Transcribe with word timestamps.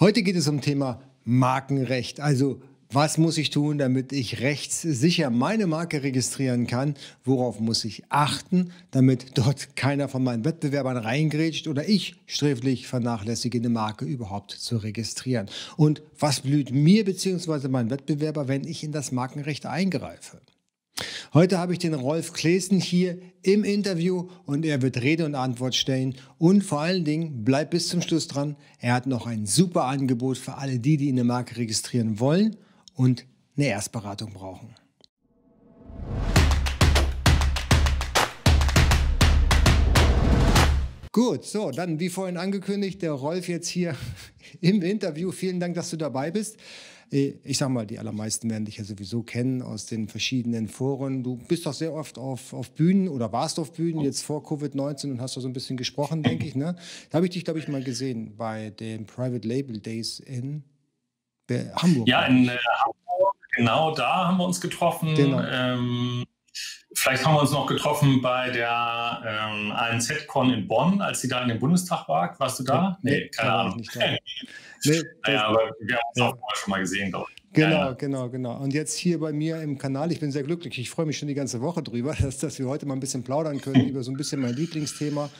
Heute 0.00 0.22
geht 0.22 0.36
es 0.36 0.46
um 0.46 0.60
Thema 0.60 1.02
Markenrecht. 1.24 2.20
Also 2.20 2.62
was 2.88 3.18
muss 3.18 3.36
ich 3.36 3.50
tun, 3.50 3.78
damit 3.78 4.12
ich 4.12 4.38
rechtssicher 4.38 5.28
meine 5.28 5.66
Marke 5.66 6.04
registrieren 6.04 6.68
kann? 6.68 6.94
Worauf 7.24 7.58
muss 7.58 7.84
ich 7.84 8.04
achten, 8.08 8.70
damit 8.92 9.36
dort 9.36 9.74
keiner 9.74 10.08
von 10.08 10.22
meinen 10.22 10.44
Wettbewerbern 10.44 10.98
reingrätscht 10.98 11.66
oder 11.66 11.88
ich 11.88 12.14
sträflich 12.26 12.86
vernachlässige, 12.86 13.58
eine 13.58 13.70
Marke 13.70 14.04
überhaupt 14.04 14.52
zu 14.52 14.76
registrieren? 14.76 15.50
Und 15.76 16.00
was 16.16 16.42
blüht 16.42 16.70
mir 16.70 17.04
bzw. 17.04 17.66
meinen 17.66 17.90
Wettbewerber, 17.90 18.46
wenn 18.46 18.62
ich 18.68 18.84
in 18.84 18.92
das 18.92 19.10
Markenrecht 19.10 19.66
eingreife? 19.66 20.40
Heute 21.34 21.58
habe 21.58 21.72
ich 21.72 21.78
den 21.78 21.94
Rolf 21.94 22.32
Klesen 22.32 22.80
hier 22.80 23.18
im 23.42 23.64
Interview 23.64 24.28
und 24.46 24.64
er 24.64 24.82
wird 24.82 25.00
Rede 25.02 25.24
und 25.24 25.34
Antwort 25.34 25.74
stellen. 25.74 26.14
Und 26.38 26.62
vor 26.64 26.80
allen 26.80 27.04
Dingen, 27.04 27.44
bleibt 27.44 27.70
bis 27.70 27.88
zum 27.88 28.02
Schluss 28.02 28.28
dran. 28.28 28.56
Er 28.80 28.94
hat 28.94 29.06
noch 29.06 29.26
ein 29.26 29.46
super 29.46 29.84
Angebot 29.84 30.38
für 30.38 30.54
alle 30.54 30.78
die, 30.78 30.96
die 30.96 31.10
eine 31.10 31.24
Marke 31.24 31.56
registrieren 31.56 32.18
wollen 32.18 32.56
und 32.94 33.26
eine 33.56 33.68
Erstberatung 33.68 34.32
brauchen. 34.32 34.74
Gut, 41.12 41.44
so, 41.44 41.70
dann 41.70 41.98
wie 41.98 42.10
vorhin 42.10 42.36
angekündigt, 42.36 43.02
der 43.02 43.12
Rolf 43.12 43.48
jetzt 43.48 43.68
hier 43.68 43.96
im 44.60 44.82
Interview. 44.82 45.32
Vielen 45.32 45.58
Dank, 45.58 45.74
dass 45.74 45.90
du 45.90 45.96
dabei 45.96 46.30
bist. 46.30 46.56
Äh, 47.12 47.34
ich 47.44 47.58
sag 47.58 47.68
mal, 47.68 47.86
die 47.86 47.98
allermeisten 47.98 48.50
werden 48.50 48.64
dich 48.64 48.78
ja 48.78 48.84
sowieso 48.84 49.22
kennen 49.22 49.62
aus 49.62 49.86
den 49.86 50.08
verschiedenen 50.08 50.68
Foren. 50.68 51.22
Du 51.22 51.36
bist 51.36 51.66
doch 51.66 51.72
sehr 51.72 51.92
oft 51.92 52.18
auf, 52.18 52.52
auf 52.52 52.70
Bühnen 52.70 53.08
oder 53.08 53.32
warst 53.32 53.58
auf 53.58 53.72
Bühnen 53.72 54.00
jetzt 54.00 54.22
vor 54.22 54.42
Covid-19 54.42 55.12
und 55.12 55.20
hast 55.20 55.36
da 55.36 55.40
so 55.40 55.48
ein 55.48 55.52
bisschen 55.52 55.76
gesprochen, 55.76 56.22
denke 56.22 56.46
ich. 56.46 56.54
Ne? 56.54 56.76
Da 57.10 57.16
habe 57.16 57.26
ich 57.26 57.32
dich, 57.32 57.44
glaube 57.44 57.58
ich, 57.58 57.68
mal 57.68 57.82
gesehen 57.82 58.36
bei 58.36 58.70
den 58.70 59.06
Private 59.06 59.46
Label 59.46 59.78
Days 59.78 60.20
in 60.20 60.64
Hamburg. 61.50 62.08
Ja, 62.08 62.24
in 62.26 62.48
äh, 62.48 62.58
Hamburg, 62.80 63.36
genau 63.56 63.94
da 63.94 64.26
haben 64.26 64.36
wir 64.36 64.44
uns 64.44 64.60
getroffen. 64.60 65.14
Genau. 65.14 65.42
Ähm, 65.42 66.24
vielleicht 66.94 67.24
haben 67.24 67.34
wir 67.34 67.40
uns 67.40 67.52
noch 67.52 67.66
getroffen 67.66 68.20
bei 68.22 68.50
der 68.50 69.22
ähm, 69.26 69.72
ANZ-Con 69.72 70.52
in 70.52 70.66
Bonn, 70.66 71.00
als 71.00 71.20
sie 71.20 71.28
da 71.28 71.42
in 71.42 71.48
den 71.48 71.58
Bundestag 71.58 72.08
war. 72.08 72.34
Warst 72.38 72.60
du 72.60 72.64
da? 72.64 72.98
Nee, 73.02 73.10
nee 73.10 73.28
keine 73.28 73.52
Ahnung. 73.52 73.76
Nicht 73.76 73.94
da. 73.94 74.00
nee, 74.84 75.02
naja, 75.26 75.44
aber 75.46 75.70
wir 75.80 75.96
haben 75.96 76.02
uns 76.08 76.18
ja. 76.18 76.28
auch 76.28 76.56
schon 76.56 76.70
mal 76.70 76.80
gesehen, 76.80 77.10
glaube 77.10 77.26
ich. 77.34 77.38
Genau, 77.52 77.94
genau, 77.94 78.28
genau. 78.28 78.56
Und 78.58 78.74
jetzt 78.74 78.96
hier 78.96 79.18
bei 79.18 79.32
mir 79.32 79.60
im 79.62 79.78
Kanal, 79.78 80.12
ich 80.12 80.20
bin 80.20 80.30
sehr 80.30 80.42
glücklich, 80.42 80.78
ich 80.78 80.90
freue 80.90 81.06
mich 81.06 81.18
schon 81.18 81.28
die 81.28 81.34
ganze 81.34 81.60
Woche 81.60 81.82
drüber, 81.82 82.14
dass, 82.20 82.38
dass 82.38 82.58
wir 82.58 82.66
heute 82.66 82.86
mal 82.86 82.94
ein 82.94 83.00
bisschen 83.00 83.24
plaudern 83.24 83.60
können 83.60 83.84
über 83.88 84.02
so 84.02 84.10
ein 84.10 84.16
bisschen 84.16 84.40
mein 84.40 84.54
Lieblingsthema 84.54 85.30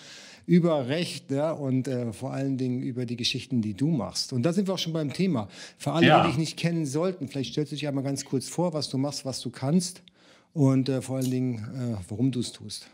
über 0.47 0.89
Recht 0.89 1.31
ja, 1.31 1.51
und 1.51 1.89
äh, 1.89 2.11
vor 2.15 2.33
allen 2.33 2.57
Dingen 2.57 2.81
über 2.81 3.05
die 3.05 3.17
Geschichten, 3.17 3.61
die 3.61 3.75
du 3.75 3.89
machst. 3.89 4.33
Und 4.33 4.45
da 4.45 4.55
sind 4.55 4.67
wir 4.67 4.73
auch 4.73 4.79
schon 4.79 4.95
beim 4.95 5.13
Thema. 5.13 5.47
Für 5.77 5.93
alle, 5.93 6.07
ja. 6.07 6.23
die 6.23 6.29
dich 6.29 6.39
nicht 6.39 6.57
kennen 6.57 6.87
sollten, 6.87 7.29
vielleicht 7.29 7.53
stellst 7.53 7.73
du 7.73 7.77
dich 7.77 7.87
einmal 7.87 8.03
ganz 8.03 8.25
kurz 8.25 8.49
vor, 8.49 8.73
was 8.73 8.89
du 8.89 8.97
machst, 8.97 9.27
was 9.27 9.41
du 9.43 9.51
kannst 9.51 10.01
und 10.53 10.89
äh, 10.89 11.03
vor 11.03 11.17
allen 11.17 11.31
Dingen, 11.31 11.59
äh, 11.59 12.05
warum 12.09 12.31
du 12.31 12.41
es 12.41 12.53
tust. 12.53 12.89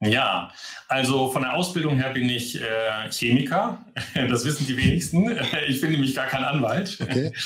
Ja, 0.00 0.52
also 0.88 1.30
von 1.30 1.42
der 1.42 1.54
Ausbildung 1.54 1.96
her 1.96 2.12
bin 2.12 2.28
ich 2.28 2.60
äh, 2.60 3.10
Chemiker. 3.10 3.84
Das 4.28 4.44
wissen 4.44 4.66
die 4.66 4.76
wenigsten. 4.76 5.38
Ich 5.68 5.80
bin 5.80 5.90
nämlich 5.90 6.14
gar 6.14 6.26
kein 6.26 6.44
Anwalt. 6.44 6.98
Okay. 7.00 7.32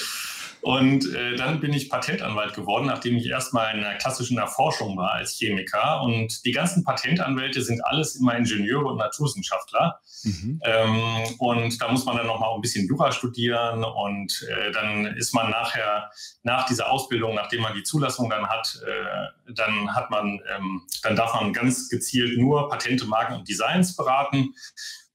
Und 0.62 1.12
äh, 1.14 1.36
dann 1.36 1.60
bin 1.60 1.72
ich 1.72 1.88
Patentanwalt 1.88 2.54
geworden, 2.54 2.86
nachdem 2.86 3.16
ich 3.16 3.26
erstmal 3.26 3.74
in 3.74 3.84
einer 3.84 3.96
klassischen 3.96 4.38
Erforschung 4.38 4.96
war 4.96 5.12
als 5.12 5.32
Chemiker. 5.38 6.02
Und 6.02 6.44
die 6.44 6.52
ganzen 6.52 6.84
Patentanwälte 6.84 7.62
sind 7.62 7.84
alles 7.84 8.16
immer 8.16 8.36
Ingenieure 8.36 8.86
und 8.86 8.98
Naturwissenschaftler. 8.98 10.00
Mhm. 10.22 10.60
Ähm, 10.64 11.24
und 11.38 11.80
da 11.80 11.88
muss 11.88 12.04
man 12.04 12.16
dann 12.16 12.26
nochmal 12.26 12.54
ein 12.54 12.60
bisschen 12.60 12.86
Jura 12.86 13.10
studieren. 13.10 13.84
Und 13.84 14.46
äh, 14.50 14.70
dann 14.72 15.06
ist 15.16 15.32
man 15.32 15.50
nachher, 15.50 16.10
nach 16.42 16.66
dieser 16.66 16.90
Ausbildung, 16.90 17.34
nachdem 17.34 17.62
man 17.62 17.74
die 17.74 17.82
Zulassung 17.82 18.28
dann 18.28 18.46
hat, 18.46 18.80
äh, 18.86 19.52
dann 19.54 19.94
hat 19.94 20.10
man, 20.10 20.40
ähm, 20.54 20.82
dann 21.02 21.16
darf 21.16 21.34
man 21.34 21.52
ganz 21.52 21.88
gezielt 21.88 22.38
nur 22.38 22.68
Patente, 22.68 23.06
Marken 23.06 23.34
und 23.34 23.48
Designs 23.48 23.96
beraten 23.96 24.54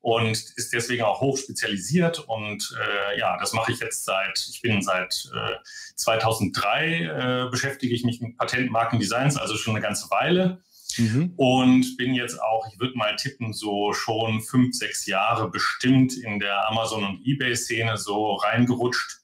und 0.06 0.38
ist 0.56 0.72
deswegen 0.72 1.02
auch 1.02 1.20
hoch 1.20 1.36
spezialisiert. 1.36 2.20
Und 2.20 2.78
äh, 2.80 3.18
ja, 3.18 3.40
das 3.40 3.54
mache 3.54 3.72
ich 3.72 3.80
jetzt 3.80 4.06
seit, 4.06 4.38
ich 4.52 4.62
bin 4.62 4.84
seit 4.84 5.32
äh, 5.34 5.56
2003 5.96 7.46
äh, 7.48 7.50
beschäftige 7.50 7.96
ich 7.96 8.04
mich 8.04 8.22
mit 8.22 8.38
Patentmarkendesigns, 8.38 9.36
also 9.36 9.58
schon 9.58 9.76
eine 9.76 9.82
ganze 9.82 10.08
Weile. 10.12 10.62
Mhm. 11.00 11.34
Und 11.38 11.98
bin 11.98 12.14
jetzt 12.14 12.40
auch, 12.40 12.68
ich 12.72 12.80
würde 12.80 12.96
mal 12.96 13.16
tippen, 13.16 13.52
so 13.52 13.94
schon 13.94 14.44
fünf, 14.44 14.76
sechs 14.76 15.08
Jahre 15.08 15.50
bestimmt 15.50 16.16
in 16.16 16.38
der 16.40 16.70
Amazon- 16.70 17.04
und 17.04 17.26
Ebay-Szene 17.26 17.98
so 17.98 18.36
reingerutscht. 18.36 19.22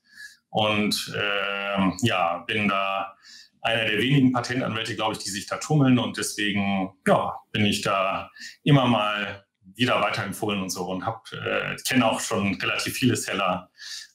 Und 0.50 1.14
äh, 1.16 2.08
ja, 2.08 2.40
bin 2.48 2.70
da 2.70 3.16
einer 3.62 3.86
der 3.86 4.00
wenigen 4.00 4.32
Patentanwälte, 4.32 4.96
glaube 4.96 5.14
ich, 5.14 5.20
die 5.20 5.30
sich 5.30 5.46
da 5.46 5.58
tummeln. 5.58 6.00
Und 6.00 6.18
deswegen 6.18 6.90
ja, 7.08 7.36
bin 7.52 7.68
ich 7.68 7.84
da 7.84 8.32
immer 8.64 8.88
mal 8.88 9.46
wieder 9.76 10.02
weiterempfohlen 10.02 10.62
und 10.62 10.70
so 10.70 10.86
und 10.86 11.06
hab, 11.06 11.32
äh, 11.34 11.76
kenne 11.88 12.06
auch 12.06 12.20
schon 12.20 12.56
relativ 12.56 12.94
viele 12.94 13.16
Seller 13.16 13.70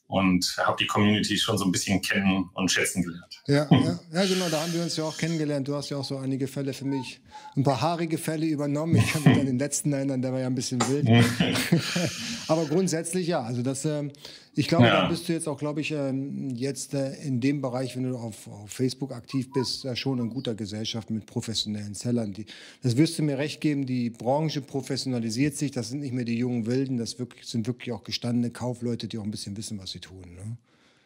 und 0.07 0.55
habe 0.57 0.77
die 0.79 0.87
Community 0.87 1.37
schon 1.37 1.57
so 1.57 1.65
ein 1.65 1.71
bisschen 1.71 2.01
kennen 2.01 2.49
und 2.53 2.71
schätzen 2.71 3.03
gelernt. 3.03 3.41
Ja, 3.47 3.67
ja, 3.69 3.99
ja, 4.13 4.25
genau, 4.25 4.49
da 4.49 4.61
haben 4.61 4.73
wir 4.73 4.81
uns 4.81 4.95
ja 4.95 5.03
auch 5.03 5.17
kennengelernt. 5.17 5.67
Du 5.67 5.75
hast 5.75 5.89
ja 5.89 5.97
auch 5.97 6.05
so 6.05 6.17
einige 6.17 6.47
Fälle 6.47 6.73
für 6.73 6.85
mich, 6.85 7.19
ein 7.55 7.63
paar 7.63 7.81
haarige 7.81 8.17
Fälle 8.17 8.45
übernommen. 8.45 8.95
Ich 8.95 9.11
kann 9.11 9.23
mich 9.23 9.37
an 9.37 9.45
den 9.45 9.59
letzten 9.59 9.91
erinnern, 9.91 10.21
der 10.21 10.31
war 10.31 10.39
ja 10.39 10.47
ein 10.47 10.55
bisschen 10.55 10.79
wild. 10.87 11.07
Aber 12.47 12.65
grundsätzlich 12.65 13.27
ja, 13.27 13.41
also 13.41 13.61
das, 13.61 13.83
äh, 13.83 14.09
ich 14.57 14.67
glaube, 14.67 14.85
ja. 14.85 15.01
da 15.01 15.07
bist 15.07 15.29
du 15.29 15.33
jetzt 15.33 15.47
auch, 15.47 15.57
glaube 15.57 15.81
ich, 15.81 15.91
äh, 15.91 16.11
jetzt 16.53 16.93
äh, 16.93 17.13
in 17.21 17.39
dem 17.39 17.61
Bereich, 17.61 17.95
wenn 17.95 18.09
du 18.09 18.17
auf, 18.17 18.47
auf 18.47 18.71
Facebook 18.71 19.11
aktiv 19.11 19.51
bist, 19.53 19.85
äh, 19.85 19.95
schon 19.95 20.19
in 20.19 20.29
guter 20.29 20.55
Gesellschaft 20.55 21.11
mit 21.11 21.25
professionellen 21.27 21.93
Sellern. 21.93 22.33
Die, 22.33 22.45
das 22.81 22.97
wirst 22.97 23.19
du 23.19 23.23
mir 23.23 23.37
recht 23.37 23.61
geben, 23.61 23.85
die 23.85 24.09
Branche 24.09 24.61
professionalisiert 24.61 25.55
sich, 25.55 25.71
das 25.71 25.89
sind 25.89 25.99
nicht 25.99 26.13
mehr 26.13 26.25
die 26.25 26.37
jungen 26.37 26.65
Wilden, 26.65 26.97
das 26.97 27.19
wirklich, 27.19 27.45
sind 27.45 27.67
wirklich 27.67 27.93
auch 27.93 28.03
gestandene 28.03 28.49
Kaufleute, 28.49 29.07
die 29.07 29.19
auch 29.19 29.23
ein 29.23 29.31
bisschen 29.31 29.55
wissen, 29.57 29.77
was 29.79 29.91
sie 29.91 29.99
tun. 29.99 30.23
Ne? 30.35 30.57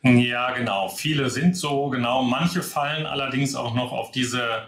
Ja, 0.03 0.51
genau. 0.51 0.87
Viele 0.89 1.29
sind 1.29 1.55
so, 1.57 1.89
genau. 1.89 2.23
Manche 2.23 2.63
fallen 2.63 3.05
allerdings 3.05 3.53
auch 3.53 3.75
noch 3.75 3.91
auf 3.91 4.11
diese 4.11 4.63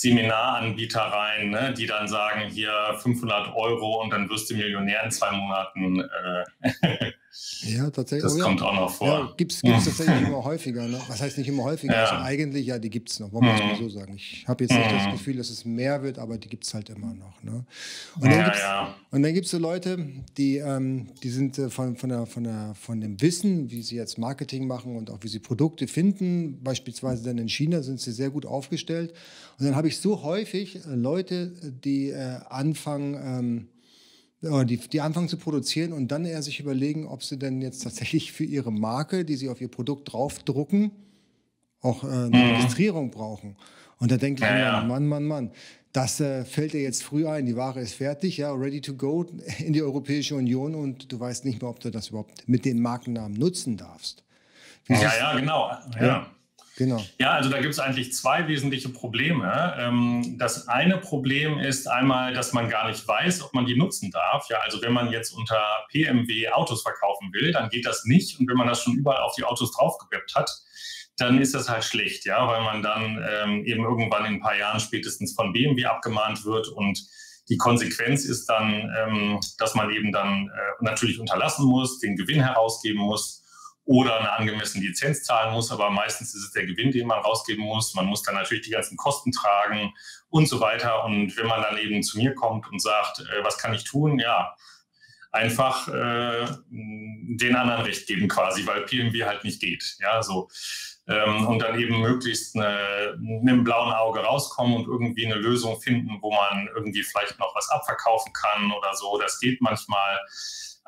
Seminaranbieter 0.00 1.00
rein, 1.00 1.50
ne, 1.50 1.74
die 1.76 1.86
dann 1.86 2.06
sagen, 2.06 2.48
hier 2.50 2.72
500 2.98 3.54
Euro 3.56 4.00
und 4.02 4.10
dann 4.10 4.30
wirst 4.30 4.48
du 4.48 4.54
Millionär 4.54 5.02
in 5.04 5.10
zwei 5.10 5.32
Monaten. 5.32 6.00
Äh, 6.62 7.12
Ja, 7.62 7.90
tatsächlich. 7.90 8.22
Das 8.22 8.34
oh, 8.34 8.38
ja. 8.38 8.44
kommt 8.44 8.62
auch 8.62 8.74
noch 8.74 8.90
vor. 8.90 9.06
Ja, 9.06 9.34
gibt 9.36 9.52
es 9.52 9.60
tatsächlich 9.62 10.22
immer 10.22 10.42
häufiger. 10.42 10.88
Ne? 10.88 10.98
Was 11.08 11.20
heißt 11.20 11.38
nicht 11.38 11.48
immer 11.48 11.64
häufiger? 11.64 11.94
Ja. 11.94 12.04
Also 12.04 12.24
eigentlich, 12.24 12.66
ja, 12.66 12.78
die 12.78 12.90
gibt 12.90 13.10
es 13.10 13.20
noch. 13.20 13.32
Wollen 13.32 13.44
wir 13.44 13.52
mhm. 13.52 13.70
mal 13.70 13.76
so 13.76 13.88
sagen. 13.88 14.14
Ich 14.16 14.44
habe 14.48 14.64
jetzt 14.64 14.72
nicht 14.72 14.90
das 14.90 15.06
mhm. 15.06 15.12
Gefühl, 15.12 15.36
dass 15.36 15.50
es 15.50 15.64
mehr 15.64 16.02
wird, 16.02 16.18
aber 16.18 16.38
die 16.38 16.48
gibt 16.48 16.64
es 16.64 16.74
halt 16.74 16.88
immer 16.88 17.14
noch. 17.14 17.42
Ne? 17.42 17.64
Und 18.20 18.30
dann 18.30 19.24
ja, 19.24 19.30
gibt 19.30 19.44
es 19.44 19.50
so 19.50 19.58
Leute, 19.58 19.98
die, 20.36 20.56
ähm, 20.56 21.08
die 21.22 21.30
sind 21.30 21.58
äh, 21.58 21.68
von, 21.68 21.96
von, 21.96 22.08
der, 22.08 22.26
von, 22.26 22.44
der, 22.44 22.74
von 22.74 23.00
dem 23.00 23.20
Wissen, 23.20 23.70
wie 23.70 23.82
sie 23.82 23.96
jetzt 23.96 24.18
Marketing 24.18 24.66
machen 24.66 24.96
und 24.96 25.10
auch 25.10 25.18
wie 25.20 25.28
sie 25.28 25.38
Produkte 25.38 25.86
finden. 25.86 26.62
Beispielsweise 26.62 27.24
dann 27.24 27.38
in 27.38 27.48
China 27.48 27.82
sind 27.82 28.00
sie 28.00 28.12
sehr 28.12 28.30
gut 28.30 28.46
aufgestellt. 28.46 29.12
Und 29.58 29.66
dann 29.66 29.76
habe 29.76 29.87
ich 29.88 29.98
so 29.98 30.22
häufig 30.22 30.76
äh, 30.76 30.94
Leute, 30.94 31.48
die 31.84 32.10
äh, 32.10 32.38
anfangen, 32.48 33.68
ähm, 34.42 34.66
die, 34.66 34.76
die 34.76 35.00
anfangen 35.00 35.28
zu 35.28 35.36
produzieren 35.36 35.92
und 35.92 36.08
dann 36.12 36.24
eher 36.24 36.42
sich 36.42 36.60
überlegen, 36.60 37.06
ob 37.06 37.24
sie 37.24 37.38
denn 37.38 37.60
jetzt 37.60 37.82
tatsächlich 37.82 38.30
für 38.30 38.44
ihre 38.44 38.70
Marke, 38.70 39.24
die 39.24 39.34
sie 39.34 39.48
auf 39.48 39.60
ihr 39.60 39.68
Produkt 39.68 40.12
draufdrucken, 40.12 40.92
auch 41.80 42.04
äh, 42.04 42.06
eine 42.06 42.28
mhm. 42.28 42.54
Registrierung 42.56 43.10
brauchen. 43.10 43.56
Und 43.98 44.12
da 44.12 44.16
denke 44.16 44.44
ich 44.44 44.48
ja, 44.48 44.78
immer, 44.78 44.86
Mann, 44.86 45.06
Mann, 45.08 45.24
Mann, 45.24 45.50
das 45.92 46.20
äh, 46.20 46.44
fällt 46.44 46.72
dir 46.72 46.82
jetzt 46.82 47.02
früh 47.02 47.26
ein, 47.26 47.46
die 47.46 47.56
Ware 47.56 47.80
ist 47.80 47.94
fertig, 47.94 48.36
ja, 48.36 48.52
ready 48.52 48.80
to 48.80 48.94
go 48.94 49.26
in 49.58 49.72
die 49.72 49.82
Europäische 49.82 50.36
Union 50.36 50.74
und 50.74 51.10
du 51.10 51.18
weißt 51.18 51.44
nicht 51.44 51.60
mehr, 51.60 51.70
ob 51.70 51.80
du 51.80 51.90
das 51.90 52.08
überhaupt 52.10 52.46
mit 52.46 52.64
dem 52.64 52.80
Markennamen 52.80 53.36
nutzen 53.36 53.76
darfst. 53.76 54.22
Wie 54.86 54.92
ja, 54.94 55.12
ja, 55.18 55.38
genau. 55.38 55.70
Ja. 56.00 56.30
Ja. 56.78 56.86
Genau. 56.86 57.04
Ja, 57.18 57.32
also 57.32 57.50
da 57.50 57.60
gibt 57.60 57.74
es 57.74 57.80
eigentlich 57.80 58.12
zwei 58.12 58.46
wesentliche 58.46 58.88
Probleme. 58.88 59.74
Ähm, 59.78 60.36
das 60.38 60.68
eine 60.68 60.98
Problem 60.98 61.58
ist 61.58 61.88
einmal, 61.88 62.32
dass 62.32 62.52
man 62.52 62.68
gar 62.68 62.88
nicht 62.88 63.06
weiß, 63.06 63.42
ob 63.42 63.52
man 63.52 63.66
die 63.66 63.76
nutzen 63.76 64.12
darf. 64.12 64.46
Ja, 64.48 64.58
also 64.58 64.80
wenn 64.80 64.92
man 64.92 65.10
jetzt 65.10 65.32
unter 65.32 65.60
PMW 65.90 66.48
Autos 66.50 66.82
verkaufen 66.82 67.32
will, 67.32 67.52
dann 67.52 67.68
geht 67.68 67.84
das 67.84 68.04
nicht. 68.04 68.38
Und 68.38 68.48
wenn 68.48 68.56
man 68.56 68.68
das 68.68 68.82
schon 68.82 68.94
überall 68.94 69.22
auf 69.22 69.34
die 69.34 69.42
Autos 69.42 69.72
draufgeweppt 69.72 70.36
hat, 70.36 70.50
dann 71.16 71.40
ist 71.40 71.52
das 71.52 71.68
halt 71.68 71.82
schlecht, 71.82 72.24
ja, 72.26 72.46
weil 72.46 72.62
man 72.62 72.80
dann 72.80 73.26
ähm, 73.28 73.64
eben 73.64 73.82
irgendwann 73.82 74.24
in 74.24 74.34
ein 74.34 74.40
paar 74.40 74.56
Jahren 74.56 74.78
spätestens 74.78 75.34
von 75.34 75.52
BMW 75.52 75.84
abgemahnt 75.84 76.44
wird 76.44 76.68
und 76.68 77.04
die 77.48 77.56
Konsequenz 77.56 78.24
ist 78.24 78.46
dann, 78.46 78.92
ähm, 78.96 79.40
dass 79.58 79.74
man 79.74 79.90
eben 79.90 80.12
dann 80.12 80.48
äh, 80.48 80.84
natürlich 80.84 81.18
unterlassen 81.18 81.66
muss, 81.66 81.98
den 81.98 82.14
Gewinn 82.14 82.40
herausgeben 82.40 83.00
muss 83.00 83.37
oder 83.88 84.18
eine 84.18 84.30
angemessene 84.30 84.84
Lizenz 84.84 85.22
zahlen 85.22 85.54
muss. 85.54 85.72
Aber 85.72 85.88
meistens 85.88 86.34
ist 86.34 86.44
es 86.44 86.52
der 86.52 86.66
Gewinn, 86.66 86.92
den 86.92 87.06
man 87.06 87.20
rausgeben 87.20 87.64
muss. 87.64 87.94
Man 87.94 88.04
muss 88.04 88.22
dann 88.22 88.34
natürlich 88.34 88.66
die 88.66 88.70
ganzen 88.70 88.98
Kosten 88.98 89.32
tragen 89.32 89.94
und 90.28 90.46
so 90.46 90.60
weiter. 90.60 91.04
Und 91.04 91.34
wenn 91.38 91.46
man 91.46 91.62
dann 91.62 91.78
eben 91.78 92.02
zu 92.02 92.18
mir 92.18 92.34
kommt 92.34 92.70
und 92.70 92.82
sagt, 92.82 93.20
äh, 93.20 93.42
was 93.42 93.56
kann 93.56 93.72
ich 93.72 93.84
tun? 93.84 94.18
Ja, 94.18 94.54
einfach 95.32 95.88
äh, 95.88 96.46
den 96.70 97.56
anderen 97.56 97.80
Recht 97.80 98.06
geben 98.06 98.28
quasi, 98.28 98.66
weil 98.66 98.82
PMW 98.82 99.24
halt 99.24 99.44
nicht 99.44 99.58
geht. 99.58 99.96
Ja, 100.00 100.22
so. 100.22 100.50
Ähm, 101.06 101.46
und 101.46 101.60
dann 101.60 101.80
eben 101.80 102.02
möglichst 102.02 102.54
eine, 102.54 103.16
mit 103.18 103.48
einem 103.48 103.64
blauen 103.64 103.94
Auge 103.94 104.20
rauskommen 104.20 104.76
und 104.76 104.86
irgendwie 104.86 105.24
eine 105.24 105.36
Lösung 105.36 105.80
finden, 105.80 106.18
wo 106.20 106.30
man 106.30 106.68
irgendwie 106.74 107.02
vielleicht 107.02 107.38
noch 107.38 107.54
was 107.54 107.70
abverkaufen 107.70 108.34
kann 108.34 108.70
oder 108.70 108.94
so. 108.94 109.18
Das 109.18 109.40
geht 109.40 109.62
manchmal, 109.62 110.18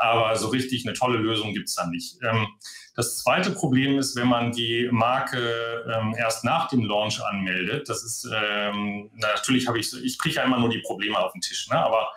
aber 0.01 0.35
so 0.37 0.49
richtig 0.49 0.87
eine 0.87 0.97
tolle 0.97 1.19
Lösung 1.19 1.53
gibt 1.53 1.69
es 1.69 1.75
dann 1.75 1.91
nicht. 1.91 2.17
Ähm, 2.23 2.49
das 2.97 3.19
zweite 3.19 3.51
Problem 3.51 3.99
ist, 3.99 4.17
wenn 4.17 4.29
man 4.29 4.53
die 4.53 4.89
Marke 4.91 5.85
ähm, 5.93 6.15
erst 6.19 6.45
nach 6.45 6.69
dem 6.69 6.85
Launch 6.85 7.23
anmeldet. 7.25 7.89
Das 7.89 8.03
ist 8.03 8.29
ähm, 8.35 9.11
natürlich 9.15 9.69
habe 9.69 9.79
ich 9.79 9.93
ich 10.03 10.19
kriege 10.19 10.37
ja 10.37 10.45
immer 10.45 10.59
nur 10.59 10.71
die 10.71 10.81
Probleme 10.81 11.19
auf 11.19 11.33
den 11.33 11.41
Tisch, 11.41 11.69
ne? 11.69 11.79
aber 11.79 12.09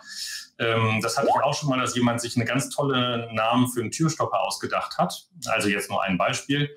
ähm, 0.58 1.00
das 1.02 1.16
hatte 1.16 1.28
ich 1.28 1.42
auch 1.42 1.54
schon 1.54 1.68
mal, 1.68 1.80
dass 1.80 1.94
jemand 1.94 2.20
sich 2.20 2.36
einen 2.36 2.46
ganz 2.46 2.70
tollen 2.70 3.34
Namen 3.34 3.68
für 3.68 3.80
einen 3.80 3.90
Türstopper 3.90 4.40
ausgedacht 4.40 4.98
hat. 4.98 5.28
Also 5.46 5.68
jetzt 5.68 5.90
nur 5.90 6.02
ein 6.02 6.16
Beispiel. 6.16 6.70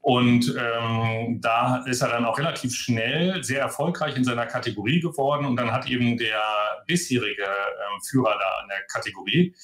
Und 0.00 0.54
ähm, 0.58 1.40
da 1.40 1.84
ist 1.86 2.00
er 2.00 2.08
dann 2.08 2.24
auch 2.24 2.38
relativ 2.38 2.74
schnell 2.74 3.42
sehr 3.42 3.60
erfolgreich 3.60 4.16
in 4.16 4.24
seiner 4.24 4.46
Kategorie 4.46 5.00
geworden. 5.00 5.44
Und 5.44 5.56
dann 5.56 5.72
hat 5.72 5.88
eben 5.88 6.16
der 6.16 6.40
bisherige 6.86 7.42
ähm, 7.42 8.00
Führer 8.08 8.36
da 8.38 8.62
in 8.62 8.68
der 8.68 8.82
Kategorie, 8.90 9.54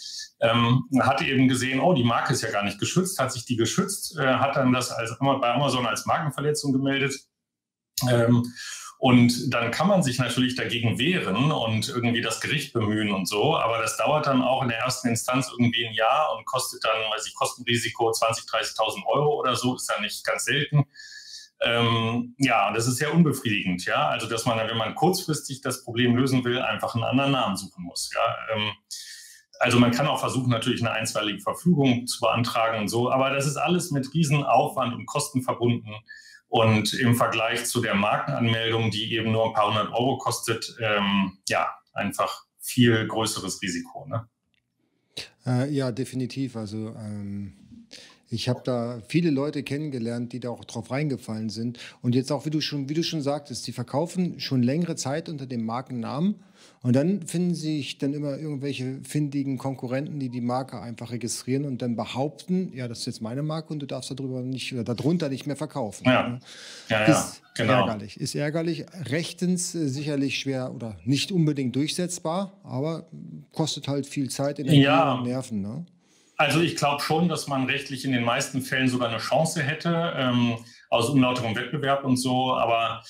ähm, 0.41 0.85
hat 1.01 1.23
eben 1.23 1.49
gesehen, 1.49 1.81
oh, 1.81 1.95
die 1.95 2.05
Marke 2.05 2.33
ist 2.33 2.43
ja 2.43 2.51
gar 2.51 2.65
nicht 2.65 2.79
geschützt, 2.79 3.19
hat 3.19 3.33
sich 3.33 3.45
die 3.47 3.57
geschützt, 3.57 4.19
äh, 4.19 4.35
hat 4.35 4.57
dann 4.57 4.73
das 4.73 4.91
als, 4.91 5.17
bei 5.19 5.51
Amazon 5.51 5.87
als 5.87 6.05
Markenverletzung 6.05 6.73
gemeldet. 6.73 7.15
Ähm, 8.11 8.45
und 9.05 9.53
dann 9.53 9.71
kann 9.71 9.87
man 9.87 10.03
sich 10.03 10.19
natürlich 10.19 10.55
dagegen 10.55 10.99
wehren 10.99 11.53
und 11.53 11.91
irgendwie 11.91 12.23
das 12.23 12.41
Gericht 12.41 12.73
bemühen 12.73 13.13
und 13.13 13.29
so. 13.29 13.55
Aber 13.55 13.77
das 13.77 13.99
dauert 13.99 14.27
dann 14.27 14.41
auch 14.41 14.63
in 14.63 14.69
der 14.69 14.79
ersten 14.79 15.09
Instanz 15.09 15.51
irgendwie 15.53 15.87
ein 15.87 15.93
Jahr 15.93 16.35
und 16.35 16.47
kostet 16.47 16.83
dann, 16.85 16.97
weiß 17.13 17.27
ich, 17.27 17.35
Kostenrisiko 17.35 18.09
20.000, 18.09 18.49
30.000 18.49 19.05
Euro 19.05 19.39
oder 19.39 19.57
so, 19.57 19.75
ist 19.75 19.91
ja 19.95 20.01
nicht 20.01 20.25
ganz 20.25 20.47
selten. 20.47 20.87
Ähm, 21.61 22.35
ja, 22.39 22.73
das 22.73 22.87
ist 22.87 22.97
sehr 22.97 23.13
unbefriedigend, 23.13 23.85
ja. 23.85 24.09
Also, 24.09 24.27
dass 24.27 24.47
man, 24.47 24.57
wenn 24.57 24.79
man 24.79 24.95
kurzfristig 24.95 25.61
das 25.61 25.85
Problem 25.85 26.17
lösen 26.17 26.43
will, 26.43 26.63
einfach 26.63 26.95
einen 26.95 27.05
anderen 27.05 27.33
Namen 27.33 27.59
suchen 27.59 27.85
muss, 27.85 28.11
ja. 28.15 28.55
Ähm, 28.55 28.73
also 29.61 29.79
man 29.79 29.91
kann 29.91 30.07
auch 30.07 30.21
versuchen, 30.21 30.49
natürlich 30.49 30.81
eine 30.81 30.93
einstweilige 30.93 31.41
Verfügung 31.41 32.07
zu 32.07 32.21
beantragen 32.21 32.81
und 32.81 32.89
so, 32.89 33.11
aber 33.11 33.29
das 33.29 33.47
ist 33.47 33.59
alles 33.59 33.91
mit 33.91 34.15
Riesenaufwand 34.15 34.95
und 34.95 35.05
Kosten 35.05 35.43
verbunden. 35.43 35.95
Und 36.49 36.95
im 36.95 37.17
Vergleich 37.17 37.65
zu 37.65 37.81
der 37.81 37.95
Markenanmeldung, 37.95 38.91
die 38.91 39.13
eben 39.13 39.33
nur 39.33 39.47
ein 39.49 39.55
paar 39.55 39.69
hundert 39.69 39.93
Euro 39.93 40.19
kostet, 40.19 40.77
ähm, 40.81 41.39
ja, 41.49 41.69
einfach 41.93 42.45
viel 42.61 43.07
größeres 43.07 43.61
Risiko. 43.61 44.07
Ne? 44.07 44.29
Äh, 45.47 45.71
ja, 45.71 45.93
definitiv. 45.93 46.57
Also 46.57 46.95
ähm, 46.97 47.55
ich 48.29 48.49
habe 48.49 48.63
da 48.65 49.01
viele 49.09 49.31
Leute 49.31 49.63
kennengelernt, 49.63 50.33
die 50.33 50.41
da 50.41 50.51
auch 50.51 50.65
drauf 50.65 50.91
reingefallen 50.91 51.51
sind. 51.51 51.79
Und 52.03 52.15
jetzt 52.15 52.33
auch, 52.33 52.47
wie 52.47 52.51
du 52.51 52.61
schon, 52.61 52.89
wie 52.89 52.95
du 52.95 53.03
schon 53.03 53.23
sagtest, 53.23 53.67
die 53.67 53.73
verkaufen 53.73 54.41
schon 54.41 54.63
längere 54.63 54.97
Zeit 54.97 55.29
unter 55.29 55.47
dem 55.47 55.65
Markennamen 55.65 56.43
und 56.85 56.95
dann 56.95 57.27
finden 57.27 57.55
sich 57.55 57.97
dann 57.97 58.13
immer 58.13 58.37
irgendwelche 58.37 59.01
findigen 59.05 59.57
Konkurrenten, 59.57 60.21
die 60.21 60.29
die 60.29 60.43
Marke 60.43 60.83
einfach 60.83 61.13
registrieren 61.13 61.65
und 61.65 61.81
dann 61.81 61.97
behaupten, 61.97 62.71
ja, 62.75 62.89
das 62.89 62.99
ist 62.99 63.07
jetzt 63.07 63.23
meine 63.23 63.43
Marke 63.43 63.73
und 63.73 63.81
du 63.81 63.87
darfst 63.87 64.11
darüber 64.11 64.43
nicht 64.43 64.71
oder 64.75 64.85
darunter 64.85 65.31
nicht 65.31 65.47
mehr 65.47 65.57
verkaufen. 65.57 66.05
Ja, 66.05 66.39
ja, 66.91 67.01
ja 67.01 67.05
ist 67.07 67.43
genau. 67.55 67.73
ärgerlich. 67.73 68.21
Ist 68.21 68.35
ärgerlich. 68.35 68.85
Rechtens 69.07 69.75
äh, 69.75 69.89
sicherlich 69.89 70.39
schwer 70.39 70.75
oder 70.75 70.99
nicht 71.05 71.33
unbedingt 71.33 71.75
durchsetzbar, 71.75 72.53
aber 72.65 73.09
kostet 73.53 73.89
halt 73.89 74.07
viel 74.07 74.29
Zeit, 74.29 74.59
Energie 74.59 74.83
ja. 74.83 75.15
und 75.15 75.23
Nerven. 75.23 75.63
Ne? 75.63 75.87
Also 76.37 76.61
ich 76.61 76.77
glaube 76.77 77.01
schon, 77.01 77.31
dass 77.31 77.49
man 77.49 77.65
rechtlich 77.65 78.05
in 78.05 78.13
den 78.13 78.25
meisten 78.25 78.61
Fällen 78.61 78.91
sogar 78.91 79.09
eine 79.09 79.19
Chance 79.19 79.63
hätte. 79.63 80.13
Ähm, 80.19 80.59
aus 80.95 81.09
unlauterem 81.11 81.57
Wettbewerb 81.57 82.05
und 82.05 82.17
so. 82.17 82.55
Aber, 82.55 83.03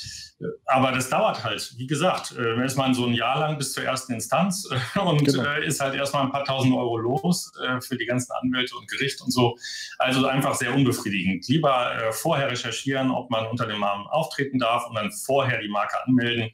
aber 0.67 0.93
das 0.93 1.09
dauert 1.09 1.45
halt. 1.45 1.75
Wie 1.77 1.87
gesagt, 1.87 2.33
ist 2.33 2.77
man 2.77 2.95
so 2.95 3.07
ein 3.07 3.15
Jahr 3.15 3.39
lang 3.39 3.59
bis 3.59 3.73
zur 3.73 3.85
ersten 3.85 4.15
Instanz 4.15 4.69
äh, 4.71 4.99
und 4.99 5.25
genau. 5.25 5.45
äh, 5.45 5.67
ist 5.67 5.81
halt 5.81 5.95
erstmal 5.95 6.25
ein 6.25 6.33
paar 6.33 6.45
tausend 6.45 6.75
Euro 6.75 6.97
los 6.97 7.53
äh, 7.63 7.81
für 7.81 7.97
die 7.97 8.07
ganzen 8.07 8.33
Anwälte 8.33 8.77
und 8.77 8.89
Gericht 8.89 9.21
und 9.21 9.31
so. 9.31 9.57
Also 9.99 10.27
einfach 10.27 10.55
sehr 10.55 10.75
unbefriedigend. 10.75 11.47
Lieber 11.49 12.11
vorher 12.13 12.51
recherchieren, 12.51 13.11
ob 13.11 13.31
man 13.31 13.47
unter 13.47 13.67
dem 13.67 13.81
Namen 13.81 14.07
auftreten 14.07 14.59
darf 14.59 14.87
und 14.89 14.95
dann 14.95 15.11
vorher 15.13 15.61
die 15.61 15.69
Marke 15.69 16.03
anmelden. 16.05 16.51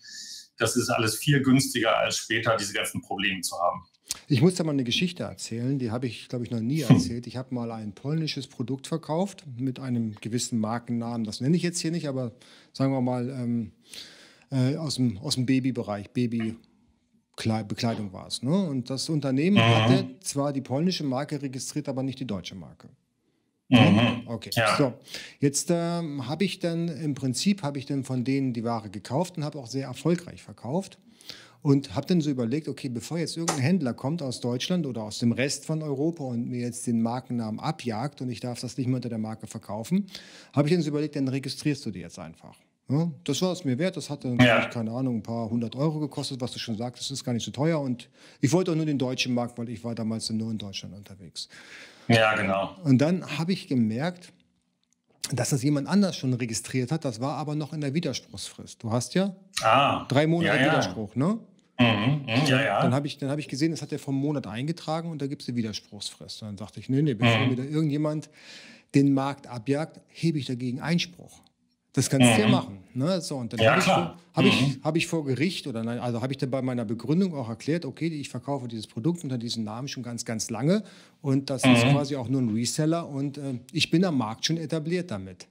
Das 0.58 0.76
ist 0.76 0.90
alles 0.90 1.16
viel 1.16 1.43
günstiger, 1.43 1.96
als 1.96 2.19
später 2.19 2.56
diese 2.56 2.75
ganzen 2.75 3.00
Probleme 3.00 3.40
zu 3.40 3.56
haben. 3.58 3.82
Ich 4.28 4.42
muss 4.42 4.54
da 4.54 4.64
mal 4.64 4.72
eine 4.72 4.84
Geschichte 4.84 5.24
erzählen, 5.24 5.78
die 5.78 5.90
habe 5.90 6.06
ich, 6.06 6.28
glaube 6.28 6.44
ich, 6.44 6.50
noch 6.50 6.60
nie 6.60 6.82
erzählt. 6.82 7.26
Ich 7.26 7.36
habe 7.36 7.54
mal 7.54 7.70
ein 7.72 7.92
polnisches 7.92 8.46
Produkt 8.46 8.86
verkauft 8.86 9.44
mit 9.56 9.80
einem 9.80 10.14
gewissen 10.20 10.58
Markennamen. 10.58 11.24
Das 11.24 11.40
nenne 11.40 11.56
ich 11.56 11.62
jetzt 11.62 11.80
hier 11.80 11.90
nicht, 11.90 12.08
aber 12.08 12.32
sagen 12.72 12.92
wir 12.92 13.00
mal 13.00 13.28
ähm, 13.28 13.72
äh, 14.50 14.76
aus, 14.76 14.96
dem, 14.96 15.18
aus 15.18 15.34
dem 15.34 15.46
Babybereich, 15.46 16.10
Babybekleidung 16.10 18.12
war 18.12 18.26
es. 18.26 18.42
Ne? 18.42 18.56
Und 18.56 18.90
das 18.90 19.08
Unternehmen 19.08 19.56
mhm. 19.56 19.60
hatte 19.60 20.06
zwar 20.20 20.52
die 20.52 20.60
polnische 20.60 21.04
Marke 21.04 21.40
registriert, 21.42 21.88
aber 21.88 22.02
nicht 22.02 22.20
die 22.20 22.26
deutsche 22.26 22.54
Marke. 22.54 22.88
Mhm. 23.68 24.22
Okay, 24.26 24.50
ja. 24.54 24.76
so. 24.76 24.94
Jetzt 25.38 25.68
ähm, 25.70 26.26
habe 26.26 26.44
ich 26.44 26.58
dann 26.58 26.88
im 26.88 27.14
Prinzip 27.14 27.62
habe 27.62 27.78
ich 27.78 27.86
dann 27.86 28.02
von 28.02 28.24
denen 28.24 28.52
die 28.52 28.64
Ware 28.64 28.90
gekauft 28.90 29.36
und 29.36 29.44
habe 29.44 29.58
auch 29.58 29.68
sehr 29.68 29.86
erfolgreich 29.86 30.42
verkauft. 30.42 30.98
Und 31.62 31.94
habe 31.94 32.06
dann 32.06 32.22
so 32.22 32.30
überlegt, 32.30 32.68
okay, 32.68 32.88
bevor 32.88 33.18
jetzt 33.18 33.36
irgendein 33.36 33.60
Händler 33.60 33.92
kommt 33.92 34.22
aus 34.22 34.40
Deutschland 34.40 34.86
oder 34.86 35.02
aus 35.02 35.18
dem 35.18 35.32
Rest 35.32 35.66
von 35.66 35.82
Europa 35.82 36.24
und 36.24 36.48
mir 36.48 36.60
jetzt 36.60 36.86
den 36.86 37.02
Markennamen 37.02 37.60
abjagt 37.60 38.22
und 38.22 38.30
ich 38.30 38.40
darf 38.40 38.60
das 38.60 38.78
nicht 38.78 38.86
mehr 38.86 38.96
unter 38.96 39.10
der 39.10 39.18
Marke 39.18 39.46
verkaufen, 39.46 40.06
habe 40.54 40.68
ich 40.68 40.74
dann 40.74 40.82
so 40.82 40.88
überlegt, 40.88 41.16
dann 41.16 41.28
registrierst 41.28 41.84
du 41.84 41.90
die 41.90 42.00
jetzt 42.00 42.18
einfach. 42.18 42.56
Ja, 42.90 43.08
das 43.24 43.40
war 43.40 43.52
es 43.52 43.64
mir 43.64 43.78
wert. 43.78 43.96
Das 43.96 44.10
hat 44.10 44.24
dann, 44.24 44.38
ja. 44.40 44.66
keine 44.66 44.90
Ahnung, 44.90 45.18
ein 45.18 45.22
paar 45.22 45.48
hundert 45.48 45.76
Euro 45.76 46.00
gekostet, 46.00 46.40
was 46.40 46.52
du 46.52 46.58
schon 46.58 46.76
sagst. 46.76 47.00
Das 47.02 47.10
ist 47.10 47.22
gar 47.22 47.32
nicht 47.32 47.44
so 47.44 47.52
teuer. 47.52 47.80
Und 47.80 48.08
ich 48.40 48.50
wollte 48.52 48.72
auch 48.72 48.74
nur 48.74 48.86
den 48.86 48.98
deutschen 48.98 49.32
Markt, 49.32 49.56
weil 49.58 49.68
ich 49.68 49.84
war 49.84 49.94
damals 49.94 50.28
nur 50.30 50.50
in 50.50 50.58
Deutschland 50.58 50.94
unterwegs. 50.94 51.48
Ja, 52.08 52.34
genau. 52.34 52.74
Und 52.82 52.98
dann 52.98 53.38
habe 53.38 53.52
ich 53.52 53.68
gemerkt, 53.68 54.32
dass 55.32 55.50
das 55.50 55.62
jemand 55.62 55.86
anders 55.86 56.16
schon 56.16 56.34
registriert 56.34 56.90
hat. 56.90 57.04
Das 57.04 57.20
war 57.20 57.36
aber 57.36 57.54
noch 57.54 57.72
in 57.72 57.80
der 57.80 57.94
Widerspruchsfrist. 57.94 58.82
Du 58.82 58.90
hast 58.90 59.14
ja 59.14 59.36
ah, 59.62 60.04
drei 60.08 60.26
Monate 60.26 60.58
ja, 60.58 60.64
Widerspruch, 60.64 61.14
ne? 61.14 61.38
Mhm, 61.81 62.23
mh, 62.27 62.44
ja, 62.47 62.62
ja. 62.62 62.82
Dann 62.82 62.94
habe 62.94 63.06
ich, 63.06 63.19
hab 63.23 63.38
ich 63.38 63.49
gesehen, 63.49 63.71
das 63.71 63.81
hat 63.81 63.91
er 63.93 63.99
vom 63.99 64.15
Monat 64.15 64.47
eingetragen 64.47 65.11
und 65.11 65.23
da 65.23 65.27
gibt 65.27 65.43
es 65.43 65.49
eine 65.49 65.56
Widerspruchsfrist. 65.56 66.43
Und 66.43 66.49
dann 66.49 66.56
dachte 66.56 66.81
ich, 66.81 66.88
nee, 66.88 67.03
nee, 67.03 67.15
bevor 67.15 67.38
mhm. 67.38 67.49
mir 67.49 67.56
da 67.56 67.65
irgendjemand 67.65 68.29
den 68.94 69.15
Markt 69.15 69.47
abjagt, 69.47 70.00
hebe 70.09 70.38
ich 70.38 70.47
dagegen 70.47 70.81
Einspruch. 70.81 71.41
Das 71.93 72.08
kannst 72.08 72.37
du 72.37 72.41
ja 72.41 72.46
mhm. 72.46 72.53
machen. 72.53 72.79
Ne? 72.94 73.20
So, 73.20 73.37
und 73.37 73.53
dann 73.53 73.60
ja, 73.60 73.72
habe 73.72 73.81
ich, 73.81 73.87
hab 74.37 74.44
ich, 74.44 74.60
mhm. 74.60 74.84
hab 74.84 74.96
ich 74.96 75.06
vor 75.06 75.25
Gericht 75.25 75.67
oder 75.67 75.82
nein, 75.82 75.99
also 75.99 76.22
habe 76.22 76.32
ich 76.32 76.39
dann 76.39 76.51
bei 76.51 76.63
meiner 76.63 76.84
Begründung 76.84 77.34
auch 77.34 77.49
erklärt, 77.49 77.84
okay, 77.84 78.06
ich 78.06 78.29
verkaufe 78.29 78.69
dieses 78.69 78.87
Produkt 78.87 79.25
unter 79.25 79.39
diesem 79.39 79.65
Namen 79.65 79.89
schon 79.89 80.03
ganz, 80.03 80.25
ganz 80.25 80.51
lange 80.51 80.84
und 81.20 81.51
das 81.51 81.65
mhm. 81.65 81.75
ist 81.75 81.82
quasi 81.89 82.17
auch 82.17 82.29
nur 82.29 82.43
ein 82.43 82.51
Reseller 82.51 83.08
und 83.08 83.39
äh, 83.39 83.58
ich 83.72 83.91
bin 83.91 84.05
am 84.05 84.19
Markt 84.19 84.46
schon 84.46 84.56
etabliert 84.56 85.10
damit. 85.10 85.49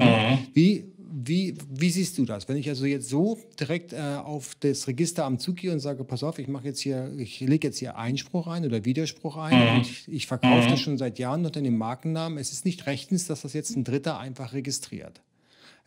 Mhm. 0.00 0.38
Wie, 0.54 0.92
wie, 1.12 1.54
wie 1.68 1.90
siehst 1.90 2.18
du 2.18 2.24
das? 2.24 2.48
Wenn 2.48 2.56
ich 2.56 2.68
also 2.68 2.86
jetzt 2.86 3.08
so 3.08 3.38
direkt 3.58 3.92
äh, 3.92 3.98
auf 3.98 4.54
das 4.60 4.86
Register 4.86 5.24
am 5.24 5.38
Zug 5.38 5.56
gehe 5.56 5.72
und 5.72 5.80
sage, 5.80 6.04
pass 6.04 6.22
auf, 6.22 6.38
ich 6.38 6.48
mache 6.48 6.64
jetzt 6.64 6.80
hier, 6.80 7.12
ich 7.18 7.40
lege 7.40 7.68
jetzt 7.68 7.78
hier 7.78 7.96
Einspruch 7.96 8.46
ein 8.46 8.64
oder 8.64 8.84
Widerspruch 8.84 9.36
ein 9.36 9.58
mhm. 9.58 9.76
und 9.76 9.80
ich, 9.82 10.08
ich 10.08 10.26
verkaufe 10.26 10.66
mhm. 10.66 10.70
das 10.70 10.80
schon 10.80 10.98
seit 10.98 11.18
Jahren 11.18 11.44
unter 11.44 11.60
dem 11.60 11.76
Markennamen. 11.76 12.38
Es 12.38 12.52
ist 12.52 12.64
nicht 12.64 12.86
rechtens, 12.86 13.26
dass 13.26 13.42
das 13.42 13.52
jetzt 13.52 13.76
ein 13.76 13.84
Dritter 13.84 14.18
einfach 14.18 14.52
registriert. 14.52 15.20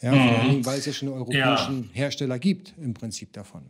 Ja, 0.02 0.12
mhm. 0.12 0.28
vor 0.28 0.40
allem, 0.40 0.66
weil 0.66 0.80
es 0.80 0.86
ja 0.86 0.94
schon 0.94 1.10
europäischen 1.10 1.84
ja. 1.84 1.90
Hersteller 1.94 2.38
gibt, 2.38 2.74
im 2.82 2.94
Prinzip 2.94 3.32
davon. 3.34 3.64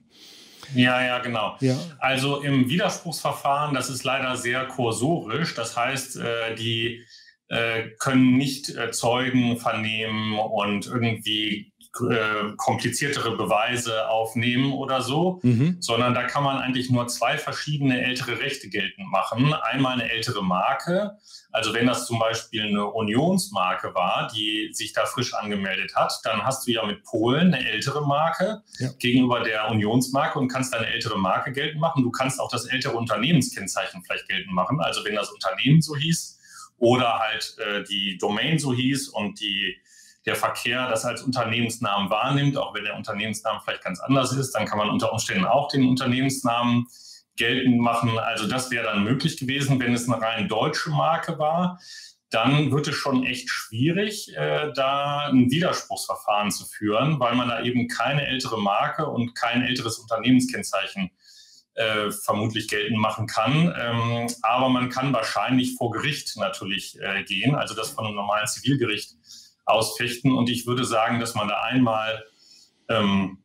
Ja, 0.74 1.04
ja, 1.04 1.20
genau. 1.20 1.56
Ja. 1.60 1.78
Also 2.00 2.42
im 2.42 2.70
Widerspruchsverfahren, 2.70 3.76
das 3.76 3.90
ist 3.90 4.04
leider 4.04 4.36
sehr 4.38 4.66
kursorisch. 4.66 5.54
Das 5.56 5.78
heißt, 5.78 6.18
äh, 6.18 6.56
die 6.56 7.04
äh, 7.54 7.90
können 8.00 8.38
nicht 8.38 8.76
äh, 8.76 8.92
Zeugen 8.92 9.58
vernehmen 9.58 10.38
und 10.38 10.88
irgendwie 10.88 11.72
äh, 12.10 12.56
kompliziertere 12.58 13.38
Beweise 13.38 14.10
aufnehmen 14.10 14.74
oder 14.74 15.02
so, 15.02 15.40
mhm. 15.44 15.78
sondern 15.80 16.16
da 16.16 16.24
kann 16.24 16.44
man 16.44 16.58
eigentlich 16.58 16.90
nur 16.90 17.08
zwei 17.08 17.38
verschiedene 17.38 18.04
ältere 18.04 18.40
Rechte 18.40 18.70
geltend 18.70 19.12
machen. 19.12 19.54
Einmal 19.54 19.94
eine 19.94 20.12
ältere 20.12 20.44
Marke, 20.44 21.18
also 21.52 21.72
wenn 21.76 21.86
das 21.86 22.08
zum 22.08 22.18
Beispiel 22.18 22.64
eine 22.64 22.88
Unionsmarke 22.88 23.94
war, 23.94 24.32
die 24.36 24.72
sich 24.74 24.94
da 24.94 25.06
frisch 25.06 25.36
angemeldet 25.36 25.94
hat, 25.96 26.20
dann 26.24 26.44
hast 26.44 26.66
du 26.66 26.72
ja 26.72 26.84
mit 26.84 27.04
Polen 27.04 27.54
eine 27.54 27.70
ältere 27.70 28.04
Marke 28.08 28.64
ja. 28.80 28.90
gegenüber 28.98 29.42
der 29.42 29.70
Unionsmarke 29.70 30.40
und 30.40 30.48
kannst 30.48 30.74
eine 30.74 30.88
ältere 30.88 31.20
Marke 31.20 31.52
geltend 31.52 31.80
machen. 31.80 32.02
Du 32.02 32.10
kannst 32.10 32.40
auch 32.40 32.50
das 32.50 32.66
ältere 32.66 32.98
Unternehmenskennzeichen 32.98 34.04
vielleicht 34.04 34.28
geltend 34.28 34.56
machen. 34.56 34.82
Also 34.82 35.06
wenn 35.06 35.14
das 35.14 35.30
Unternehmen 35.30 35.84
so 35.84 35.96
hieß 35.96 36.40
oder 36.84 37.20
halt 37.20 37.56
äh, 37.60 37.84
die 37.86 38.18
Domain 38.18 38.60
so 38.60 38.74
hieß 38.74 39.08
und 39.08 39.40
die 39.40 39.78
der 40.25 40.36
Verkehr 40.36 40.90
das 40.90 41.06
als 41.06 41.22
Unternehmensnamen 41.22 42.10
wahrnimmt, 42.10 42.58
auch 42.58 42.74
wenn 42.74 42.84
der 42.84 42.96
Unternehmensname 42.96 43.60
vielleicht 43.63 43.84
ganz 43.84 44.00
anders 44.02 44.34
ist, 44.34 44.52
dann 44.52 44.66
kann 44.66 44.78
man 44.78 44.90
unter 44.90 45.12
Umständen 45.12 45.46
auch 45.46 45.70
den 45.70 45.88
Unternehmensnamen 45.88 46.88
geltend 47.38 47.80
machen. 47.80 48.18
Also 48.20 48.48
das 48.48 48.70
wäre 48.70 48.86
dann 48.86 49.04
möglich 49.04 49.38
gewesen, 49.38 49.80
wenn 49.80 49.94
es 49.94 50.10
eine 50.10 50.22
rein 50.22 50.48
deutsche 50.48 50.92
Marke 50.92 51.40
war. 51.40 51.80
Dann 52.30 52.72
wird 52.72 52.88
es 52.88 52.96
schon 52.96 53.25
echt 53.25 53.50
schwierig, 53.50 54.36
äh, 54.36 54.72
da 54.74 55.28
ein 55.28 55.52
Widerspruchsverfahren 55.52 56.52
zu 56.52 56.66
führen, 56.66 57.20
weil 57.20 57.36
man 57.36 57.48
da 57.48 57.63
eben 57.63 57.88
keine 57.88 58.28
ältere 58.28 58.60
Marke 58.60 59.08
und 59.08 59.36
kein 59.36 59.62
älteres 59.62 60.00
Unternehmenskennzeichen 60.00 61.06
äh, 61.06 61.12
vermutlich 62.12 62.68
geltend 62.68 63.00
machen 63.00 63.25
kann. 63.25 63.74
Ähm, 63.75 64.27
aber 64.44 64.70
man 64.70 64.89
kann 64.89 65.12
wahrscheinlich 65.12 65.75
vor 65.75 65.92
Gericht 65.92 66.38
natürlich 66.38 67.00
äh, 67.01 67.24
gehen, 67.24 67.56
also 67.56 67.74
das 67.74 67.89
von 67.89 68.06
einem 68.06 68.15
normalen 68.15 68.48
Zivilgericht 68.48 69.15
ausfechten. 69.65 70.32
Und 70.32 70.50
ich 70.50 70.68
würde 70.68 70.86
sagen, 70.86 71.20
dass 71.20 71.36
man 71.36 71.48
da 71.48 71.62
einmal 71.62 72.24
ähm, 72.89 73.44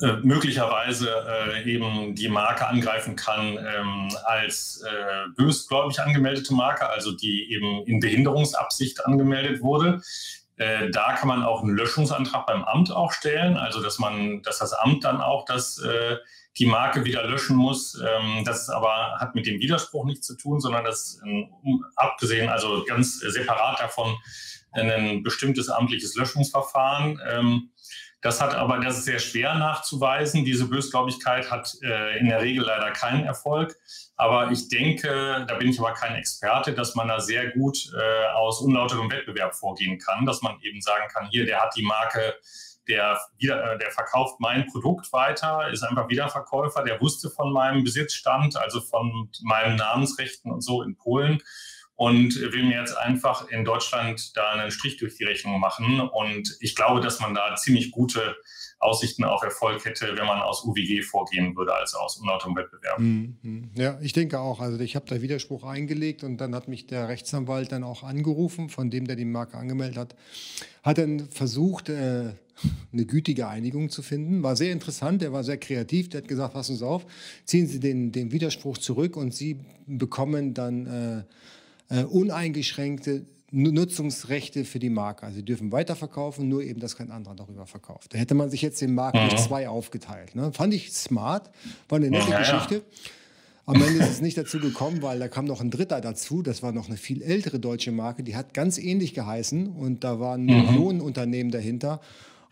äh, 0.00 0.16
möglicherweise 0.22 1.10
äh, 1.28 1.70
eben 1.70 2.14
die 2.14 2.28
Marke 2.28 2.66
angreifen 2.66 3.16
kann 3.16 3.58
ähm, 3.58 4.08
als 4.24 4.82
äh, 4.82 5.28
bösgläubig 5.36 6.00
angemeldete 6.00 6.54
Marke, 6.54 6.88
also 6.88 7.12
die 7.12 7.52
eben 7.52 7.84
in 7.84 8.00
Behinderungsabsicht 8.00 9.04
angemeldet 9.04 9.60
wurde. 9.60 10.00
Äh, 10.56 10.90
da 10.90 11.12
kann 11.14 11.28
man 11.28 11.42
auch 11.42 11.62
einen 11.62 11.76
Löschungsantrag 11.76 12.46
beim 12.46 12.64
Amt 12.64 12.92
auch 12.92 13.12
stellen, 13.12 13.56
also 13.56 13.82
dass 13.82 13.98
man, 13.98 14.42
dass 14.42 14.58
das 14.58 14.72
Amt 14.72 15.04
dann 15.04 15.20
auch 15.20 15.44
das, 15.44 15.78
äh, 15.78 16.16
die 16.58 16.66
Marke 16.66 17.04
wieder 17.04 17.26
löschen 17.26 17.56
muss. 17.56 18.00
Ähm, 18.00 18.44
das 18.44 18.68
aber 18.68 19.16
hat 19.18 19.34
mit 19.34 19.46
dem 19.46 19.60
Widerspruch 19.60 20.04
nichts 20.04 20.26
zu 20.26 20.36
tun, 20.36 20.60
sondern 20.60 20.84
das 20.84 21.20
abgesehen, 21.96 22.48
also 22.48 22.84
ganz 22.86 23.18
separat 23.18 23.80
davon 23.80 24.16
ein 24.72 25.22
bestimmtes 25.22 25.68
amtliches 25.68 26.14
Löschungsverfahren. 26.16 27.20
Ähm, 27.30 27.70
das 28.24 28.40
hat 28.40 28.54
aber, 28.54 28.78
das 28.78 28.98
ist 28.98 29.04
sehr 29.04 29.18
schwer 29.18 29.54
nachzuweisen. 29.54 30.46
Diese 30.46 30.66
Bösgläubigkeit 30.66 31.50
hat 31.50 31.76
äh, 31.82 32.18
in 32.18 32.28
der 32.28 32.40
Regel 32.40 32.64
leider 32.64 32.90
keinen 32.90 33.26
Erfolg. 33.26 33.76
Aber 34.16 34.50
ich 34.50 34.68
denke, 34.68 35.44
da 35.46 35.54
bin 35.56 35.68
ich 35.68 35.78
aber 35.78 35.92
kein 35.92 36.14
Experte, 36.14 36.72
dass 36.72 36.94
man 36.94 37.08
da 37.08 37.20
sehr 37.20 37.50
gut 37.50 37.92
äh, 37.94 38.32
aus 38.32 38.60
unlauterem 38.60 39.10
Wettbewerb 39.10 39.54
vorgehen 39.54 39.98
kann, 39.98 40.24
dass 40.24 40.40
man 40.40 40.58
eben 40.62 40.80
sagen 40.80 41.06
kann, 41.12 41.28
hier, 41.30 41.44
der 41.44 41.60
hat 41.60 41.76
die 41.76 41.82
Marke, 41.82 42.34
der, 42.88 43.18
wieder, 43.38 43.74
äh, 43.74 43.78
der 43.78 43.90
verkauft 43.90 44.40
mein 44.40 44.66
Produkt 44.66 45.12
weiter, 45.12 45.68
ist 45.70 45.82
einfach 45.82 46.08
Wiederverkäufer, 46.08 46.82
der 46.84 47.00
wusste 47.00 47.30
von 47.30 47.52
meinem 47.52 47.84
Besitzstand, 47.84 48.56
also 48.56 48.80
von 48.80 49.30
meinen 49.42 49.76
Namensrechten 49.76 50.50
und 50.50 50.62
so 50.62 50.82
in 50.82 50.96
Polen 50.96 51.42
und 51.96 52.34
will 52.40 52.64
mir 52.64 52.80
jetzt 52.80 52.96
einfach 52.96 53.48
in 53.48 53.64
Deutschland 53.64 54.36
da 54.36 54.52
einen 54.52 54.70
Strich 54.70 54.96
durch 54.96 55.16
die 55.16 55.24
Rechnung 55.24 55.60
machen. 55.60 56.00
Und 56.00 56.56
ich 56.60 56.74
glaube, 56.74 57.00
dass 57.00 57.20
man 57.20 57.34
da 57.34 57.54
ziemlich 57.56 57.92
gute 57.92 58.36
Aussichten 58.80 59.24
auf 59.24 59.42
Erfolg 59.42 59.84
hätte, 59.84 60.16
wenn 60.16 60.26
man 60.26 60.40
aus 60.40 60.64
UWG 60.64 61.02
vorgehen 61.02 61.56
würde, 61.56 61.74
als 61.74 61.94
aus 61.94 62.16
unlauterem 62.16 62.56
Wettbewerb. 62.56 62.98
Mhm. 62.98 63.70
Ja, 63.76 63.98
ich 64.02 64.12
denke 64.12 64.40
auch. 64.40 64.60
Also 64.60 64.78
ich 64.80 64.96
habe 64.96 65.06
da 65.08 65.22
Widerspruch 65.22 65.64
eingelegt 65.64 66.24
und 66.24 66.38
dann 66.38 66.54
hat 66.54 66.68
mich 66.68 66.86
der 66.86 67.08
Rechtsanwalt 67.08 67.70
dann 67.70 67.84
auch 67.84 68.02
angerufen, 68.02 68.68
von 68.68 68.90
dem 68.90 69.06
der 69.06 69.16
die 69.16 69.24
Marke 69.24 69.56
angemeldet 69.56 69.96
hat, 69.96 70.16
hat 70.82 70.98
dann 70.98 71.28
versucht, 71.30 71.88
äh, 71.88 72.32
eine 72.92 73.06
gütige 73.06 73.48
Einigung 73.48 73.88
zu 73.88 74.02
finden. 74.02 74.42
War 74.42 74.56
sehr 74.56 74.72
interessant, 74.72 75.22
er 75.22 75.32
war 75.32 75.44
sehr 75.44 75.58
kreativ, 75.58 76.08
der 76.08 76.22
hat 76.22 76.28
gesagt, 76.28 76.54
passen 76.54 76.76
Sie 76.76 76.86
auf, 76.86 77.06
ziehen 77.44 77.66
Sie 77.66 77.80
den, 77.80 78.12
den 78.12 78.32
Widerspruch 78.32 78.78
zurück 78.78 79.16
und 79.16 79.32
Sie 79.32 79.60
bekommen 79.86 80.54
dann... 80.54 80.86
Äh, 80.86 81.24
äh, 81.88 82.04
uneingeschränkte 82.04 83.26
Nutzungsrechte 83.54 84.64
für 84.64 84.80
die 84.80 84.90
Marke. 84.90 85.26
Also 85.26 85.36
sie 85.36 85.44
dürfen 85.44 85.70
weiterverkaufen, 85.70 86.48
nur 86.48 86.62
eben, 86.62 86.80
dass 86.80 86.96
kein 86.96 87.10
anderer 87.10 87.36
darüber 87.36 87.66
verkauft. 87.66 88.12
Da 88.12 88.18
hätte 88.18 88.34
man 88.34 88.50
sich 88.50 88.62
jetzt 88.62 88.80
den 88.80 88.94
Markt 88.94 89.16
mhm. 89.16 89.28
durch 89.28 89.42
zwei 89.42 89.68
aufgeteilt. 89.68 90.34
Ne? 90.34 90.52
Fand 90.52 90.74
ich 90.74 90.92
smart, 90.92 91.50
war 91.88 91.98
eine 91.98 92.10
nette 92.10 92.30
ja, 92.30 92.38
Geschichte. 92.40 92.74
Ja. 92.76 92.82
Am 93.66 93.76
Ende 93.76 94.04
ist 94.04 94.10
es 94.10 94.20
nicht 94.20 94.36
dazu 94.36 94.58
gekommen, 94.58 95.00
weil 95.00 95.18
da 95.18 95.28
kam 95.28 95.46
noch 95.46 95.60
ein 95.60 95.70
Dritter 95.70 96.00
dazu. 96.00 96.42
Das 96.42 96.62
war 96.62 96.72
noch 96.72 96.88
eine 96.88 96.98
viel 96.98 97.22
ältere 97.22 97.58
deutsche 97.58 97.92
Marke, 97.92 98.22
die 98.22 98.36
hat 98.36 98.52
ganz 98.52 98.76
ähnlich 98.76 99.14
geheißen 99.14 99.68
und 99.68 100.04
da 100.04 100.20
waren 100.20 100.42
mhm. 100.42 100.66
Millionenunternehmen 100.66 101.50
dahinter. 101.50 102.00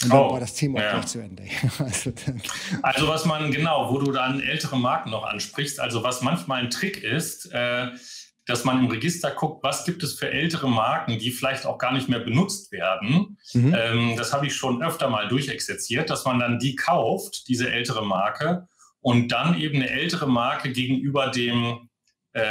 Und 0.03 0.13
dann 0.13 0.21
oh, 0.21 0.33
war 0.33 0.41
das 0.41 0.55
Thema 0.55 0.81
ja. 0.81 0.89
auch 0.89 0.93
gleich 0.95 1.07
zu 1.07 1.21
Ende. 1.21 1.45
also, 1.79 2.13
also, 2.83 3.09
was 3.09 3.25
man, 3.25 3.51
genau, 3.53 3.93
wo 3.93 3.99
du 3.99 4.11
dann 4.11 4.41
ältere 4.41 4.79
Marken 4.79 5.11
noch 5.11 5.25
ansprichst, 5.25 5.79
also 5.81 6.03
was 6.03 6.23
manchmal 6.23 6.63
ein 6.63 6.71
Trick 6.71 7.03
ist, 7.05 7.53
äh, 7.53 7.89
dass 8.53 8.65
man 8.65 8.81
im 8.81 8.91
Register 8.91 9.31
guckt, 9.31 9.65
was 9.65 9.87
gibt 9.87 10.03
es 10.03 10.13
für 10.13 10.31
ältere 10.31 10.69
Marken, 10.69 11.19
die 11.19 11.31
vielleicht 11.31 11.65
auch 11.65 11.79
gar 11.79 11.91
nicht 11.91 12.11
mehr 12.11 12.19
benutzt 12.19 12.71
werden. 12.71 13.39
Mhm. 13.55 13.75
Ähm, 13.75 14.17
das 14.19 14.35
habe 14.35 14.47
ich 14.47 14.55
schon 14.55 14.83
öfter 14.83 15.09
mal 15.09 15.27
durchexerziert, 15.27 16.11
dass 16.11 16.27
man 16.27 16.39
dann 16.39 16.59
die 16.59 16.77
kauft, 16.77 17.49
diese 17.49 17.71
ältere 17.71 18.05
Marke, 18.05 18.69
und 19.01 19.29
dann 19.29 19.59
eben 19.59 19.77
eine 19.77 19.89
ältere 19.89 20.29
Marke 20.29 20.71
gegenüber 20.71 21.29
dem 21.29 21.89
äh, 22.35 22.43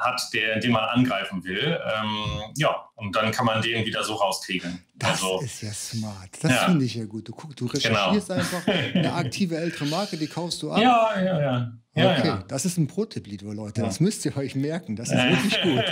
hat, 0.00 0.22
der, 0.32 0.58
den 0.58 0.72
man 0.72 0.84
angreifen 0.84 1.44
will. 1.44 1.78
Ähm, 1.94 2.52
ja, 2.56 2.88
und 3.02 3.16
dann 3.16 3.32
kann 3.32 3.46
man 3.46 3.60
den 3.60 3.84
wieder 3.84 4.04
so 4.04 4.14
rauskriegen. 4.14 4.80
Das 4.94 5.22
also, 5.22 5.40
ist 5.40 5.62
ja 5.62 5.72
smart. 5.72 6.30
Das 6.40 6.52
ja. 6.52 6.58
finde 6.66 6.84
ich 6.84 6.94
ja 6.94 7.04
gut. 7.04 7.28
Du, 7.28 7.32
guck, 7.32 7.56
du 7.56 7.66
recherchierst 7.66 8.28
genau. 8.28 8.40
einfach 8.40 8.66
eine 8.68 9.12
aktive 9.12 9.56
ältere 9.56 9.86
Marke, 9.86 10.16
die 10.16 10.28
kaufst 10.28 10.62
du 10.62 10.70
ab. 10.70 10.80
Ja, 10.80 11.20
ja, 11.20 11.40
ja. 11.40 11.72
Ja, 11.94 12.12
okay, 12.12 12.26
ja. 12.26 12.44
das 12.48 12.64
ist 12.64 12.78
ein 12.78 12.86
Pro-Tipp, 12.86 13.26
liebe 13.26 13.52
Leute. 13.52 13.82
Das 13.82 14.00
müsst 14.00 14.24
ihr 14.24 14.34
euch 14.38 14.54
merken. 14.54 14.96
Das 14.96 15.10
ist 15.10 15.18
wirklich 15.18 15.62
gut. 15.62 15.84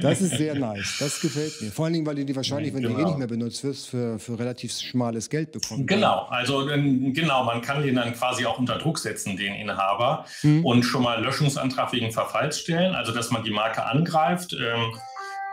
Das 0.00 0.20
ist 0.20 0.36
sehr 0.36 0.56
nice. 0.56 0.96
Das 0.98 1.20
gefällt 1.20 1.52
mir. 1.60 1.70
Vor 1.70 1.84
allen 1.84 1.94
Dingen, 1.94 2.06
weil 2.06 2.16
du 2.16 2.24
die 2.24 2.34
wahrscheinlich, 2.34 2.74
wenn 2.74 2.82
genau. 2.82 2.96
du 2.96 3.02
eh 3.02 3.04
nicht 3.04 3.18
mehr 3.18 3.28
benutzt 3.28 3.62
wirst, 3.62 3.88
für, 3.88 4.18
für 4.18 4.36
relativ 4.36 4.72
schmales 4.72 5.30
Geld 5.30 5.52
bekommst. 5.52 5.86
Genau, 5.86 6.24
also 6.24 6.66
genau, 6.66 7.44
man 7.44 7.62
kann 7.62 7.82
den 7.82 7.94
dann 7.94 8.14
quasi 8.14 8.46
auch 8.46 8.58
unter 8.58 8.78
Druck 8.78 8.98
setzen, 8.98 9.36
den 9.36 9.54
Inhaber, 9.54 10.24
hm. 10.40 10.64
und 10.64 10.82
schon 10.82 11.04
mal 11.04 11.22
Löschungsantrag 11.22 11.92
wegen 11.92 12.10
Verfalls 12.10 12.58
stellen, 12.58 12.96
also 12.96 13.12
dass 13.12 13.30
man 13.30 13.44
die 13.44 13.52
Marke 13.52 13.84
angreift. 13.84 14.54
Ähm, 14.54 14.92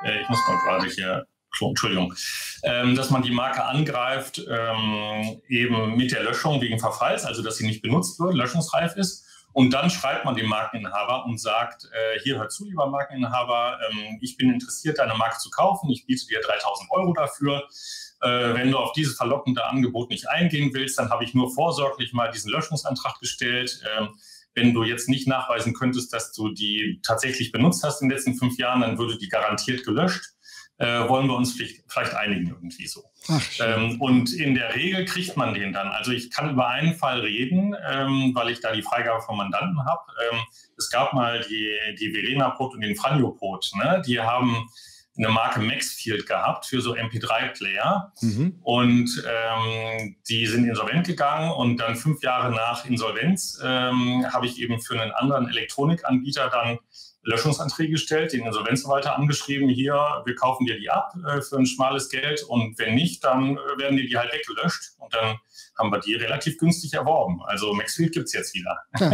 äh, 0.03 0.21
ich 0.21 0.29
muss 0.29 0.39
mal 0.47 0.57
gerade 0.57 0.87
hier 0.87 1.25
Entschuldigung, 1.61 2.13
ähm, 2.63 2.95
dass 2.95 3.11
man 3.11 3.21
die 3.21 3.31
Marke 3.31 3.63
angreift, 3.63 4.41
ähm, 4.49 5.41
eben 5.47 5.95
mit 5.95 6.11
der 6.11 6.23
Löschung 6.23 6.59
wegen 6.59 6.79
Verfalls, 6.79 7.23
also 7.23 7.41
dass 7.41 7.55
sie 7.55 7.65
nicht 7.65 7.81
benutzt 7.81 8.19
wird, 8.19 8.33
löschungsreif 8.33 8.97
ist. 8.97 9.25
Und 9.53 9.71
dann 9.71 9.89
schreibt 9.89 10.25
man 10.25 10.35
dem 10.35 10.49
Markeninhaber 10.49 11.23
und 11.25 11.39
sagt, 11.39 11.85
äh, 11.85 12.19
hier 12.19 12.37
hör 12.37 12.49
zu, 12.49 12.65
lieber 12.65 12.87
Markeninhaber, 12.87 13.79
ähm, 13.89 14.17
ich 14.19 14.35
bin 14.35 14.51
interessiert, 14.51 14.99
deine 14.99 15.13
Marke 15.15 15.37
zu 15.37 15.49
kaufen, 15.49 15.89
ich 15.89 16.05
biete 16.05 16.27
dir 16.27 16.41
3000 16.41 16.91
Euro 16.91 17.13
dafür. 17.13 17.63
Äh, 18.21 18.53
wenn 18.53 18.71
du 18.71 18.77
auf 18.77 18.91
dieses 18.91 19.15
verlockende 19.15 19.63
Angebot 19.65 20.09
nicht 20.09 20.27
eingehen 20.27 20.71
willst, 20.73 20.99
dann 20.99 21.09
habe 21.09 21.23
ich 21.23 21.33
nur 21.33 21.53
vorsorglich 21.53 22.11
mal 22.11 22.29
diesen 22.31 22.51
Löschungsantrag 22.51 23.17
gestellt. 23.21 23.81
Ähm, 23.97 24.09
wenn 24.55 24.73
du 24.73 24.83
jetzt 24.83 25.09
nicht 25.09 25.27
nachweisen 25.27 25.73
könntest, 25.73 26.11
dass 26.13 26.31
du 26.31 26.49
die 26.49 27.01
tatsächlich 27.05 27.51
benutzt 27.51 27.83
hast 27.83 28.01
in 28.01 28.09
den 28.09 28.17
letzten 28.17 28.35
fünf 28.35 28.57
Jahren, 28.57 28.81
dann 28.81 28.97
würde 28.97 29.17
die 29.17 29.29
garantiert 29.29 29.85
gelöscht 29.85 30.35
äh, 30.77 31.07
wollen 31.07 31.27
wir 31.27 31.35
uns 31.35 31.53
vielleicht, 31.53 31.83
vielleicht 31.87 32.13
einigen 32.15 32.47
irgendwie 32.47 32.87
so. 32.87 33.03
Ähm, 33.59 33.99
und 34.01 34.33
in 34.33 34.55
der 34.55 34.75
Regel 34.75 35.05
kriegt 35.05 35.37
man 35.37 35.53
den 35.53 35.71
dann. 35.71 35.87
Also 35.87 36.11
ich 36.11 36.29
kann 36.31 36.49
über 36.49 36.67
einen 36.67 36.95
Fall 36.95 37.21
reden, 37.21 37.75
ähm, 37.89 38.31
weil 38.33 38.49
ich 38.49 38.59
da 38.59 38.73
die 38.73 38.81
Freigabe 38.81 39.21
vom 39.21 39.37
Mandanten 39.37 39.85
habe. 39.85 40.01
Ähm, 40.31 40.39
es 40.77 40.89
gab 40.89 41.13
mal 41.13 41.45
die, 41.49 41.71
die 41.99 42.11
Verena 42.11 42.49
Pot 42.49 42.73
und 42.73 42.81
den 42.81 42.95
Franjo 42.95 43.31
Pot. 43.31 43.71
Ne? 43.75 44.01
Die 44.05 44.19
haben 44.19 44.69
eine 45.17 45.29
Marke 45.29 45.59
Maxfield 45.61 46.27
gehabt 46.27 46.65
für 46.65 46.81
so 46.81 46.93
MP3-Player. 46.93 48.13
Mhm. 48.21 48.59
Und 48.61 49.23
ähm, 49.27 50.15
die 50.27 50.45
sind 50.45 50.65
insolvent 50.65 51.07
gegangen 51.07 51.51
und 51.51 51.77
dann 51.77 51.95
fünf 51.95 52.21
Jahre 52.21 52.53
nach 52.53 52.85
Insolvenz 52.85 53.59
ähm, 53.63 54.25
habe 54.31 54.45
ich 54.45 54.59
eben 54.59 54.81
für 54.81 54.99
einen 54.99 55.11
anderen 55.11 55.47
Elektronikanbieter 55.47 56.49
dann 56.49 56.79
Löschungsanträge 57.25 57.93
gestellt, 57.93 58.33
den 58.33 58.45
Insolvenzverwalter 58.45 59.17
angeschrieben, 59.17 59.67
hier, 59.67 59.95
wir 60.25 60.35
kaufen 60.35 60.65
dir 60.65 60.77
die 60.79 60.89
ab 60.89 61.13
äh, 61.27 61.41
für 61.41 61.57
ein 61.57 61.65
schmales 61.65 62.09
Geld 62.09 62.43
und 62.43 62.77
wenn 62.77 62.93
nicht, 62.93 63.23
dann 63.23 63.57
äh, 63.57 63.79
werden 63.79 63.97
dir 63.97 64.07
die 64.07 64.15
halt 64.15 64.31
weggelöscht 64.31 64.93
und 64.99 65.13
dann 65.13 65.37
haben 65.77 65.91
wir 65.91 65.99
die 65.99 66.13
relativ 66.13 66.57
günstig 66.57 66.93
erworben. 66.93 67.41
Also 67.45 67.73
Maxfield 67.73 68.13
gibt 68.13 68.27
es 68.27 68.33
jetzt 68.33 68.53
wieder. 68.53 68.77
Ja, 68.99 69.11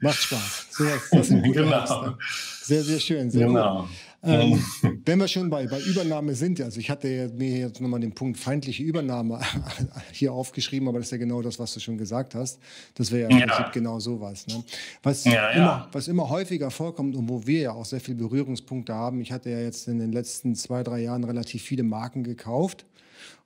macht 0.00 0.18
Spaß. 0.18 0.68
Gute 1.10 1.40
genau. 1.52 2.16
Sehr, 2.60 2.82
sehr 2.82 3.00
schön. 3.00 3.30
Sehr 3.30 3.46
genau. 3.46 3.82
Gut. 3.82 3.90
Ähm, 4.24 4.62
wenn 5.04 5.18
wir 5.18 5.26
schon 5.26 5.50
bei, 5.50 5.66
bei 5.66 5.80
Übernahme 5.80 6.34
sind, 6.34 6.60
also 6.60 6.78
ich 6.78 6.90
hatte 6.90 7.32
mir 7.36 7.58
jetzt 7.58 7.80
nochmal 7.80 8.00
den 8.00 8.14
Punkt 8.14 8.38
feindliche 8.38 8.82
Übernahme 8.82 9.40
hier 10.12 10.32
aufgeschrieben, 10.32 10.88
aber 10.88 10.98
das 10.98 11.08
ist 11.08 11.12
ja 11.12 11.18
genau 11.18 11.42
das, 11.42 11.58
was 11.58 11.74
du 11.74 11.80
schon 11.80 11.98
gesagt 11.98 12.34
hast. 12.34 12.60
Das 12.94 13.10
wäre 13.10 13.30
ja, 13.32 13.38
ja. 13.38 13.70
genau 13.72 13.98
sowas. 13.98 14.46
Ne? 14.46 14.62
Was, 15.02 15.24
ja, 15.24 15.50
immer, 15.50 15.64
ja. 15.64 15.88
was 15.90 16.08
immer 16.08 16.28
häufiger 16.28 16.70
vorkommt 16.70 17.16
und 17.16 17.28
wo 17.28 17.46
wir 17.46 17.60
ja 17.60 17.72
auch 17.72 17.84
sehr 17.84 18.00
viele 18.00 18.18
Berührungspunkte 18.18 18.94
haben, 18.94 19.20
ich 19.20 19.32
hatte 19.32 19.50
ja 19.50 19.60
jetzt 19.60 19.88
in 19.88 19.98
den 19.98 20.12
letzten 20.12 20.54
zwei, 20.54 20.82
drei 20.82 21.00
Jahren 21.00 21.24
relativ 21.24 21.62
viele 21.62 21.82
Marken 21.82 22.22
gekauft. 22.22 22.86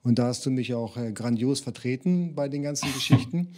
Und 0.03 0.19
da 0.19 0.27
hast 0.27 0.45
du 0.45 0.51
mich 0.51 0.73
auch 0.73 0.97
äh, 0.97 1.11
grandios 1.11 1.59
vertreten 1.59 2.35
bei 2.35 2.49
den 2.49 2.63
ganzen 2.63 2.93
Geschichten. 2.93 3.49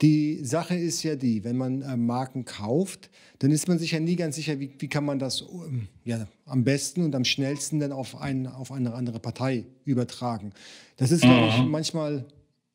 Die 0.00 0.44
Sache 0.44 0.74
ist 0.74 1.02
ja 1.02 1.16
die, 1.16 1.44
wenn 1.44 1.56
man 1.56 1.82
äh, 1.82 1.96
Marken 1.96 2.44
kauft, 2.44 3.10
dann 3.38 3.50
ist 3.50 3.68
man 3.68 3.78
sich 3.78 3.92
ja 3.92 4.00
nie 4.00 4.16
ganz 4.16 4.36
sicher, 4.36 4.58
wie, 4.58 4.72
wie 4.78 4.88
kann 4.88 5.04
man 5.04 5.18
das 5.18 5.42
ähm, 5.42 5.88
ja, 6.04 6.26
am 6.46 6.64
besten 6.64 7.04
und 7.04 7.14
am 7.14 7.24
schnellsten 7.24 7.78
dann 7.78 7.92
auf, 7.92 8.20
ein, 8.20 8.46
auf 8.46 8.72
eine 8.72 8.94
andere 8.94 9.20
Partei 9.20 9.64
übertragen. 9.84 10.52
Das 10.96 11.10
ist, 11.10 11.22
glaube 11.22 11.48
ich, 11.48 11.58
mhm. 11.58 11.70
manchmal 11.70 12.24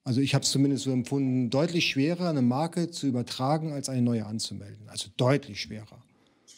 Also 0.04 0.22
ich 0.22 0.34
habe 0.34 0.44
es 0.44 0.52
zumindest 0.52 0.86
so 0.86 0.92
empfunden, 0.92 1.50
deutlich 1.50 1.88
schwerer, 1.88 2.30
eine 2.30 2.42
Marke 2.42 2.90
zu 2.92 3.08
übertragen, 3.08 3.74
als 3.74 3.90
eine 3.90 4.02
neue 4.02 4.26
anzumelden. 4.26 4.88
Also 4.88 5.10
deutlich 5.18 5.60
schwerer. 5.62 6.02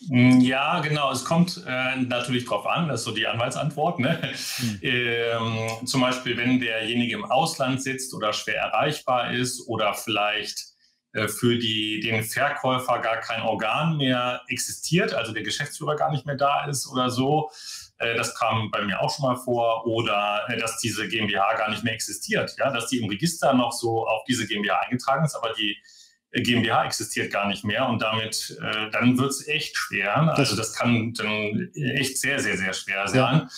Mm, 0.07 0.39
ja, 0.39 0.79
genau. 0.79 1.11
Es 1.11 1.25
kommt 1.25 1.63
äh, 1.67 1.95
natürlich 1.97 2.45
darauf 2.45 2.65
an, 2.65 2.87
das 2.87 3.01
ist 3.01 3.05
so 3.05 3.11
die 3.11 3.27
Anwaltsantwort. 3.27 3.99
Ne? 3.99 4.19
Mhm. 4.59 4.79
Ähm, 4.81 5.69
zum 5.85 6.01
Beispiel, 6.01 6.37
wenn 6.37 6.59
derjenige 6.59 7.15
im 7.15 7.25
Ausland 7.25 7.81
sitzt 7.81 8.13
oder 8.13 8.31
schwer 8.33 8.61
erreichbar 8.61 9.31
ist 9.31 9.67
oder 9.67 9.93
vielleicht 9.93 10.65
äh, 11.13 11.27
für 11.27 11.57
die, 11.57 11.99
den 11.99 12.23
Verkäufer 12.23 12.99
gar 12.99 13.17
kein 13.17 13.41
Organ 13.41 13.97
mehr 13.97 14.41
existiert, 14.47 15.13
also 15.13 15.33
der 15.33 15.43
Geschäftsführer 15.43 15.95
gar 15.95 16.11
nicht 16.11 16.25
mehr 16.25 16.37
da 16.37 16.65
ist 16.65 16.87
oder 16.87 17.09
so. 17.09 17.51
Äh, 17.97 18.15
das 18.15 18.33
kam 18.35 18.71
bei 18.71 18.81
mir 18.83 19.01
auch 19.01 19.13
schon 19.13 19.25
mal 19.25 19.35
vor. 19.35 19.85
Oder 19.85 20.45
äh, 20.47 20.57
dass 20.57 20.79
diese 20.79 21.07
GmbH 21.07 21.55
gar 21.55 21.69
nicht 21.69 21.83
mehr 21.83 21.93
existiert. 21.93 22.55
Ja? 22.57 22.71
Dass 22.71 22.87
die 22.87 22.99
im 22.99 23.09
Register 23.09 23.53
noch 23.53 23.73
so 23.73 24.07
auf 24.07 24.23
diese 24.27 24.47
GmbH 24.47 24.79
eingetragen 24.79 25.25
ist, 25.25 25.35
aber 25.35 25.53
die 25.53 25.77
GmbH 26.31 26.85
existiert 26.85 27.31
gar 27.31 27.47
nicht 27.47 27.63
mehr 27.63 27.87
und 27.87 28.01
damit, 28.01 28.57
äh, 28.61 28.89
dann 28.91 29.17
wird 29.17 29.31
es 29.31 29.47
echt 29.47 29.75
schwer. 29.75 30.37
Also 30.37 30.55
das 30.55 30.73
kann 30.73 31.13
dann 31.13 31.71
echt 31.73 32.19
sehr, 32.19 32.39
sehr, 32.39 32.57
sehr 32.57 32.73
schwer 32.73 33.07
sein. 33.07 33.49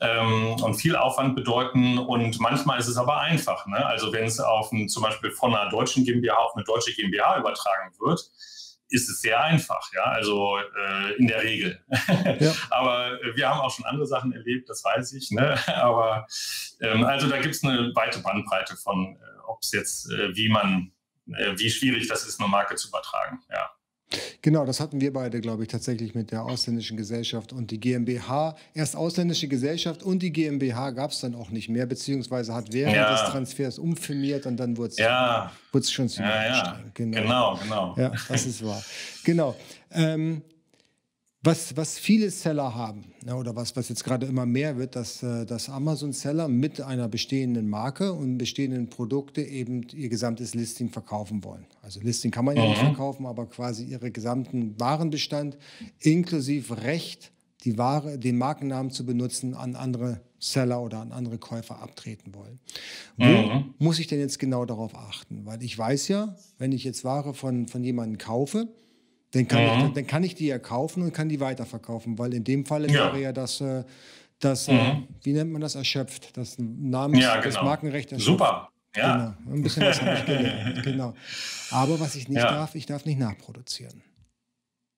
Ähm, 0.00 0.54
und 0.62 0.74
viel 0.74 0.96
Aufwand 0.96 1.36
bedeuten 1.36 1.98
und 1.98 2.40
manchmal 2.40 2.78
ist 2.78 2.88
es 2.88 2.96
aber 2.96 3.20
einfach. 3.20 3.66
Ne? 3.66 3.84
Also 3.86 4.12
wenn 4.12 4.24
es 4.24 4.40
auf 4.40 4.72
ein, 4.72 4.88
zum 4.88 5.02
Beispiel 5.02 5.30
von 5.30 5.54
einer 5.54 5.70
deutschen 5.70 6.04
GmbH 6.04 6.34
auf 6.36 6.56
eine 6.56 6.64
deutsche 6.64 6.92
GmbH 6.92 7.38
übertragen 7.38 7.92
wird, 8.00 8.20
ist 8.88 9.08
es 9.08 9.20
sehr 9.20 9.40
einfach, 9.42 9.90
ja, 9.92 10.04
also 10.04 10.58
äh, 10.58 11.14
in 11.16 11.26
der 11.26 11.42
Regel. 11.42 11.80
Ja. 12.40 12.52
Aber 12.70 13.18
wir 13.34 13.48
haben 13.48 13.60
auch 13.60 13.74
schon 13.74 13.84
andere 13.86 14.06
Sachen 14.06 14.32
erlebt, 14.32 14.68
das 14.68 14.84
weiß 14.84 15.12
ich. 15.14 15.30
Ne? 15.30 15.58
Aber 15.74 16.26
ähm, 16.80 17.04
also 17.04 17.28
da 17.28 17.38
gibt 17.40 17.54
es 17.54 17.64
eine 17.64 17.92
weite 17.94 18.20
Bandbreite 18.20 18.76
von, 18.76 19.16
äh, 19.16 19.40
ob 19.46 19.58
es 19.62 19.72
jetzt, 19.72 20.10
äh, 20.12 20.34
wie 20.36 20.48
man 20.48 20.92
wie 21.26 21.70
schwierig 21.70 22.08
das 22.08 22.26
ist, 22.26 22.40
eine 22.40 22.48
Marke 22.48 22.76
zu 22.76 22.88
übertragen. 22.88 23.40
Ja. 23.50 23.70
Genau, 24.42 24.64
das 24.64 24.80
hatten 24.80 25.00
wir 25.00 25.12
beide, 25.12 25.40
glaube 25.40 25.62
ich, 25.62 25.68
tatsächlich 25.68 26.14
mit 26.14 26.30
der 26.30 26.44
ausländischen 26.44 26.96
Gesellschaft 26.96 27.52
und 27.52 27.70
die 27.70 27.80
GmbH. 27.80 28.56
Erst 28.74 28.96
ausländische 28.96 29.48
Gesellschaft 29.48 30.02
und 30.02 30.20
die 30.20 30.32
GmbH 30.32 30.90
gab 30.90 31.10
es 31.10 31.20
dann 31.20 31.34
auch 31.34 31.50
nicht 31.50 31.68
mehr, 31.68 31.86
beziehungsweise 31.86 32.54
hat 32.54 32.72
während 32.72 32.96
ja. 32.96 33.10
des 33.10 33.30
Transfers 33.30 33.78
umfirmiert 33.78 34.46
und 34.46 34.56
dann 34.56 34.76
wurde 34.76 34.90
es 34.90 34.98
ja. 34.98 35.50
schon 35.72 36.08
ziemlich 36.08 36.18
ja, 36.18 36.46
ja. 36.46 36.80
Genau. 36.92 37.20
genau, 37.22 37.58
genau. 37.62 37.94
Ja, 37.96 38.12
das 38.28 38.46
ist 38.46 38.64
wahr. 38.64 38.82
genau. 39.24 39.56
Ähm, 39.90 40.42
was, 41.44 41.76
was 41.76 41.98
viele 41.98 42.30
Seller 42.30 42.74
haben, 42.74 43.04
ja, 43.26 43.34
oder 43.34 43.54
was, 43.54 43.76
was 43.76 43.90
jetzt 43.90 44.02
gerade 44.02 44.26
immer 44.26 44.46
mehr 44.46 44.78
wird, 44.78 44.96
dass, 44.96 45.22
äh, 45.22 45.44
dass 45.44 45.68
Amazon-Seller 45.68 46.48
mit 46.48 46.80
einer 46.80 47.08
bestehenden 47.08 47.68
Marke 47.68 48.12
und 48.12 48.38
bestehenden 48.38 48.88
Produkte 48.88 49.42
eben 49.42 49.86
ihr 49.92 50.08
gesamtes 50.08 50.54
Listing 50.54 50.88
verkaufen 50.88 51.44
wollen. 51.44 51.66
Also 51.82 52.00
Listing 52.00 52.30
kann 52.30 52.46
man 52.46 52.56
ja 52.56 52.66
nicht 52.66 52.80
mhm. 52.80 52.86
verkaufen, 52.86 53.26
aber 53.26 53.46
quasi 53.46 53.84
ihre 53.84 54.10
gesamten 54.10 54.78
Warenbestand 54.80 55.58
inklusive 56.00 56.82
Recht, 56.82 57.30
die 57.64 57.76
Ware, 57.76 58.18
den 58.18 58.38
Markennamen 58.38 58.90
zu 58.90 59.04
benutzen, 59.04 59.54
an 59.54 59.76
andere 59.76 60.22
Seller 60.38 60.82
oder 60.82 61.00
an 61.00 61.12
andere 61.12 61.38
Käufer 61.38 61.80
abtreten 61.80 62.34
wollen. 62.34 62.58
Wo 63.16 63.24
mhm. 63.24 63.74
muss 63.78 63.98
ich 63.98 64.06
denn 64.06 64.18
jetzt 64.18 64.38
genau 64.38 64.64
darauf 64.64 64.94
achten? 64.94 65.44
Weil 65.44 65.62
ich 65.62 65.76
weiß 65.76 66.08
ja, 66.08 66.36
wenn 66.58 66.72
ich 66.72 66.84
jetzt 66.84 67.04
Ware 67.04 67.34
von, 67.34 67.66
von 67.68 67.84
jemandem 67.84 68.18
kaufe, 68.18 68.68
dann 69.34 69.48
kann, 69.48 69.62
mhm. 69.62 69.86
ich, 69.86 69.92
dann 69.94 70.06
kann 70.06 70.22
ich 70.22 70.34
die 70.34 70.46
ja 70.46 70.58
kaufen 70.58 71.02
und 71.02 71.12
kann 71.12 71.28
die 71.28 71.40
weiterverkaufen, 71.40 72.18
weil 72.18 72.34
in 72.34 72.44
dem 72.44 72.64
Fall 72.64 72.88
ja. 72.90 73.06
wäre 73.06 73.20
ja 73.20 73.32
das, 73.32 73.60
äh, 73.60 73.84
das 74.38 74.68
äh, 74.68 74.74
mhm. 74.74 75.08
wie 75.22 75.32
nennt 75.32 75.52
man 75.52 75.60
das, 75.60 75.74
erschöpft, 75.74 76.36
das 76.36 76.56
Namens, 76.58 77.20
ja, 77.20 77.40
genau. 77.40 77.44
das 77.44 77.64
Markenrecht 77.64 78.12
erschöpft. 78.12 78.26
Super. 78.26 78.68
Ja. 78.96 79.34
Genau. 79.44 79.54
Ein 79.56 79.62
bisschen 79.62 79.82
was 79.84 80.00
habe 80.00 80.18
ich 80.18 80.24
gelernt. 80.24 80.82
genau. 80.84 81.14
Aber 81.70 81.98
was 81.98 82.14
ich 82.14 82.28
nicht 82.28 82.38
ja. 82.38 82.50
darf, 82.50 82.76
ich 82.76 82.86
darf 82.86 83.04
nicht 83.04 83.18
nachproduzieren. 83.18 84.02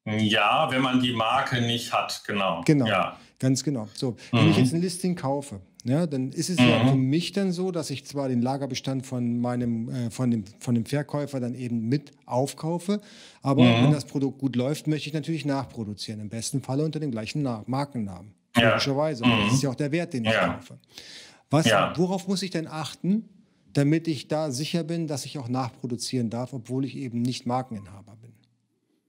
Ja, 0.05 0.71
wenn 0.71 0.83
man 0.83 1.01
die 1.01 1.13
Marke 1.13 1.61
nicht 1.61 1.93
hat, 1.93 2.23
genau. 2.27 2.63
Genau, 2.65 2.87
ja. 2.87 3.17
ganz 3.39 3.65
genau. 3.65 3.89
So, 3.95 4.13
mhm. 4.33 4.39
wenn 4.39 4.51
ich 4.51 4.57
jetzt 4.59 4.75
ein 4.75 4.83
Listing 4.83 5.17
kaufe, 5.17 5.61
ja, 5.89 6.07
dann 6.07 6.33
ist 6.33 6.51
es 6.51 6.59
mhm. 6.59 6.69
ja 6.69 6.89
für 6.89 6.97
mich 6.97 7.33
dann 7.33 7.53
so, 7.53 7.71
dass 7.71 7.91
ich 7.91 8.05
zwar 8.05 8.29
den 8.29 8.43
Lagerbestand 8.43 9.07
von 9.07 9.39
meinem, 9.39 9.89
äh, 9.89 10.11
von, 10.11 10.31
dem, 10.31 10.45
von 10.59 10.75
dem 10.75 10.85
Verkäufer 10.85 11.39
dann 11.39 11.55
eben 11.55 11.89
mit 11.89 12.13
aufkaufe, 12.27 13.01
aber 13.43 13.63
mhm. 13.63 13.85
wenn 13.85 13.93
das 13.93 14.05
Produkt 14.05 14.39
gut 14.39 14.57
läuft, 14.57 14.87
möchte 14.89 15.09
ich 15.09 15.15
natürlich 15.15 15.45
nachproduzieren. 15.45 16.21
Im 16.21 16.29
besten 16.29 16.63
Falle 16.63 16.85
unter 16.85 16.99
dem 16.99 17.11
gleichen 17.13 17.43
Na 17.43 17.63
Markennamen. 17.67 18.35
Ja. 18.57 18.71
Logischerweise. 18.71 19.25
Mhm. 19.25 19.45
Das 19.45 19.55
ist 19.55 19.63
ja 19.63 19.71
auch 19.71 19.75
der 19.75 19.93
Wert, 19.93 20.13
den 20.13 20.25
ich 20.25 20.33
ja. 20.33 20.55
kaufe. 20.55 20.79
Was, 21.51 21.67
ja. 21.67 21.93
Worauf 21.97 22.27
muss 22.27 22.43
ich 22.43 22.51
denn 22.51 22.67
achten, 22.67 23.29
damit 23.73 24.09
ich 24.09 24.29
da 24.29 24.51
sicher 24.51 24.83
bin, 24.83 25.07
dass 25.07 25.25
ich 25.25 25.39
auch 25.39 25.49
nachproduzieren 25.49 26.31
darf, 26.31 26.53
obwohl 26.53 26.85
ich 26.85 26.97
eben 26.97 27.23
nicht 27.23 27.47
Markeninhaber? 27.47 28.16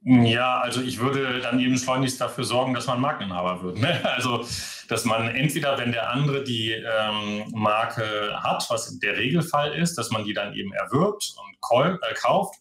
Ja, 0.10 0.62
also 0.62 0.80
ich 0.80 1.00
würde 1.00 1.42
dann 1.42 1.60
eben 1.60 1.78
schleunigst 1.78 2.22
dafür 2.22 2.46
sorgen, 2.46 2.74
dass 2.74 2.88
man 2.88 3.02
Markeninhaber 3.02 3.62
wird. 3.62 3.80
Ne? 3.80 4.02
Also, 4.16 4.48
dass 4.88 5.04
man 5.04 5.28
entweder, 5.28 5.78
wenn 5.78 5.92
der 5.92 6.10
andere 6.10 6.46
die 6.46 6.72
ähm, 6.72 7.44
Marke 7.52 8.42
hat, 8.42 8.66
was 8.70 8.98
der 9.00 9.18
Regelfall 9.18 9.74
ist, 9.74 9.98
dass 9.98 10.10
man 10.10 10.24
die 10.24 10.34
dann 10.34 10.54
eben 10.54 10.72
erwirbt 10.72 11.34
und 11.36 12.00
äh, 12.02 12.14
kauft, 12.14 12.56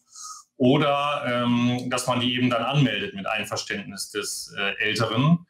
oder 0.57 1.23
ähm, 1.25 1.89
dass 1.89 2.05
man 2.07 2.19
die 2.19 2.35
eben 2.35 2.49
dann 2.49 2.63
anmeldet 2.63 3.15
mit 3.15 3.25
Einverständnis 3.27 4.11
des 4.11 4.53
äh, 4.57 4.73
Älteren. 4.83 5.45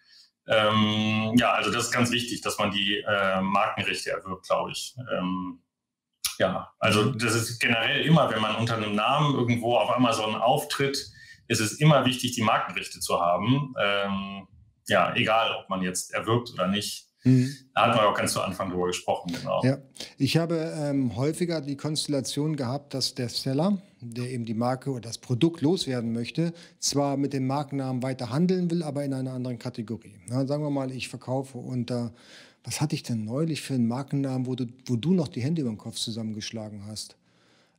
Ähm, 0.48 1.34
ja, 1.40 1.54
also 1.54 1.72
das 1.72 1.86
ist 1.86 1.92
ganz 1.92 2.12
wichtig, 2.12 2.42
dass 2.42 2.60
man 2.60 2.70
die 2.70 3.00
äh, 3.00 3.42
Markenrechte 3.42 4.12
erwirbt, 4.12 4.46
glaube 4.46 4.72
ich. 4.72 4.96
Ähm, 5.12 5.64
ja, 6.38 6.72
also 6.78 7.12
das 7.12 7.34
ist 7.34 7.60
generell 7.60 8.06
immer, 8.06 8.30
wenn 8.30 8.42
man 8.42 8.56
unter 8.58 8.76
einem 8.76 8.94
Namen 8.94 9.34
irgendwo 9.34 9.78
auf 9.78 9.90
Amazon 9.96 10.36
auftritt, 10.36 11.12
ist 11.48 11.60
es 11.60 11.74
immer 11.80 12.06
wichtig, 12.06 12.34
die 12.34 12.42
Markenrechte 12.42 13.00
zu 13.00 13.20
haben. 13.20 13.74
Ähm, 13.80 14.48
ja, 14.88 15.14
egal, 15.16 15.56
ob 15.62 15.70
man 15.70 15.82
jetzt 15.82 16.14
erwirbt 16.14 16.52
oder 16.54 16.68
nicht. 16.68 17.08
Mhm. 17.24 17.54
Da 17.74 17.88
hatten 17.88 17.98
wir 17.98 18.10
auch 18.10 18.14
ganz 18.14 18.34
zu 18.34 18.42
Anfang 18.42 18.70
drüber 18.70 18.88
gesprochen, 18.88 19.34
genau. 19.34 19.62
Ja, 19.64 19.80
ich 20.18 20.38
habe 20.38 20.74
ähm, 20.78 21.16
häufiger 21.16 21.62
die 21.62 21.76
Konstellation 21.76 22.56
gehabt, 22.56 22.94
dass 22.94 23.16
der 23.16 23.30
Seller, 23.30 23.82
der 24.00 24.30
eben 24.30 24.46
die 24.46 24.54
Marke 24.54 24.92
oder 24.92 25.02
das 25.02 25.18
Produkt 25.18 25.62
loswerden 25.62 26.14
möchte, 26.14 26.54
zwar 26.80 27.18
mit 27.18 27.34
dem 27.34 27.48
Markennamen 27.48 28.02
weiter 28.02 28.30
handeln 28.30 28.72
will, 28.72 28.84
aber 28.84 29.04
in 29.04 29.14
einer 29.14 29.34
anderen 29.34 29.60
Kategorie. 29.60 30.16
Na, 30.28 30.46
sagen 30.46 30.64
wir 30.64 30.70
mal, 30.70 30.92
ich 30.92 31.10
verkaufe 31.10 31.58
unter, 31.58 32.14
was 32.64 32.80
hatte 32.80 32.96
ich 32.96 33.04
denn 33.04 33.26
neulich 33.26 33.62
für 33.62 33.74
einen 33.74 33.88
Markennamen, 33.88 34.46
wo 34.48 34.56
du, 34.56 34.68
wo 34.86 34.96
du 34.96 35.14
noch 35.14 35.28
die 35.28 35.42
Hände 35.42 35.62
über 35.62 35.72
den 35.72 35.78
Kopf 35.78 35.96
zusammengeschlagen 35.96 36.86
hast? 36.88 37.18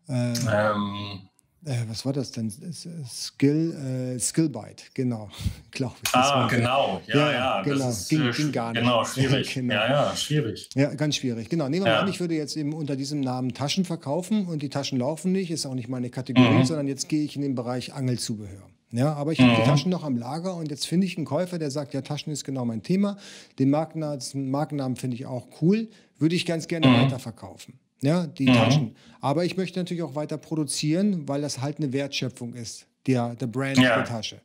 Ähm, 0.08 0.34
ähm 0.50 1.28
äh, 1.64 1.76
was 1.88 2.06
war 2.06 2.12
das 2.12 2.30
denn? 2.30 2.50
Skill, 2.50 4.14
äh, 4.16 4.20
Skillbyte, 4.20 4.90
genau. 4.94 5.28
Glaube 5.70 5.96
ich. 6.04 6.14
Ah, 6.14 6.46
genau. 6.48 7.00
Ja, 7.06 7.16
ja, 7.16 7.32
ja 7.32 7.62
genau. 7.62 7.88
Ist, 7.88 8.08
ging, 8.08 8.28
äh, 8.28 8.30
ging, 8.30 8.52
gar 8.52 8.72
nicht. 8.72 8.82
Genau, 8.82 9.04
schwierig. 9.04 9.54
genau. 9.54 9.74
Ja, 9.74 9.88
ja, 9.88 10.16
schwierig. 10.16 10.68
Ja, 10.74 10.94
ganz 10.94 11.16
schwierig. 11.16 11.48
Genau. 11.48 11.68
Nehmen 11.68 11.84
wir 11.84 11.92
mal 11.92 12.00
an, 12.00 12.08
ich 12.08 12.20
würde 12.20 12.34
jetzt 12.34 12.56
eben 12.56 12.72
unter 12.72 12.94
diesem 12.94 13.20
Namen 13.20 13.54
Taschen 13.54 13.84
verkaufen 13.84 14.46
und 14.46 14.62
die 14.62 14.68
Taschen 14.68 14.98
laufen 14.98 15.32
nicht, 15.32 15.50
ist 15.50 15.66
auch 15.66 15.74
nicht 15.74 15.88
meine 15.88 16.10
Kategorie, 16.10 16.58
mhm. 16.58 16.64
sondern 16.64 16.86
jetzt 16.86 17.08
gehe 17.08 17.24
ich 17.24 17.34
in 17.34 17.42
den 17.42 17.54
Bereich 17.56 17.92
Angelzubehör. 17.92 18.62
Ja, 18.90 19.12
aber 19.14 19.32
ich 19.32 19.40
mhm. 19.40 19.50
habe 19.50 19.62
die 19.62 19.68
Taschen 19.68 19.90
noch 19.90 20.04
am 20.04 20.16
Lager 20.16 20.54
und 20.54 20.70
jetzt 20.70 20.86
finde 20.86 21.06
ich 21.06 21.16
einen 21.16 21.26
Käufer, 21.26 21.58
der 21.58 21.70
sagt, 21.70 21.92
ja, 21.92 22.02
Taschen 22.02 22.32
ist 22.32 22.44
genau 22.44 22.64
mein 22.64 22.82
Thema. 22.82 23.18
Den 23.58 23.70
Markennamen, 23.70 24.50
Markennamen 24.50 24.96
finde 24.96 25.16
ich 25.16 25.26
auch 25.26 25.48
cool, 25.60 25.88
würde 26.18 26.36
ich 26.36 26.46
ganz 26.46 26.68
gerne 26.68 26.86
mhm. 26.86 27.02
weiterverkaufen 27.02 27.78
ja, 28.00 28.26
die 28.26 28.48
mhm. 28.48 28.54
Taschen. 28.54 28.96
Aber 29.20 29.44
ich 29.44 29.56
möchte 29.56 29.78
natürlich 29.78 30.02
auch 30.02 30.14
weiter 30.14 30.38
produzieren, 30.38 31.28
weil 31.28 31.42
das 31.42 31.60
halt 31.60 31.78
eine 31.78 31.92
Wertschöpfung 31.92 32.54
ist, 32.54 32.86
der, 33.06 33.34
der 33.34 33.46
Brand 33.46 33.78
ja. 33.78 33.96
der 33.96 34.04
Tasche. 34.04 34.40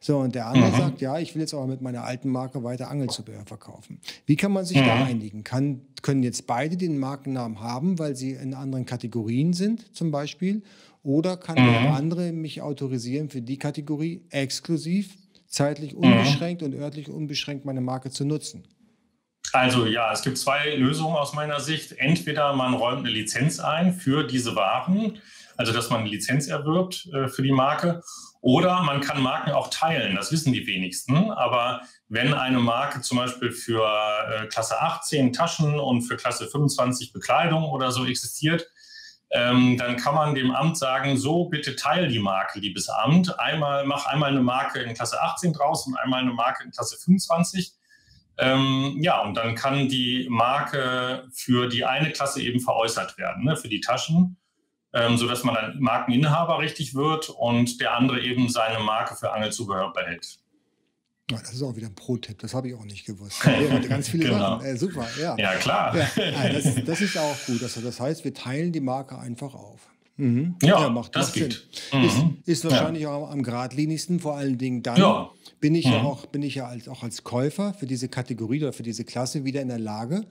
So, 0.00 0.18
und 0.18 0.34
der 0.34 0.46
andere 0.46 0.70
mhm. 0.70 0.76
sagt, 0.76 1.00
ja, 1.00 1.18
ich 1.18 1.34
will 1.34 1.42
jetzt 1.42 1.54
aber 1.54 1.66
mit 1.66 1.80
meiner 1.80 2.04
alten 2.04 2.28
Marke 2.28 2.62
weiter 2.62 2.90
Angelzubehör 2.90 3.44
verkaufen. 3.46 4.00
Wie 4.26 4.36
kann 4.36 4.52
man 4.52 4.64
sich 4.64 4.78
mhm. 4.80 4.86
da 4.86 5.04
einigen? 5.04 5.44
Kann, 5.44 5.80
können 6.02 6.22
jetzt 6.22 6.46
beide 6.46 6.76
den 6.76 6.98
Markennamen 6.98 7.60
haben, 7.60 7.98
weil 7.98 8.14
sie 8.14 8.32
in 8.32 8.54
anderen 8.54 8.86
Kategorien 8.86 9.52
sind, 9.52 9.94
zum 9.94 10.10
Beispiel? 10.10 10.62
Oder 11.02 11.36
kann 11.36 11.56
der 11.56 11.80
mhm. 11.80 11.92
andere 11.92 12.32
mich 12.32 12.62
autorisieren, 12.62 13.30
für 13.30 13.40
die 13.40 13.58
Kategorie 13.58 14.22
exklusiv, 14.30 15.16
zeitlich 15.46 15.94
mhm. 15.94 16.00
unbeschränkt 16.00 16.62
und 16.62 16.74
örtlich 16.74 17.08
unbeschränkt 17.08 17.64
meine 17.64 17.80
Marke 17.80 18.10
zu 18.10 18.24
nutzen? 18.24 18.64
Also 19.52 19.86
ja, 19.86 20.12
es 20.12 20.22
gibt 20.22 20.38
zwei 20.38 20.74
Lösungen 20.74 21.16
aus 21.16 21.32
meiner 21.32 21.60
Sicht. 21.60 21.92
Entweder 21.92 22.52
man 22.54 22.74
räumt 22.74 23.00
eine 23.00 23.10
Lizenz 23.10 23.60
ein 23.60 23.94
für 23.94 24.24
diese 24.24 24.56
Waren, 24.56 25.20
also 25.56 25.72
dass 25.72 25.90
man 25.90 26.00
eine 26.00 26.10
Lizenz 26.10 26.48
erwirbt 26.48 27.08
äh, 27.12 27.28
für 27.28 27.42
die 27.42 27.52
Marke, 27.52 28.02
oder 28.46 28.82
man 28.82 29.00
kann 29.00 29.22
Marken 29.22 29.50
auch 29.50 29.70
teilen. 29.70 30.14
Das 30.14 30.30
wissen 30.30 30.52
die 30.52 30.66
wenigsten. 30.68 31.32
Aber 31.32 31.80
wenn 32.08 32.32
eine 32.32 32.60
Marke 32.60 33.00
zum 33.00 33.18
Beispiel 33.18 33.50
für 33.50 33.82
äh, 33.82 34.46
Klasse 34.46 34.80
18 34.80 35.32
Taschen 35.32 35.80
und 35.80 36.02
für 36.02 36.16
Klasse 36.16 36.46
25 36.46 37.12
Bekleidung 37.12 37.64
oder 37.64 37.90
so 37.90 38.06
existiert, 38.06 38.68
ähm, 39.30 39.76
dann 39.76 39.96
kann 39.96 40.14
man 40.14 40.36
dem 40.36 40.52
Amt 40.52 40.78
sagen, 40.78 41.16
so 41.16 41.46
bitte 41.46 41.74
teil 41.74 42.06
die 42.06 42.20
Marke, 42.20 42.60
liebes 42.60 42.88
Amt. 42.88 43.38
Einmal, 43.40 43.84
mach 43.84 44.06
einmal 44.06 44.30
eine 44.30 44.42
Marke 44.42 44.78
in 44.78 44.94
Klasse 44.94 45.20
18 45.20 45.52
draus 45.52 45.86
und 45.86 45.96
einmal 45.96 46.20
eine 46.20 46.32
Marke 46.32 46.62
in 46.62 46.70
Klasse 46.70 46.96
25 46.96 47.72
ähm, 48.38 48.96
ja, 49.00 49.22
und 49.22 49.34
dann 49.36 49.54
kann 49.54 49.88
die 49.88 50.26
Marke 50.28 51.26
für 51.32 51.68
die 51.68 51.84
eine 51.84 52.10
Klasse 52.12 52.42
eben 52.42 52.60
veräußert 52.60 53.16
werden, 53.18 53.44
ne, 53.44 53.56
für 53.56 53.68
die 53.68 53.80
Taschen. 53.80 54.36
ähm, 54.96 55.16
sodass 55.18 55.44
man 55.44 55.54
dann 55.54 55.78
Markeninhaber 55.78 56.58
richtig 56.58 56.94
wird 56.94 57.28
und 57.28 57.80
der 57.80 57.94
andere 57.94 58.20
eben 58.20 58.48
seine 58.48 58.78
Marke 58.78 59.14
für 59.14 59.32
Angelzubehör 59.32 59.92
behält. 59.92 60.38
Ja, 61.30 61.38
das 61.38 61.54
ist 61.54 61.62
auch 61.62 61.74
wieder 61.74 61.88
ein 61.88 61.94
Pro-Tipp, 61.94 62.38
das 62.38 62.54
habe 62.54 62.68
ich 62.68 62.74
auch 62.74 62.84
nicht 62.84 63.04
gewusst. 63.04 63.44
Ja, 63.46 63.78
ganz 63.80 64.08
viele 64.08 64.26
genau. 64.26 64.38
Sachen. 64.38 64.64
Äh, 64.64 64.76
super, 64.76 65.06
ja. 65.20 65.36
Ja, 65.36 65.54
klar. 65.56 65.94
Ja, 65.96 66.48
das, 66.48 66.74
das, 66.86 67.00
ist 67.00 67.18
auch 67.18 67.36
gut. 67.46 67.62
Also 67.62 67.80
das 67.80 67.98
heißt, 68.00 68.24
wir 68.24 68.32
teilen 68.32 68.72
die 68.72 68.80
Marke 68.80 69.18
einfach 69.18 69.54
auf. 69.54 69.80
Mhm. 70.16 70.56
Ja, 70.62 70.80
ja, 70.80 70.88
macht, 70.88 71.14
das 71.14 71.26
macht 71.26 71.34
geht. 71.34 71.68
Mhm. 71.92 72.04
Ist, 72.04 72.64
ist, 72.64 72.64
wahrscheinlich 72.64 73.02
ja. 73.02 73.14
auch 73.14 73.30
am 73.30 73.42
geradlinigsten, 73.42 74.20
vor 74.20 74.36
allen 74.36 74.56
Dingen 74.56 74.82
dann 74.82 74.96
ja. 74.96 75.30
bin 75.60 75.74
ich 75.74 75.86
mhm. 75.86 75.92
ja 75.92 76.02
auch, 76.02 76.26
bin 76.26 76.42
ich 76.42 76.54
ja 76.54 76.66
als, 76.66 76.88
auch 76.88 77.02
als 77.02 77.22
Käufer 77.22 77.74
für 77.74 77.86
diese 77.86 78.08
Kategorie 78.08 78.62
oder 78.62 78.72
für 78.72 78.82
diese 78.82 79.04
Klasse 79.04 79.44
wieder 79.44 79.60
in 79.60 79.68
der 79.68 79.78
Lage, 79.78 80.22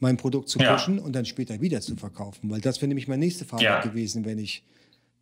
mein 0.00 0.16
Produkt 0.16 0.48
zu 0.48 0.58
pushen 0.58 0.98
und 0.98 1.14
dann 1.14 1.24
später 1.24 1.60
wieder 1.60 1.80
zu 1.80 1.96
verkaufen. 1.96 2.50
Weil 2.50 2.60
das 2.60 2.78
wäre 2.78 2.88
nämlich 2.88 3.08
meine 3.08 3.24
nächste 3.24 3.44
Frage 3.44 3.88
gewesen, 3.88 4.24
wenn 4.24 4.38
ich 4.38 4.64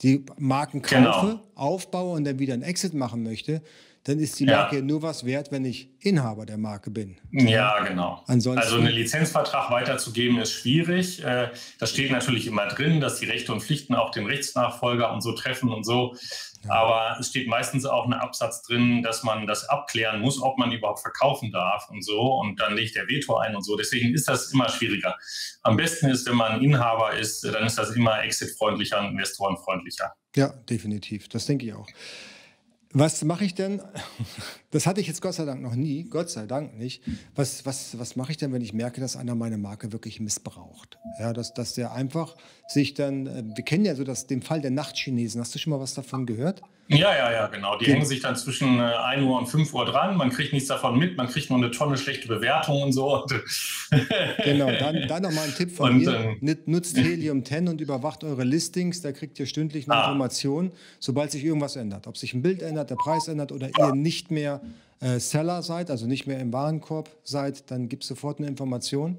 die 0.02 0.24
Marken 0.38 0.82
kaufe, 0.82 1.26
genau. 1.26 1.40
aufbaue 1.54 2.16
und 2.16 2.24
dann 2.24 2.38
wieder 2.38 2.54
einen 2.54 2.62
Exit 2.62 2.94
machen 2.94 3.22
möchte 3.22 3.62
dann 4.04 4.18
ist 4.18 4.40
die 4.40 4.46
Marke 4.46 4.76
ja. 4.76 4.82
nur 4.82 5.02
was 5.02 5.26
wert, 5.26 5.52
wenn 5.52 5.64
ich 5.66 5.90
Inhaber 6.00 6.46
der 6.46 6.56
Marke 6.56 6.90
bin. 6.90 7.18
Ja, 7.32 7.84
genau. 7.84 8.24
Ansonsten 8.26 8.62
also 8.62 8.76
einen 8.76 8.92
Lizenzvertrag 8.92 9.70
weiterzugeben 9.70 10.38
ist 10.38 10.52
schwierig. 10.52 11.22
Äh, 11.22 11.50
das 11.78 11.90
steht 11.90 12.10
natürlich 12.10 12.46
immer 12.46 12.66
drin, 12.68 13.00
dass 13.00 13.20
die 13.20 13.26
Rechte 13.26 13.52
und 13.52 13.60
Pflichten 13.60 13.94
auch 13.94 14.10
den 14.10 14.24
Rechtsnachfolger 14.24 15.12
und 15.12 15.20
so 15.20 15.32
treffen 15.32 15.70
und 15.70 15.84
so. 15.84 16.16
Ja. 16.64 16.72
Aber 16.72 17.20
es 17.20 17.28
steht 17.28 17.46
meistens 17.46 17.84
auch 17.84 18.06
ein 18.06 18.14
Absatz 18.14 18.62
drin, 18.62 19.02
dass 19.02 19.22
man 19.22 19.46
das 19.46 19.68
abklären 19.68 20.20
muss, 20.20 20.40
ob 20.40 20.56
man 20.56 20.72
überhaupt 20.72 21.00
verkaufen 21.00 21.52
darf 21.52 21.88
und 21.90 22.02
so. 22.02 22.20
Und 22.20 22.58
dann 22.58 22.74
legt 22.74 22.96
der 22.96 23.06
Veto 23.06 23.36
ein 23.36 23.54
und 23.54 23.64
so. 23.64 23.76
Deswegen 23.76 24.14
ist 24.14 24.28
das 24.28 24.50
immer 24.52 24.70
schwieriger. 24.70 25.16
Am 25.62 25.76
besten 25.76 26.08
ist, 26.08 26.26
wenn 26.26 26.36
man 26.36 26.62
Inhaber 26.62 27.18
ist, 27.18 27.44
dann 27.44 27.66
ist 27.66 27.76
das 27.76 27.90
immer 27.90 28.22
exitfreundlicher 28.22 28.98
und 29.00 29.08
investorenfreundlicher. 29.08 30.14
Ja, 30.36 30.48
definitiv. 30.48 31.28
Das 31.28 31.44
denke 31.44 31.66
ich 31.66 31.74
auch. 31.74 31.86
Was 32.92 33.22
mache 33.24 33.44
ich 33.44 33.54
denn? 33.54 33.80
Das 34.72 34.86
hatte 34.86 35.00
ich 35.00 35.08
jetzt 35.08 35.20
Gott 35.20 35.34
sei 35.34 35.44
Dank 35.44 35.62
noch 35.62 35.74
nie, 35.74 36.04
Gott 36.04 36.30
sei 36.30 36.46
Dank 36.46 36.78
nicht. 36.78 37.02
Was, 37.34 37.66
was, 37.66 37.98
was 37.98 38.14
mache 38.14 38.30
ich 38.30 38.36
denn, 38.38 38.52
wenn 38.52 38.62
ich 38.62 38.72
merke, 38.72 39.00
dass 39.00 39.16
einer 39.16 39.34
meine 39.34 39.58
Marke 39.58 39.92
wirklich 39.92 40.20
missbraucht? 40.20 40.98
Ja, 41.18 41.32
dass, 41.32 41.54
dass 41.54 41.74
der 41.74 41.92
einfach 41.92 42.36
sich 42.68 42.94
dann, 42.94 43.26
äh, 43.26 43.42
wir 43.56 43.64
kennen 43.64 43.84
ja 43.84 43.96
so 43.96 44.04
das, 44.04 44.28
den 44.28 44.42
Fall 44.42 44.60
der 44.60 44.70
Nachtchinesen. 44.70 45.40
Hast 45.40 45.54
du 45.54 45.58
schon 45.58 45.72
mal 45.72 45.80
was 45.80 45.94
davon 45.94 46.24
gehört? 46.24 46.62
Ja, 46.92 47.14
ja, 47.14 47.30
ja, 47.30 47.46
genau. 47.46 47.78
Die 47.78 47.84
okay. 47.84 47.92
hängen 47.92 48.04
sich 48.04 48.20
dann 48.20 48.34
zwischen 48.34 48.80
1 48.80 49.22
äh, 49.22 49.24
Uhr 49.24 49.38
und 49.38 49.46
5 49.46 49.72
Uhr 49.74 49.84
dran. 49.84 50.16
Man 50.16 50.30
kriegt 50.30 50.52
nichts 50.52 50.68
davon 50.68 50.98
mit. 50.98 51.16
Man 51.16 51.28
kriegt 51.28 51.48
nur 51.48 51.58
eine 51.60 51.70
Tonne 51.70 51.96
schlechte 51.96 52.26
Bewertungen 52.26 52.82
und 52.82 52.92
so. 52.92 53.24
genau, 54.44 54.72
dann, 54.72 55.06
dann 55.06 55.22
nochmal 55.22 55.44
ein 55.44 55.54
Tipp 55.54 55.70
von 55.70 55.90
und, 55.90 55.98
mir. 55.98 56.36
Ähm, 56.42 56.58
Nutzt 56.66 56.96
Helium 56.96 57.44
10 57.44 57.68
und 57.68 57.80
überwacht 57.80 58.24
eure 58.24 58.42
Listings. 58.42 59.02
Da 59.02 59.12
kriegt 59.12 59.38
ihr 59.38 59.46
stündlich 59.46 59.88
eine 59.88 60.00
ah. 60.00 60.04
Information, 60.06 60.72
sobald 60.98 61.30
sich 61.30 61.44
irgendwas 61.44 61.76
ändert. 61.76 62.08
Ob 62.08 62.16
sich 62.16 62.34
ein 62.34 62.42
Bild 62.42 62.60
ändert, 62.60 62.90
der 62.90 62.96
Preis 62.96 63.28
ändert 63.28 63.52
oder 63.52 63.70
ihr 63.78 63.94
nicht 63.94 64.32
mehr 64.32 64.59
Seller 65.00 65.62
seid, 65.62 65.90
also 65.90 66.06
nicht 66.06 66.26
mehr 66.26 66.40
im 66.40 66.52
Warenkorb 66.52 67.08
seid, 67.24 67.70
dann 67.70 67.88
gibt 67.88 68.04
sofort 68.04 68.38
eine 68.38 68.48
Information 68.48 69.16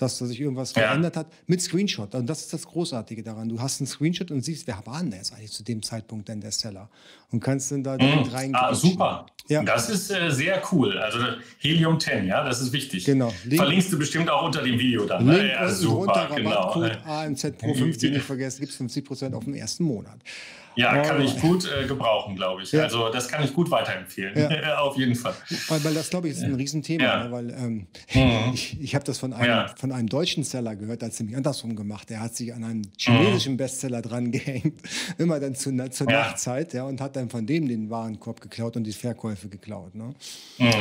dass 0.00 0.18
sich 0.18 0.40
irgendwas 0.40 0.74
ja. 0.74 0.82
verändert 0.82 1.16
hat, 1.16 1.26
mit 1.46 1.60
Screenshot. 1.60 2.14
Und 2.14 2.26
das 2.26 2.40
ist 2.40 2.52
das 2.52 2.66
Großartige 2.66 3.22
daran. 3.22 3.48
Du 3.48 3.60
hast 3.60 3.80
einen 3.80 3.86
Screenshot 3.86 4.30
und 4.30 4.42
siehst, 4.42 4.66
wer 4.66 4.82
war 4.86 5.00
denn 5.00 5.12
jetzt 5.12 5.32
eigentlich 5.32 5.52
zu 5.52 5.62
dem 5.62 5.82
Zeitpunkt 5.82 6.28
denn 6.28 6.40
der 6.40 6.52
Seller? 6.52 6.88
Und 7.30 7.40
kannst 7.40 7.70
dann 7.70 7.82
da 7.82 7.96
direkt 7.96 8.26
mhm. 8.26 8.32
reingehen. 8.32 8.56
Ah, 8.56 8.74
super. 8.74 9.26
Ja. 9.48 9.62
Das 9.62 9.90
ist 9.90 10.10
äh, 10.10 10.30
sehr 10.30 10.62
cool. 10.72 10.96
Also 10.98 11.18
Helium 11.58 11.98
10, 11.98 12.26
ja, 12.26 12.44
das 12.44 12.60
ist 12.60 12.72
wichtig. 12.72 13.04
Genau. 13.04 13.32
Link, 13.44 13.60
Verlinkst 13.60 13.92
du 13.92 13.98
bestimmt 13.98 14.30
auch 14.30 14.44
unter 14.44 14.62
dem 14.62 14.78
Video 14.78 15.04
dann. 15.04 15.24
Ne? 15.24 15.38
Link 15.38 15.50
ja, 15.50 15.68
super, 15.68 15.94
runter, 15.94 16.28
genau. 16.36 16.50
Rabattcode 16.50 16.98
AMZ 17.06 17.58
Pro 17.58 17.74
50 17.74 18.12
nicht 18.12 18.24
vergessen, 18.24 18.60
gibt 18.60 18.72
es 18.72 18.80
50% 18.80 19.34
auf 19.34 19.44
den 19.44 19.54
ersten 19.54 19.84
Monat. 19.84 20.20
Ja, 20.76 21.02
kann 21.02 21.20
ich 21.20 21.38
gut 21.40 21.68
äh, 21.68 21.86
gebrauchen, 21.86 22.36
glaube 22.36 22.62
ich. 22.62 22.72
Ja. 22.72 22.84
Also 22.84 23.10
das 23.10 23.28
kann 23.28 23.42
ich 23.44 23.52
gut 23.52 23.70
weiterempfehlen, 23.70 24.38
ja. 24.38 24.78
auf 24.78 24.96
jeden 24.96 25.14
Fall. 25.14 25.34
Weil, 25.68 25.84
weil 25.84 25.94
das, 25.94 26.10
glaube 26.10 26.28
ich, 26.28 26.34
ist 26.34 26.42
ein 26.42 26.54
Riesenthema. 26.54 27.02
Ja. 27.02 27.24
Ne? 27.24 27.32
Weil 27.32 27.50
ähm, 27.50 27.86
mhm. 28.14 28.50
ich, 28.54 28.80
ich 28.80 28.94
habe 28.94 29.04
das 29.04 29.18
von 29.18 29.32
einem, 29.32 29.68
von 29.76 29.89
einem 29.92 30.08
deutschen 30.08 30.44
Seller 30.44 30.76
gehört, 30.76 31.02
der 31.02 31.06
hat 31.06 31.12
es 31.12 31.20
nämlich 31.20 31.36
andersrum 31.36 31.76
gemacht. 31.76 32.10
Der 32.10 32.20
hat 32.20 32.34
sich 32.34 32.52
an 32.52 32.64
einen 32.64 32.92
chinesischen 32.96 33.54
mhm. 33.54 33.58
Bestseller 33.58 34.02
dran 34.02 34.30
gehängt, 34.30 34.80
immer 35.18 35.40
dann 35.40 35.54
zu, 35.54 35.70
zur 35.90 36.06
Nachtzeit, 36.06 36.72
ja, 36.74 36.84
und 36.84 37.00
hat 37.00 37.16
dann 37.16 37.30
von 37.30 37.46
dem 37.46 37.68
den 37.68 37.90
Warenkorb 37.90 38.40
geklaut 38.40 38.76
und 38.76 38.84
die 38.84 38.92
Verkäufe 38.92 39.48
geklaut. 39.48 39.94
Ne? 39.94 40.14
Mhm. 40.58 40.72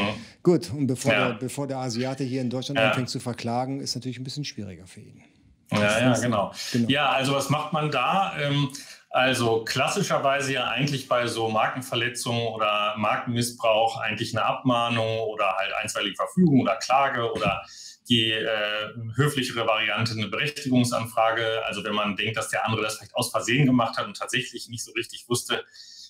Gut, 0.43 0.71
und 0.71 0.87
bevor, 0.87 1.11
der, 1.11 1.33
bevor 1.33 1.67
der 1.67 1.77
Asiate 1.77 2.23
hier 2.23 2.41
in 2.41 2.49
Deutschland 2.49 2.79
anfängt 2.79 3.09
zu 3.09 3.19
verklagen, 3.19 3.79
ist 3.79 3.95
natürlich 3.95 4.19
ein 4.19 4.23
bisschen 4.23 4.45
schwieriger 4.45 4.87
für 4.87 5.01
ihn. 5.01 5.23
Ja, 5.71 5.99
ja, 5.99 6.13
genau. 6.19 6.51
genau. 6.71 6.89
Ja, 6.89 7.09
also 7.09 7.33
was 7.33 7.49
macht 7.49 7.73
man 7.73 7.91
da? 7.91 8.33
Ähm, 8.39 8.69
also 9.11 9.63
klassischerweise 9.63 10.53
ja 10.53 10.67
eigentlich 10.67 11.07
bei 11.07 11.25
so 11.25 11.49
Markenverletzungen 11.49 12.47
oder 12.47 12.95
Markenmissbrauch 12.97 13.97
eigentlich 13.99 14.35
eine 14.37 14.45
Abmahnung 14.45 15.19
oder 15.21 15.55
halt 15.57 15.73
einstweilige 15.73 16.15
Verfügung 16.15 16.61
oder 16.61 16.75
Klage 16.75 17.31
oder 17.31 17.63
die 18.09 18.31
äh, 18.31 18.93
höflichere 19.15 19.67
Variante 19.67 20.13
eine 20.13 20.27
Berechtigungsanfrage. 20.27 21.63
Also 21.65 21.83
wenn 21.83 21.93
man 21.93 22.15
denkt, 22.15 22.37
dass 22.37 22.49
der 22.49 22.65
andere 22.65 22.81
das 22.81 22.97
vielleicht 22.97 23.15
aus 23.15 23.31
Versehen 23.31 23.65
gemacht 23.65 23.97
hat 23.97 24.07
und 24.07 24.17
tatsächlich 24.17 24.67
nicht 24.69 24.83
so 24.83 24.91
richtig 24.93 25.29
wusste, 25.29 25.63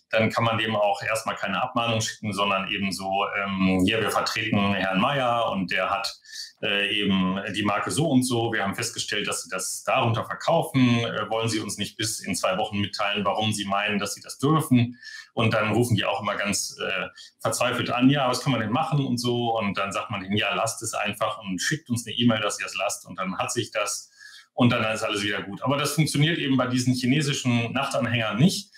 dann 0.10 0.30
kann 0.30 0.44
man 0.44 0.58
dem 0.58 0.76
auch 0.76 1.02
erstmal 1.02 1.36
keine 1.36 1.62
Abmahnung 1.62 2.02
schicken, 2.02 2.34
sondern 2.34 2.70
eben 2.70 2.92
so, 2.92 3.26
ähm, 3.44 3.84
hier, 3.86 4.02
wir 4.02 4.12
vertreten 4.12 4.74
Herrn 4.74 5.00
Meier 5.00 5.50
und 5.52 5.72
der 5.72 5.90
hat 5.90 6.20
äh, 6.62 6.94
eben 6.94 7.40
die 7.56 7.64
Marke 7.64 7.92
so 7.92 8.10
und 8.10 8.24
so. 8.24 8.52
Wir 8.52 8.64
haben 8.64 8.76
festgestellt, 8.76 9.28
dass 9.28 9.44
Sie 9.44 9.50
das 9.50 9.84
darunter 9.84 10.26
verkaufen. 10.26 11.00
Äh, 11.00 11.30
wollen 11.30 11.48
Sie 11.48 11.60
uns 11.60 11.78
nicht 11.78 11.96
bis 11.96 12.20
in 12.20 12.36
zwei 12.36 12.58
Wochen 12.58 12.80
mitteilen, 12.80 13.24
warum 13.24 13.54
Sie 13.54 13.66
meinen, 13.66 14.00
dass 14.00 14.14
Sie 14.14 14.22
das 14.22 14.40
dürfen? 14.40 14.98
Und 15.34 15.54
dann 15.54 15.72
rufen 15.72 15.96
die 15.96 16.06
auch 16.06 16.22
immer 16.22 16.36
ganz 16.36 16.76
äh, 16.86 17.08
verzweifelt 17.40 17.92
an, 17.92 18.10
ja, 18.10 18.28
was 18.28 18.42
kann 18.42 18.52
man 18.52 18.62
denn 18.62 18.72
machen 18.72 19.06
und 19.06 19.20
so. 19.20 19.58
Und 19.58 19.78
dann 19.78 19.92
sagt 19.92 20.12
man 20.12 20.22
denen, 20.22 20.36
ja, 20.36 20.54
lasst 20.54 20.82
es 20.82 20.94
einfach 20.94 21.40
und 21.40 21.62
schickt 21.62 21.90
uns 21.90 22.06
eine 22.06 22.16
E-Mail, 22.16 22.42
dass 22.42 22.60
ihr 22.60 22.66
es 22.66 22.76
lasst. 22.76 23.06
Und 23.06 23.18
dann 23.18 23.38
hat 23.38 23.52
sich 23.52 23.72
das 23.72 24.10
und 24.54 24.72
dann 24.72 24.84
ist 24.94 25.04
alles 25.04 25.24
wieder 25.24 25.42
gut. 25.42 25.62
Aber 25.62 25.78
das 25.78 25.94
funktioniert 25.94 26.38
eben 26.38 26.58
bei 26.58 26.68
diesen 26.68 26.94
chinesischen 26.94 27.72
Nachtanhängern 27.72 28.38
nicht. 28.38 28.74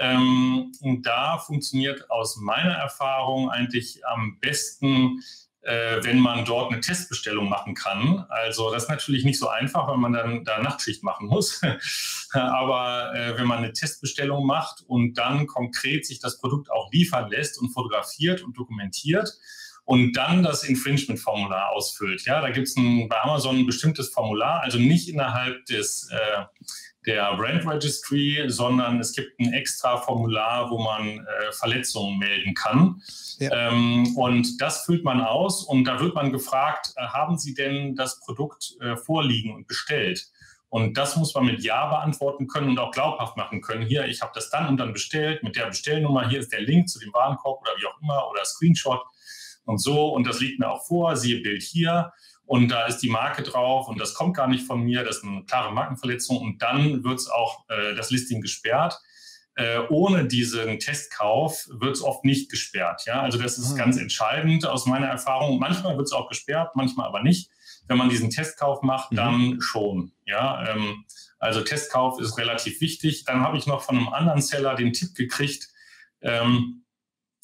Ähm, 0.00 0.72
und 0.80 1.06
da 1.06 1.38
funktioniert 1.38 2.10
aus 2.10 2.36
meiner 2.36 2.72
Erfahrung 2.72 3.50
eigentlich 3.50 4.00
am 4.06 4.38
besten 4.40 5.20
äh, 5.62 6.02
wenn 6.02 6.18
man 6.18 6.46
dort 6.46 6.72
eine 6.72 6.80
Testbestellung 6.80 7.48
machen 7.48 7.74
kann. 7.74 8.24
Also 8.30 8.72
das 8.72 8.84
ist 8.84 8.88
natürlich 8.88 9.24
nicht 9.24 9.38
so 9.38 9.48
einfach, 9.48 9.88
weil 9.88 9.98
man 9.98 10.14
dann 10.14 10.44
da 10.44 10.58
Nachtschicht 10.58 11.02
machen 11.02 11.26
muss. 11.26 11.60
Aber 12.32 13.14
äh, 13.14 13.36
wenn 13.36 13.46
man 13.46 13.58
eine 13.58 13.72
Testbestellung 13.72 14.46
macht 14.46 14.82
und 14.86 15.18
dann 15.18 15.46
konkret 15.46 16.06
sich 16.06 16.18
das 16.18 16.38
Produkt 16.38 16.70
auch 16.70 16.90
liefern 16.92 17.28
lässt 17.28 17.60
und 17.60 17.72
fotografiert 17.72 18.42
und 18.42 18.56
dokumentiert, 18.56 19.38
und 19.84 20.12
dann 20.12 20.44
das 20.44 20.62
Infringement-Formular 20.62 21.70
ausfüllt. 21.70 22.24
Ja, 22.24 22.40
da 22.40 22.50
gibt 22.50 22.68
es 22.68 22.76
bei 22.76 23.22
Amazon 23.22 23.58
ein 23.58 23.66
bestimmtes 23.66 24.10
Formular, 24.10 24.62
also 24.62 24.78
nicht 24.78 25.08
innerhalb 25.08 25.66
des 25.66 26.08
äh, 26.12 26.44
der 27.06 27.34
Brand 27.36 27.66
Registry, 27.66 28.44
sondern 28.48 29.00
es 29.00 29.12
gibt 29.12 29.38
ein 29.40 29.52
extra 29.52 29.96
Formular, 29.96 30.70
wo 30.70 30.78
man 30.78 31.18
äh, 31.18 31.52
Verletzungen 31.52 32.18
melden 32.18 32.54
kann. 32.54 33.02
Ja. 33.38 33.68
Ähm, 33.68 34.14
und 34.16 34.60
das 34.60 34.84
füllt 34.84 35.04
man 35.04 35.20
aus 35.20 35.64
und 35.64 35.84
da 35.84 35.98
wird 36.00 36.14
man 36.14 36.30
gefragt, 36.30 36.92
äh, 36.96 37.06
haben 37.06 37.38
Sie 37.38 37.54
denn 37.54 37.94
das 37.94 38.20
Produkt 38.20 38.76
äh, 38.80 38.96
vorliegen 38.96 39.54
und 39.54 39.66
bestellt? 39.66 40.26
Und 40.68 40.96
das 40.96 41.16
muss 41.16 41.34
man 41.34 41.46
mit 41.46 41.62
Ja 41.64 41.86
beantworten 41.86 42.46
können 42.46 42.68
und 42.68 42.78
auch 42.78 42.92
glaubhaft 42.92 43.36
machen 43.36 43.60
können. 43.60 43.82
Hier, 43.82 44.06
ich 44.06 44.22
habe 44.22 44.32
das 44.34 44.50
dann 44.50 44.68
und 44.68 44.76
dann 44.76 44.92
bestellt 44.92 45.42
mit 45.42 45.56
der 45.56 45.66
Bestellnummer. 45.66 46.28
Hier 46.28 46.38
ist 46.38 46.52
der 46.52 46.60
Link 46.60 46.88
zu 46.88 47.00
dem 47.00 47.12
Warenkorb 47.12 47.60
oder 47.62 47.72
wie 47.78 47.86
auch 47.86 48.00
immer 48.00 48.30
oder 48.30 48.44
Screenshot 48.44 49.00
und 49.64 49.78
so. 49.78 50.10
Und 50.10 50.28
das 50.28 50.38
liegt 50.38 50.60
mir 50.60 50.70
auch 50.70 50.86
vor. 50.86 51.16
Siehe 51.16 51.40
Bild 51.40 51.62
hier 51.62 52.12
und 52.50 52.66
da 52.66 52.86
ist 52.86 52.98
die 52.98 53.08
Marke 53.08 53.44
drauf 53.44 53.86
und 53.86 54.00
das 54.00 54.12
kommt 54.12 54.36
gar 54.36 54.48
nicht 54.48 54.66
von 54.66 54.82
mir, 54.82 55.04
das 55.04 55.18
ist 55.18 55.24
eine 55.24 55.44
klare 55.44 55.72
Markenverletzung 55.72 56.36
und 56.38 56.60
dann 56.60 57.04
wird 57.04 57.20
es 57.20 57.30
auch 57.30 57.64
äh, 57.68 57.94
das 57.94 58.10
Listing 58.10 58.40
gesperrt. 58.40 58.98
Äh, 59.54 59.78
ohne 59.88 60.26
diesen 60.26 60.80
Testkauf 60.80 61.68
wird 61.70 61.94
es 61.94 62.02
oft 62.02 62.24
nicht 62.24 62.50
gesperrt. 62.50 63.04
Ja? 63.06 63.22
Also 63.22 63.38
das 63.38 63.56
ist 63.56 63.74
mhm. 63.74 63.76
ganz 63.76 63.98
entscheidend 63.98 64.66
aus 64.66 64.86
meiner 64.86 65.06
Erfahrung. 65.06 65.60
Manchmal 65.60 65.96
wird 65.96 66.08
es 66.08 66.12
auch 66.12 66.28
gesperrt, 66.28 66.74
manchmal 66.74 67.06
aber 67.06 67.22
nicht. 67.22 67.52
Wenn 67.86 67.98
man 67.98 68.08
diesen 68.08 68.30
Testkauf 68.30 68.82
macht, 68.82 69.12
mhm. 69.12 69.16
dann 69.16 69.60
schon. 69.60 70.10
Ja? 70.26 70.70
Ähm, 70.70 71.04
also 71.38 71.60
Testkauf 71.60 72.18
ist 72.18 72.36
relativ 72.36 72.80
wichtig. 72.80 73.22
Dann 73.26 73.42
habe 73.42 73.58
ich 73.58 73.68
noch 73.68 73.82
von 73.82 73.96
einem 73.96 74.08
anderen 74.08 74.42
Seller 74.42 74.74
den 74.74 74.92
Tipp 74.92 75.14
gekriegt, 75.14 75.68
ähm, 76.20 76.79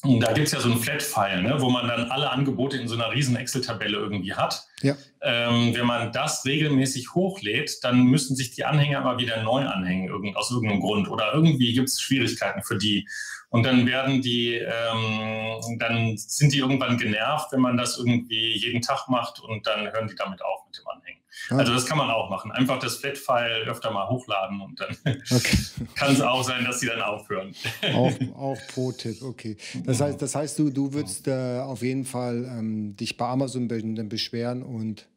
da 0.03 0.31
gibt 0.31 0.47
es 0.47 0.53
ja 0.53 0.59
so 0.59 0.69
einen 0.69 0.79
Flat-File, 0.79 1.41
ne, 1.41 1.59
wo 1.59 1.69
man 1.69 1.87
dann 1.87 2.11
alle 2.11 2.29
Angebote 2.29 2.77
in 2.77 2.87
so 2.87 2.93
einer 2.93 3.11
riesen 3.11 3.35
Excel-Tabelle 3.35 3.97
irgendwie 3.97 4.33
hat. 4.33 4.63
Ja. 4.81 4.95
Ähm, 5.21 5.73
wenn 5.73 5.87
man 5.87 6.11
das 6.11 6.45
regelmäßig 6.45 7.15
hochlädt, 7.15 7.83
dann 7.83 8.03
müssen 8.03 8.35
sich 8.35 8.51
die 8.51 8.63
Anhänger 8.63 9.01
mal 9.01 9.17
wieder 9.17 9.41
neu 9.41 9.65
anhängen, 9.65 10.07
irgend, 10.07 10.37
aus 10.37 10.51
irgendeinem 10.51 10.81
Grund. 10.81 11.09
Oder 11.09 11.33
irgendwie 11.33 11.73
gibt 11.73 11.89
es 11.89 11.99
Schwierigkeiten 11.99 12.61
für 12.61 12.77
die. 12.77 13.07
Und 13.49 13.65
dann 13.65 13.87
werden 13.87 14.21
die, 14.21 14.53
ähm, 14.55 15.79
dann 15.79 16.15
sind 16.17 16.53
die 16.53 16.59
irgendwann 16.59 16.97
genervt, 16.97 17.51
wenn 17.51 17.61
man 17.61 17.75
das 17.75 17.97
irgendwie 17.97 18.55
jeden 18.55 18.83
Tag 18.83 19.07
macht 19.07 19.39
und 19.39 19.65
dann 19.65 19.91
hören 19.91 20.07
die 20.07 20.15
damit 20.15 20.43
auf 20.43 20.65
mit 20.67 20.77
dem 20.77 20.87
Anhängen. 20.87 21.21
Also 21.49 21.73
das 21.73 21.85
kann 21.85 21.97
man 21.97 22.09
auch 22.09 22.29
machen. 22.29 22.51
Einfach 22.51 22.79
das 22.79 22.97
Flat-File 22.97 23.67
öfter 23.67 23.91
mal 23.91 24.09
hochladen 24.09 24.61
und 24.61 24.79
dann 24.79 24.95
okay. 25.31 25.57
kann 25.95 26.13
es 26.13 26.21
auch 26.21 26.43
sein, 26.43 26.65
dass 26.65 26.79
sie 26.79 26.87
dann 26.87 27.01
aufhören. 27.01 27.53
Auch, 27.93 28.11
auch 28.35 28.57
Pro-Tipp, 28.73 29.21
okay. 29.21 29.57
Das 29.85 30.01
heißt, 30.01 30.21
das 30.21 30.35
heißt 30.35 30.59
du, 30.59 30.69
du 30.69 30.93
würdest 30.93 31.27
äh, 31.27 31.59
auf 31.59 31.81
jeden 31.81 32.05
Fall 32.05 32.45
ähm, 32.45 32.95
dich 32.95 33.17
bei 33.17 33.27
Amazon 33.27 33.67
beschweren 33.67 34.63
und 34.63 35.07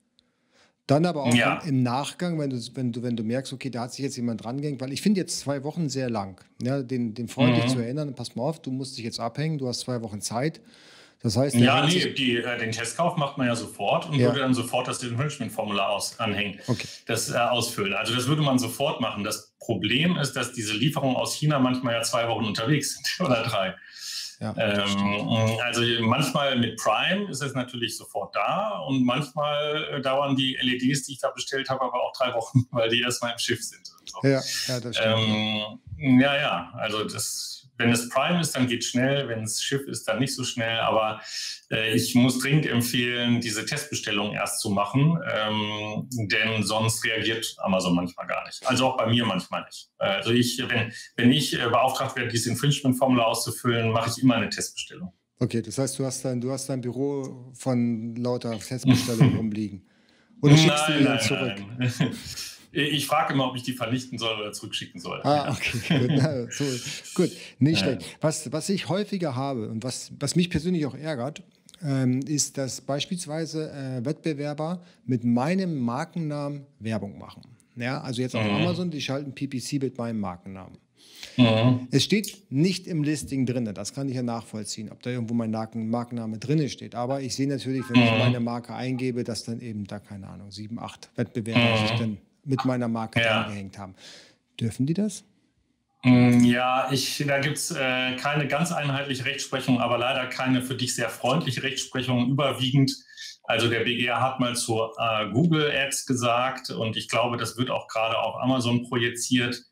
dann 0.91 1.07
aber 1.07 1.23
auch 1.23 1.35
ja. 1.35 1.61
im 1.65 1.85
Nachgang, 1.85 2.39
wenn 2.41 2.51
du, 2.51 2.59
wenn, 2.75 2.91
du, 2.91 3.03
wenn 3.03 3.17
du 3.17 3.23
merkst, 3.23 3.53
okay, 3.53 3.71
da 3.71 3.83
hat 3.83 3.93
sich 3.93 4.05
jetzt 4.05 4.17
jemand 4.17 4.43
drangehängt, 4.43 4.81
weil 4.81 4.93
ich 4.93 5.03
finde 5.03 5.21
jetzt 5.21 5.39
zwei 5.39 5.63
Wochen 5.63 5.89
sehr 5.89 6.11
lang, 6.11 6.41
ja, 6.61 6.83
den, 6.83 7.15
den 7.15 7.29
freundlich 7.29 7.67
mhm. 7.67 7.69
zu 7.69 7.79
erinnern, 7.79 8.15
pass 8.15 8.35
mal 8.35 8.43
auf, 8.43 8.61
du 8.61 8.73
musst 8.73 8.97
dich 8.97 9.05
jetzt 9.05 9.21
abhängen, 9.21 9.59
du 9.59 9.69
hast 9.69 9.81
zwei 9.81 10.03
Wochen 10.03 10.21
Zeit. 10.21 10.61
Das 11.23 11.37
heißt, 11.37 11.55
ja, 11.57 11.85
nee, 11.85 12.15
die, 12.15 12.37
äh, 12.37 12.59
den 12.59 12.73
Testkauf 12.73 13.17
macht 13.17 13.37
man 13.37 13.47
ja 13.47 13.55
sofort 13.55 14.09
und 14.09 14.15
ja. 14.15 14.29
würde 14.29 14.41
dann 14.41 14.55
sofort 14.55 14.89
das 14.89 15.03
Infringement-Formular 15.03 16.03
anhängen, 16.17 16.61
okay. 16.67 16.87
das 17.07 17.31
äh, 17.31 17.37
ausfüllen. 17.37 17.93
Also 17.93 18.15
das 18.15 18.27
würde 18.27 18.41
man 18.41 18.59
sofort 18.59 19.03
machen. 19.03 19.23
Das 19.23 19.53
Problem 19.59 20.17
ist, 20.17 20.33
dass 20.33 20.53
diese 20.53 20.73
Lieferungen 20.73 21.17
aus 21.17 21.35
China 21.35 21.59
manchmal 21.59 21.95
ja 21.95 22.03
zwei 22.03 22.27
Wochen 22.27 22.47
unterwegs 22.47 22.95
sind 23.19 23.27
oder 23.27 23.43
drei. 23.43 23.75
Ja, 24.41 24.55
ähm, 24.57 25.29
also 25.63 25.83
manchmal 26.01 26.59
mit 26.59 26.79
Prime 26.79 27.29
ist 27.31 27.43
es 27.43 27.53
natürlich 27.53 27.99
sofort 27.99 28.35
da 28.35 28.79
und 28.89 29.05
manchmal 29.05 29.85
äh, 29.93 30.01
dauern 30.01 30.35
die 30.35 30.57
LEDs, 30.59 31.03
die 31.03 31.13
ich 31.13 31.19
da 31.21 31.31
bestellt 31.31 31.69
habe, 31.69 31.83
aber 31.83 32.03
auch 32.03 32.13
drei 32.17 32.33
Wochen, 32.33 32.67
weil 32.71 32.89
die 32.89 33.03
erstmal 33.03 33.33
im 33.33 33.39
Schiff 33.39 33.63
sind. 33.63 33.87
So. 34.07 34.21
Ja, 34.23 34.41
ja, 34.69 34.81
das 34.81 34.97
stimmt. 34.97 35.81
Ähm, 35.99 36.21
ja, 36.21 36.37
ja, 36.37 36.73
also 36.73 37.05
das 37.05 37.60
wenn 37.81 37.91
es 37.91 38.09
Prime 38.11 38.41
ist, 38.41 38.55
dann 38.55 38.67
geht 38.67 38.83
es 38.83 38.89
schnell. 38.89 39.29
Wenn 39.29 39.43
es 39.43 39.63
Schiff 39.63 39.87
ist, 39.89 40.07
dann 40.07 40.19
nicht 40.19 40.35
so 40.35 40.45
schnell. 40.45 40.79
Aber 40.81 41.21
äh, 41.71 41.95
ich 41.95 42.15
muss 42.15 42.39
dringend 42.39 42.67
empfehlen, 42.67 43.41
diese 43.41 43.65
Testbestellung 43.65 44.35
erst 44.35 44.61
zu 44.61 44.71
machen, 44.71 45.19
ähm, 45.35 46.07
denn 46.11 46.63
sonst 46.63 47.05
reagiert 47.05 47.57
Amazon 47.59 47.95
manchmal 47.95 48.27
gar 48.27 48.45
nicht. 48.47 48.65
Also 48.67 48.87
auch 48.87 48.97
bei 48.97 49.07
mir 49.07 49.25
manchmal 49.25 49.65
nicht. 49.65 49.89
Also 49.99 50.31
ich, 50.31 50.63
wenn, 50.69 50.93
wenn 51.17 51.33
ich 51.33 51.55
äh, 51.55 51.69
beauftragt 51.69 52.17
werde, 52.17 52.31
dieses 52.31 52.47
Infringement-Formular 52.47 53.27
auszufüllen, 53.27 53.91
mache 53.91 54.11
ich 54.11 54.23
immer 54.23 54.37
eine 54.37 54.51
Testbestellung. 54.51 55.13
Okay, 55.39 55.63
das 55.63 55.79
heißt, 55.79 55.99
du 55.99 56.05
hast 56.05 56.23
dein, 56.25 56.41
du 56.41 56.51
hast 56.51 56.69
dein 56.69 56.83
Büro 56.83 57.51
von 57.55 58.15
lauter 58.15 58.59
Testbestellungen 58.59 59.37
rumliegen. 59.39 59.89
Oder 60.43 60.57
schickst 60.57 60.85
nein, 60.89 60.93
du 60.93 60.99
die 60.99 61.05
dann 61.05 61.21
zurück? 61.21 61.53
Nein. 61.79 62.17
Ich 62.73 63.07
frage 63.07 63.35
immer, 63.35 63.49
ob 63.49 63.57
ich 63.57 63.63
die 63.63 63.73
vernichten 63.73 64.19
soll 64.19 64.39
oder 64.39 64.53
zurückschicken 64.53 65.01
soll. 65.01 65.21
Ah, 65.23 65.53
okay. 65.53 65.99
gut, 66.07 66.11
Na, 66.17 66.51
so, 66.51 66.65
gut. 67.15 67.31
nicht 67.59 67.81
schlecht. 67.81 68.05
Was, 68.21 68.53
was 68.53 68.69
ich 68.69 68.89
häufiger 68.89 69.35
habe 69.35 69.69
und 69.69 69.83
was, 69.83 70.13
was 70.21 70.37
mich 70.37 70.51
persönlich 70.51 70.87
auch 70.87 70.95
ärgert, 70.95 71.43
ähm, 71.83 72.21
ist, 72.21 72.59
dass 72.59 72.81
beispielsweise 72.81 73.71
äh, 73.73 74.05
Wettbewerber 74.05 74.83
mit 75.05 75.25
meinem 75.25 75.81
Markennamen 75.81 76.67
Werbung 76.79 77.19
machen. 77.19 77.43
Ja, 77.77 78.01
also 78.01 78.23
jetzt 78.23 78.37
auf 78.37 78.45
mhm. 78.45 78.51
Amazon, 78.51 78.91
die 78.91 79.01
schalten 79.01 79.35
PPC 79.35 79.83
mit 79.83 79.97
meinem 79.97 80.21
Markennamen. 80.21 80.79
Mhm. 81.37 81.89
Es 81.91 82.05
steht 82.05 82.51
nicht 82.51 82.87
im 82.87 83.03
Listing 83.03 83.47
drin, 83.47 83.65
das 83.65 83.95
kann 83.95 84.09
ich 84.09 84.15
ja 84.15 84.23
nachvollziehen, 84.23 84.91
ob 84.91 85.03
da 85.03 85.11
irgendwo 85.11 85.35
mein 85.35 85.51
Markenname 85.51 86.39
drin 86.39 86.69
steht. 86.69 86.95
Aber 86.95 87.21
ich 87.21 87.35
sehe 87.35 87.49
natürlich, 87.49 87.83
wenn 87.89 88.01
mhm. 88.01 88.07
ich 88.07 88.19
meine 88.19 88.41
Marke 88.41 88.75
eingebe, 88.75 89.25
dass 89.25 89.45
dann 89.45 89.61
eben 89.61 89.87
da, 89.87 89.99
keine 89.99 90.29
Ahnung, 90.29 90.51
sieben, 90.51 90.79
acht 90.79 91.11
Wettbewerber 91.17 91.89
sich 91.89 91.99
dann 91.99 92.19
mit 92.45 92.65
meiner 92.65 92.89
Marke 92.89 93.21
ja. 93.21 93.43
angehängt 93.43 93.79
haben. 93.79 93.95
Dürfen 94.59 94.87
die 94.87 94.95
das? 94.95 95.25
Mm, 96.03 96.45
ja, 96.45 96.89
ich, 96.91 97.23
da 97.27 97.41
gibt 97.41 97.59
es 97.59 97.71
äh, 97.73 98.17
keine 98.17 98.49
ganz 98.49 98.73
einheitliche 98.73 99.25
Rechtsprechung, 99.25 99.81
aber 99.81 99.99
leider 99.99 100.27
keine 100.27 100.63
für 100.63 100.75
dich 100.75 100.95
sehr 100.95 101.11
freundliche 101.11 101.63
Rechtsprechung. 101.63 102.31
Überwiegend, 102.31 102.95
also 103.45 103.69
der 103.69 103.81
BGH 103.81 104.21
hat 104.21 104.41
mal 104.41 104.57
zu 104.57 104.81
äh, 104.99 105.31
Google 105.31 105.71
Ads 105.71 106.07
gesagt 106.07 106.71
und 106.71 106.97
ich 106.97 107.09
glaube, 107.09 107.37
das 107.37 107.59
wird 107.59 107.71
auch 107.71 107.89
gerade 107.89 108.19
auf 108.19 108.37
Amazon 108.37 108.89
projiziert, 108.89 109.63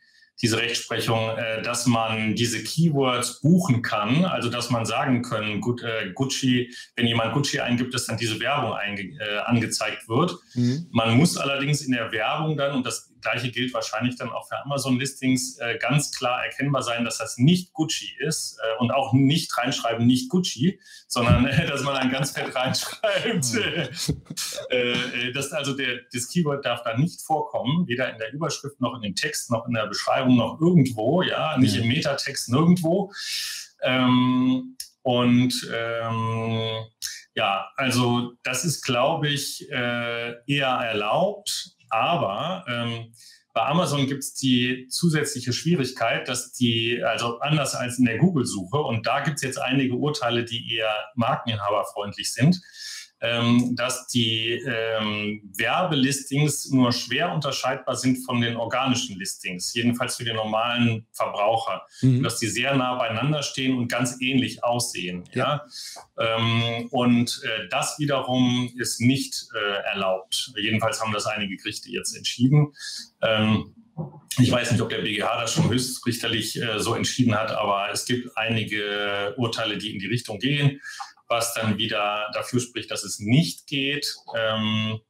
diese 0.40 0.58
Rechtsprechung, 0.58 1.36
äh, 1.36 1.62
dass 1.62 1.86
man 1.86 2.34
diese 2.34 2.62
Keywords 2.62 3.40
buchen 3.40 3.82
kann, 3.82 4.24
also 4.24 4.48
dass 4.48 4.70
man 4.70 4.86
sagen 4.86 5.22
können, 5.22 5.60
gut, 5.60 5.82
äh, 5.82 6.12
Gucci, 6.14 6.72
wenn 6.96 7.06
jemand 7.06 7.34
Gucci 7.34 7.60
eingibt, 7.60 7.92
dass 7.94 8.06
dann 8.06 8.16
diese 8.16 8.38
Werbung 8.40 8.76
äh, 8.78 9.38
angezeigt 9.44 10.08
wird. 10.08 10.36
Mhm. 10.54 10.86
Man 10.90 11.16
muss 11.16 11.36
allerdings 11.36 11.82
in 11.82 11.92
der 11.92 12.12
Werbung 12.12 12.56
dann, 12.56 12.76
und 12.76 12.86
das 12.86 13.07
Gleiche 13.20 13.50
gilt 13.50 13.74
wahrscheinlich 13.74 14.16
dann 14.16 14.30
auch 14.30 14.46
für 14.48 14.58
Amazon-Listings, 14.64 15.58
äh, 15.58 15.78
ganz 15.78 16.12
klar 16.12 16.44
erkennbar 16.44 16.82
sein, 16.82 17.04
dass 17.04 17.18
das 17.18 17.38
nicht 17.38 17.72
Gucci 17.72 18.10
ist 18.18 18.58
äh, 18.58 18.82
und 18.82 18.90
auch 18.90 19.12
nicht 19.12 19.56
reinschreiben, 19.56 20.06
nicht 20.06 20.28
Gucci, 20.28 20.80
sondern 21.06 21.46
äh, 21.46 21.66
dass 21.66 21.82
man 21.82 21.94
dann 21.94 22.10
ganz 22.10 22.32
fett 22.32 22.54
reinschreibt. 22.54 23.54
äh, 24.70 25.32
das, 25.32 25.52
also 25.52 25.74
der, 25.74 26.00
das 26.12 26.28
Keyword 26.28 26.64
darf 26.64 26.82
da 26.82 26.96
nicht 26.96 27.22
vorkommen, 27.22 27.86
weder 27.88 28.12
in 28.12 28.18
der 28.18 28.32
Überschrift 28.32 28.80
noch 28.80 28.94
in 28.94 29.02
dem 29.02 29.14
Text 29.14 29.50
noch 29.50 29.66
in 29.66 29.74
der 29.74 29.86
Beschreibung 29.86 30.36
noch 30.36 30.60
irgendwo, 30.60 31.22
ja, 31.22 31.56
nicht 31.58 31.76
im 31.76 31.88
Metatext 31.88 32.48
nirgendwo. 32.48 33.12
Ähm, 33.82 34.76
und 35.02 35.54
ähm, 35.72 36.86
ja, 37.34 37.70
also 37.76 38.32
das 38.42 38.64
ist, 38.64 38.82
glaube 38.82 39.28
ich, 39.28 39.70
äh, 39.70 40.34
eher 40.46 40.68
erlaubt. 40.68 41.76
Aber 41.90 42.64
ähm, 42.68 43.12
bei 43.52 43.64
Amazon 43.64 44.06
gibt 44.06 44.22
es 44.22 44.34
die 44.34 44.86
zusätzliche 44.88 45.52
Schwierigkeit, 45.52 46.28
dass 46.28 46.52
die, 46.52 47.02
also 47.02 47.40
anders 47.40 47.74
als 47.74 47.98
in 47.98 48.04
der 48.04 48.18
Google-Suche, 48.18 48.78
und 48.78 49.06
da 49.06 49.20
gibt 49.20 49.36
es 49.36 49.42
jetzt 49.42 49.58
einige 49.58 49.94
Urteile, 49.94 50.44
die 50.44 50.76
eher 50.76 50.94
markeninhaberfreundlich 51.16 52.32
sind, 52.32 52.60
ähm, 53.20 53.74
dass 53.74 54.06
die 54.06 54.62
ähm, 54.66 55.50
Werbelistings 55.56 56.70
nur 56.70 56.92
schwer 56.92 57.32
unterscheidbar 57.32 57.96
sind 57.96 58.24
von 58.24 58.40
den 58.40 58.56
organischen 58.56 59.18
Listings, 59.18 59.74
jedenfalls 59.74 60.16
für 60.16 60.24
den 60.24 60.36
normalen 60.36 61.06
Verbraucher, 61.12 61.82
mhm. 62.00 62.22
dass 62.22 62.38
die 62.38 62.46
sehr 62.46 62.76
nah 62.76 62.94
beieinander 62.94 63.42
stehen 63.42 63.76
und 63.76 63.88
ganz 63.88 64.20
ähnlich 64.20 64.62
aussehen. 64.62 65.24
Ja. 65.32 65.66
ja? 66.16 66.36
Ähm, 66.36 66.88
und 66.90 67.42
äh, 67.44 67.68
das 67.70 67.98
wiederum 67.98 68.72
ist 68.76 69.00
nicht 69.00 69.48
äh, 69.54 69.88
erlaubt. 69.92 70.52
Jedenfalls 70.56 71.00
haben 71.00 71.12
das 71.12 71.26
einige 71.26 71.56
Gerichte 71.56 71.90
jetzt 71.90 72.16
entschieden. 72.16 72.72
Ähm, 73.22 73.74
ich 74.38 74.52
weiß 74.52 74.70
nicht, 74.70 74.80
ob 74.80 74.90
der 74.90 74.98
BGH 74.98 75.40
das 75.40 75.52
schon 75.52 75.68
höchstrichterlich 75.68 76.62
äh, 76.62 76.78
so 76.78 76.94
entschieden 76.94 77.34
hat, 77.34 77.50
aber 77.50 77.88
es 77.92 78.04
gibt 78.04 78.36
einige 78.36 79.34
Urteile, 79.36 79.76
die 79.76 79.92
in 79.92 79.98
die 79.98 80.06
Richtung 80.06 80.38
gehen 80.38 80.80
was 81.28 81.54
dann 81.54 81.78
wieder 81.78 82.30
dafür 82.32 82.60
spricht, 82.60 82.90
dass 82.90 83.04
es 83.04 83.18
nicht 83.18 83.66
geht. 83.66 84.16
Ähm, 84.36 85.00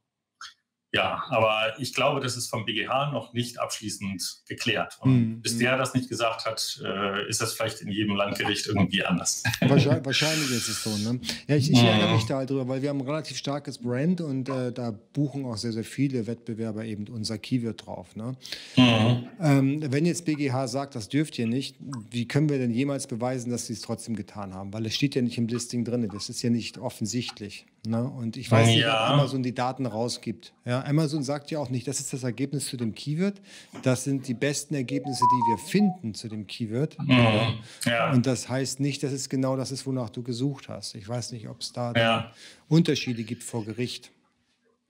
ja, 0.91 1.23
aber 1.29 1.73
ich 1.77 1.93
glaube, 1.93 2.19
das 2.19 2.35
ist 2.35 2.47
vom 2.47 2.65
BGH 2.65 3.11
noch 3.11 3.31
nicht 3.33 3.59
abschließend 3.59 4.41
geklärt. 4.47 4.97
Und 5.01 5.11
mhm. 5.11 5.41
bis 5.41 5.57
der 5.59 5.77
das 5.77 5.93
nicht 5.93 6.09
gesagt 6.09 6.45
hat, 6.45 6.81
äh, 6.83 7.29
ist 7.29 7.41
das 7.41 7.53
vielleicht 7.53 7.81
in 7.81 7.91
jedem 7.91 8.15
Landgericht 8.15 8.65
irgendwie 8.65 9.05
anders. 9.05 9.43
Wahrscheinlich, 9.61 10.05
wahrscheinlich 10.05 10.49
ist 10.49 10.67
es 10.67 10.83
so. 10.83 10.89
Ne? 10.97 11.19
Ja, 11.47 11.55
ich, 11.55 11.71
ich 11.71 11.79
mhm. 11.79 11.87
ärgere 11.87 12.15
mich 12.15 12.25
da 12.25 12.37
halt 12.37 12.49
drüber, 12.49 12.67
weil 12.67 12.81
wir 12.81 12.89
haben 12.89 12.99
ein 13.01 13.05
relativ 13.05 13.37
starkes 13.37 13.77
Brand 13.77 14.21
und 14.21 14.49
äh, 14.49 14.71
da 14.71 14.91
buchen 15.13 15.45
auch 15.45 15.57
sehr, 15.57 15.73
sehr 15.73 15.83
viele 15.83 16.25
Wettbewerber 16.25 16.83
eben 16.83 17.07
unser 17.07 17.37
Keyword 17.37 17.85
drauf. 17.85 18.15
Ne? 18.15 18.35
Mhm. 18.75 19.27
Ähm, 19.39 19.91
wenn 19.91 20.07
jetzt 20.07 20.25
BGH 20.25 20.67
sagt, 20.67 20.95
das 20.95 21.07
dürft 21.07 21.37
ihr 21.37 21.45
nicht, 21.45 21.75
wie 22.09 22.27
können 22.27 22.49
wir 22.49 22.57
denn 22.57 22.71
jemals 22.71 23.05
beweisen, 23.05 23.51
dass 23.51 23.67
sie 23.67 23.73
es 23.73 23.81
trotzdem 23.81 24.15
getan 24.15 24.55
haben? 24.55 24.73
Weil 24.73 24.87
es 24.87 24.95
steht 24.95 25.13
ja 25.13 25.21
nicht 25.21 25.37
im 25.37 25.47
Listing 25.47 25.85
drin, 25.85 26.09
das 26.11 26.29
ist 26.29 26.41
ja 26.41 26.49
nicht 26.49 26.79
offensichtlich. 26.79 27.67
Ne? 27.87 28.03
Und 28.03 28.35
ich 28.35 28.51
weiß 28.51 28.67
nicht, 28.67 28.79
ja. 28.79 29.05
ob 29.05 29.11
Amazon 29.11 29.41
die 29.41 29.53
Daten 29.53 29.85
rausgibt. 29.85 30.53
Ja, 30.65 30.78
Amazon 30.85 31.23
sagt 31.23 31.51
ja 31.51 31.59
auch 31.59 31.69
nicht, 31.69 31.87
das 31.87 31.99
ist 31.99 32.13
das 32.13 32.23
Ergebnis 32.23 32.67
zu 32.67 32.77
dem 32.77 32.93
Keyword. 32.93 33.41
Das 33.83 34.03
sind 34.03 34.27
die 34.27 34.33
besten 34.33 34.75
Ergebnisse, 34.75 35.23
die 35.23 35.51
wir 35.51 35.57
finden 35.57 36.13
zu 36.13 36.27
dem 36.27 36.47
Keyword. 36.47 36.97
Mhm. 36.99 37.59
Ja. 37.85 38.11
Und 38.11 38.25
das 38.25 38.49
heißt 38.49 38.79
nicht, 38.79 39.03
dass 39.03 39.11
es 39.11 39.29
genau 39.29 39.55
das 39.55 39.71
ist, 39.71 39.85
wonach 39.85 40.09
du 40.09 40.23
gesucht 40.23 40.69
hast. 40.69 40.95
Ich 40.95 41.07
weiß 41.07 41.31
nicht, 41.31 41.47
ob 41.47 41.61
es 41.61 41.73
da 41.73 41.93
ja. 41.93 42.33
Unterschiede 42.67 43.23
gibt 43.23 43.43
vor 43.43 43.65
Gericht. 43.65 44.11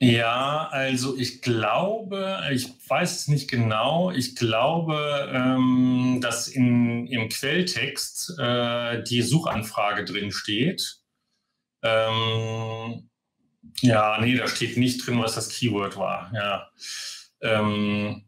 Ja, 0.02 0.70
also 0.72 1.18
ich 1.18 1.42
glaube, 1.42 2.40
ich 2.54 2.70
weiß 2.88 3.20
es 3.20 3.28
nicht 3.28 3.50
genau, 3.50 4.12
ich 4.12 4.38
glaube, 4.38 5.30
ähm, 5.34 6.20
dass 6.22 6.48
in, 6.48 7.06
im 7.08 7.28
Quelltext 7.28 8.40
äh, 8.40 9.04
die 9.04 9.22
Suchanfrage 9.22 10.06
drin 10.06 10.32
steht. 10.32 11.02
Ähm, 11.84 13.10
ja, 13.82 14.20
nee, 14.22 14.36
da 14.36 14.48
steht 14.48 14.78
nicht 14.78 15.06
drin, 15.06 15.22
was 15.22 15.36
das 15.36 15.50
Keyword 15.50 15.98
war. 15.98 16.32
Ja. 16.34 16.70
Ähm, 17.42 18.26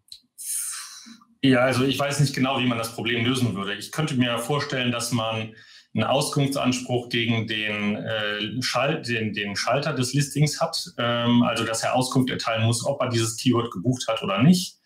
ja, 1.44 1.60
also 1.60 1.84
ich 1.84 1.98
weiß 1.98 2.20
nicht 2.20 2.36
genau, 2.36 2.60
wie 2.60 2.68
man 2.68 2.78
das 2.78 2.94
Problem 2.94 3.26
lösen 3.26 3.56
würde. 3.56 3.74
Ich 3.74 3.92
könnte 3.92 4.16
mir 4.16 4.38
vorstellen, 4.38 4.92
dass 4.92 5.12
man 5.12 5.56
einen 5.94 6.04
Auskunftsanspruch 6.06 7.10
gegen 7.10 7.48
den, 7.48 7.96
äh, 7.96 8.62
Schal 8.62 9.02
den, 9.02 9.34
den, 9.34 9.56
Schalter 9.56 9.94
des 9.94 10.14
Listings 10.14 10.62
hat, 10.62 10.78
ähm, 10.98 11.44
also 11.44 11.66
dass 11.66 11.84
er 11.84 11.96
Auskunft 11.96 12.30
erteilen 12.30 12.64
muss, 12.64 12.86
ob 12.86 13.02
er 13.02 13.10
dieses 13.10 13.38
Keyword 13.38 13.72
gebucht 13.72 14.08
hat 14.08 14.22
oder 14.24 14.42
nicht. 14.42 14.78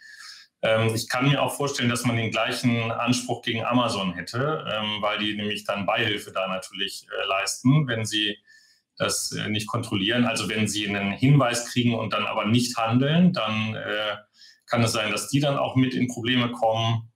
Ähm, 0.62 0.96
ich 0.96 1.08
kann 1.08 1.28
mir 1.28 1.44
auch 1.44 1.54
vorstellen, 1.54 1.90
dass 1.90 2.06
man 2.06 2.16
den 2.16 2.32
gleichen 2.32 2.92
Anspruch 2.92 3.44
gegen 3.44 3.64
Amazon 3.64 4.14
hätte, 4.14 4.66
ähm, 4.74 5.02
weil 5.02 5.20
die 5.20 5.36
nämlich 5.36 5.64
dann 5.66 5.86
Beihilfe 5.86 6.32
da 6.32 6.48
natürlich 6.48 7.06
äh, 7.12 7.28
leisten, 7.28 7.88
wenn 7.88 8.06
sie 8.06 8.38
das 8.98 9.32
äh, 9.32 9.50
nicht 9.50 9.68
kontrollieren. 9.68 10.26
Also 10.26 10.50
wenn 10.50 10.68
sie 10.68 10.88
einen 10.88 11.12
Hinweis 11.12 11.72
kriegen 11.72 11.96
und 11.96 12.14
dann 12.14 12.26
aber 12.26 12.46
nicht 12.46 12.78
handeln, 12.78 13.34
dann 13.34 13.76
äh, 13.76 14.18
kann 14.68 14.84
es 14.84 14.94
sein, 14.94 15.12
dass 15.12 15.30
die 15.30 15.40
dann 15.40 15.58
auch 15.58 15.76
mit 15.76 15.94
in 15.94 16.08
Probleme 16.08 16.52
kommen. 16.52 17.12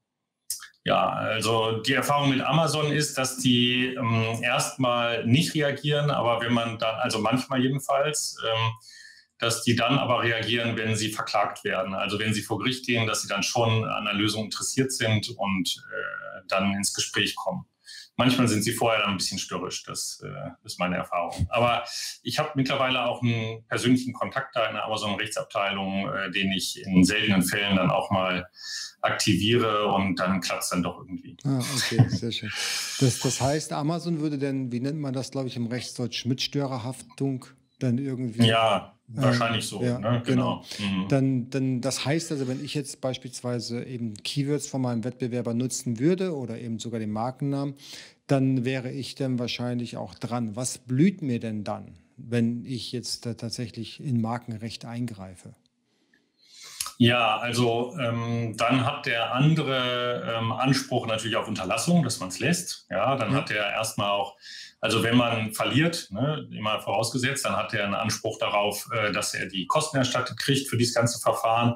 Ja, 0.86 1.10
also 1.10 1.82
die 1.82 1.94
Erfahrung 1.94 2.30
mit 2.30 2.42
Amazon 2.42 2.92
ist, 2.92 3.18
dass 3.18 3.38
die 3.38 3.96
ähm, 3.96 4.42
erstmal 4.42 5.26
nicht 5.26 5.54
reagieren, 5.54 6.10
aber 6.10 6.42
wenn 6.42 6.54
man 6.54 6.80
dann, 6.80 6.96
also 6.96 7.20
manchmal 7.20 7.62
jedenfalls, 7.62 8.38
ähm, 8.50 8.72
dass 9.40 9.64
die 9.64 9.76
dann 9.76 9.98
aber 9.98 10.22
reagieren, 10.22 10.78
wenn 10.78 10.96
sie 10.96 11.12
verklagt 11.12 11.64
werden. 11.64 11.94
Also 11.94 12.20
wenn 12.20 12.34
sie 12.34 12.42
vor 12.42 12.60
Gericht 12.60 12.86
gehen, 12.86 13.08
dass 13.08 13.22
sie 13.22 13.30
dann 13.30 13.42
schon 13.42 13.86
an 13.86 14.06
der 14.06 14.14
Lösung 14.14 14.46
interessiert 14.46 14.92
sind 14.92 15.30
und 15.30 15.84
äh, 15.92 16.42
dann 16.48 16.74
ins 16.74 16.94
Gespräch 16.94 17.36
kommen. 17.36 17.66
Manchmal 18.20 18.50
sind 18.50 18.64
sie 18.64 18.74
vorher 18.74 19.00
dann 19.00 19.12
ein 19.12 19.18
bisschen 19.18 19.40
störrisch, 19.40 19.84
das 19.84 20.22
äh, 20.26 20.50
ist 20.66 20.78
meine 20.78 20.98
Erfahrung. 20.98 21.48
Aber 21.50 21.86
ich 22.22 22.38
habe 22.38 22.52
mittlerweile 22.56 23.06
auch 23.06 23.24
einen 23.24 23.66
persönlichen 23.68 24.12
Kontakt 24.12 24.58
da 24.58 24.68
in 24.68 24.74
der 24.74 24.84
Amazon-Rechtsabteilung, 24.84 26.10
äh, 26.10 26.30
den 26.30 26.52
ich 26.52 26.86
in 26.86 27.06
seltenen 27.06 27.44
Fällen 27.44 27.78
dann 27.78 27.90
auch 27.90 28.12
mal 28.12 28.46
aktiviere 29.00 29.86
und 29.94 30.18
dann 30.20 30.42
klappt 30.42 30.64
es 30.64 30.70
dann 30.70 30.84
doch 30.84 30.98
irgendwie. 30.98 31.38
Ah, 31.46 31.62
okay, 31.78 32.10
sehr 32.10 32.34
schön. 32.34 32.52
Das, 33.00 33.20
das 33.20 33.40
heißt, 33.40 33.72
Amazon 33.72 34.20
würde 34.20 34.38
denn, 34.38 34.70
wie 34.74 34.82
nennt 34.82 35.00
man 35.00 35.14
das, 35.14 35.32
glaube 35.32 35.48
ich, 35.48 35.56
im 35.56 35.68
Rechtsdeutsch 35.68 36.26
Mitstörerhaftung 36.26 37.46
dann 37.80 38.00
irgendwie. 38.00 38.46
Ja, 38.46 38.99
wahrscheinlich 39.14 39.66
so. 39.66 39.82
Ja, 39.82 40.00
ne? 40.00 40.22
genau. 40.26 40.64
genau. 40.78 40.92
Mhm. 40.92 41.08
Dann, 41.08 41.50
dann, 41.50 41.82
das 41.82 42.06
heißt 42.06 42.32
also, 42.32 42.48
wenn 42.48 42.64
ich 42.64 42.74
jetzt 42.74 43.02
beispielsweise 43.02 43.84
eben 43.84 44.14
Keywords 44.24 44.68
von 44.68 44.82
meinem 44.82 45.04
Wettbewerber 45.04 45.54
nutzen 45.54 46.00
würde 46.00 46.36
oder 46.36 46.60
eben 46.60 46.80
sogar 46.80 47.00
den 47.00 47.12
Markennamen, 47.12 47.76
dann 48.28 48.66
wäre 48.66 48.92
ich 48.92 49.16
dann 49.16 49.40
wahrscheinlich 49.40 49.98
auch 49.98 50.14
dran. 50.14 50.56
Was 50.56 50.78
blüht 50.78 51.22
mir 51.22 51.40
denn 51.40 51.64
dann, 51.64 51.96
wenn 52.18 52.66
ich 52.66 52.92
jetzt 52.92 53.24
tatsächlich 53.24 54.04
in 54.04 54.22
Markenrecht 54.22 54.86
eingreife? 54.86 55.56
Ja, 57.02 57.38
also 57.38 57.96
ähm, 57.98 58.56
dann 58.58 58.86
hat 58.86 59.06
der 59.06 59.34
andere 59.34 60.36
ähm, 60.38 60.52
Anspruch 60.52 61.08
natürlich 61.08 61.38
auf 61.38 61.48
Unterlassung, 61.48 62.04
dass 62.04 62.20
man 62.20 62.30
es 62.30 62.40
lässt. 62.40 62.86
Ja, 62.90 63.16
dann 63.16 63.32
ja. 63.32 63.38
hat 63.38 63.52
er 63.52 63.72
erstmal 63.72 64.12
auch 64.12 64.36
also 64.82 65.04
wenn 65.04 65.18
man 65.18 65.54
verliert, 65.54 66.08
ne, 66.12 66.48
immer 66.52 66.80
vorausgesetzt, 66.80 67.44
dann 67.46 67.58
hat 67.58 67.74
er 67.74 67.84
einen 67.84 67.96
Anspruch 67.96 68.40
darauf, 68.40 68.88
äh, 68.94 69.12
dass 69.12 69.34
er 69.34 69.48
die 69.48 69.66
Kosten 69.68 69.98
erstattet 69.98 70.40
kriegt 70.40 70.70
für 70.70 70.78
dieses 70.78 70.96
ganze 70.96 71.20
Verfahren. 71.20 71.76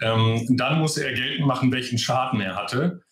Ähm, 0.00 0.46
dann 0.50 0.78
muss 0.78 0.96
er 0.96 1.12
geltend 1.12 1.46
machen, 1.46 1.72
welchen 1.72 1.98
Schaden 1.98 2.40
er 2.40 2.54
hatte. 2.54 3.02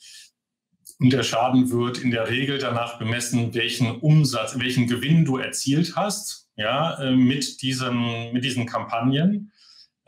Und 1.01 1.13
der 1.13 1.23
Schaden 1.23 1.71
wird 1.71 1.99
in 1.99 2.11
der 2.11 2.29
Regel 2.29 2.59
danach 2.59 2.99
bemessen, 2.99 3.55
welchen 3.55 4.01
Umsatz, 4.01 4.59
welchen 4.59 4.87
Gewinn 4.87 5.25
du 5.25 5.37
erzielt 5.37 5.95
hast, 5.97 6.49
ja, 6.57 7.01
äh, 7.01 7.15
mit, 7.15 7.63
diesem, 7.63 8.33
mit 8.33 8.45
diesen 8.45 8.67
Kampagnen. 8.67 9.53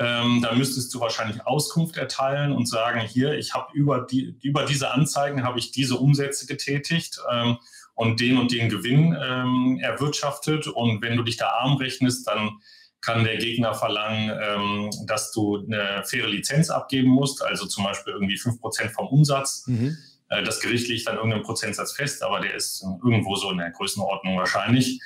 Ähm, 0.00 0.40
da 0.42 0.54
müsstest 0.54 0.92
du 0.94 1.00
wahrscheinlich 1.00 1.46
Auskunft 1.46 1.96
erteilen 1.98 2.52
und 2.52 2.66
sagen, 2.66 3.00
hier, 3.00 3.34
ich 3.34 3.54
habe 3.54 3.72
über, 3.74 4.00
die, 4.00 4.34
über 4.42 4.64
diese 4.64 4.90
Anzeigen 4.90 5.44
habe 5.44 5.58
ich 5.58 5.70
diese 5.70 5.96
Umsätze 5.96 6.46
getätigt. 6.46 7.20
Ähm, 7.30 7.58
und 8.00 8.18
den 8.18 8.38
und 8.38 8.50
den 8.50 8.70
Gewinn 8.70 9.14
ähm, 9.22 9.78
erwirtschaftet. 9.82 10.66
Und 10.68 11.02
wenn 11.02 11.18
du 11.18 11.22
dich 11.22 11.36
da 11.36 11.48
arm 11.48 11.76
rechnest, 11.76 12.26
dann 12.26 12.58
kann 13.02 13.24
der 13.24 13.36
Gegner 13.36 13.74
verlangen, 13.74 14.30
ähm, 14.42 14.90
dass 15.06 15.32
du 15.32 15.58
eine 15.58 16.02
faire 16.06 16.26
Lizenz 16.26 16.70
abgeben 16.70 17.10
musst, 17.10 17.42
also 17.42 17.66
zum 17.66 17.84
Beispiel 17.84 18.14
irgendwie 18.14 18.36
5% 18.36 18.88
vom 18.88 19.06
Umsatz. 19.08 19.66
Mhm. 19.66 19.98
Äh, 20.30 20.42
das 20.44 20.60
Gericht 20.60 20.88
legt 20.88 21.08
dann 21.08 21.16
irgendeinen 21.16 21.42
Prozentsatz 21.42 21.92
fest, 21.92 22.22
aber 22.22 22.40
der 22.40 22.54
ist 22.54 22.82
irgendwo 23.04 23.36
so 23.36 23.50
in 23.50 23.58
der 23.58 23.70
Größenordnung 23.70 24.38
wahrscheinlich. 24.38 25.00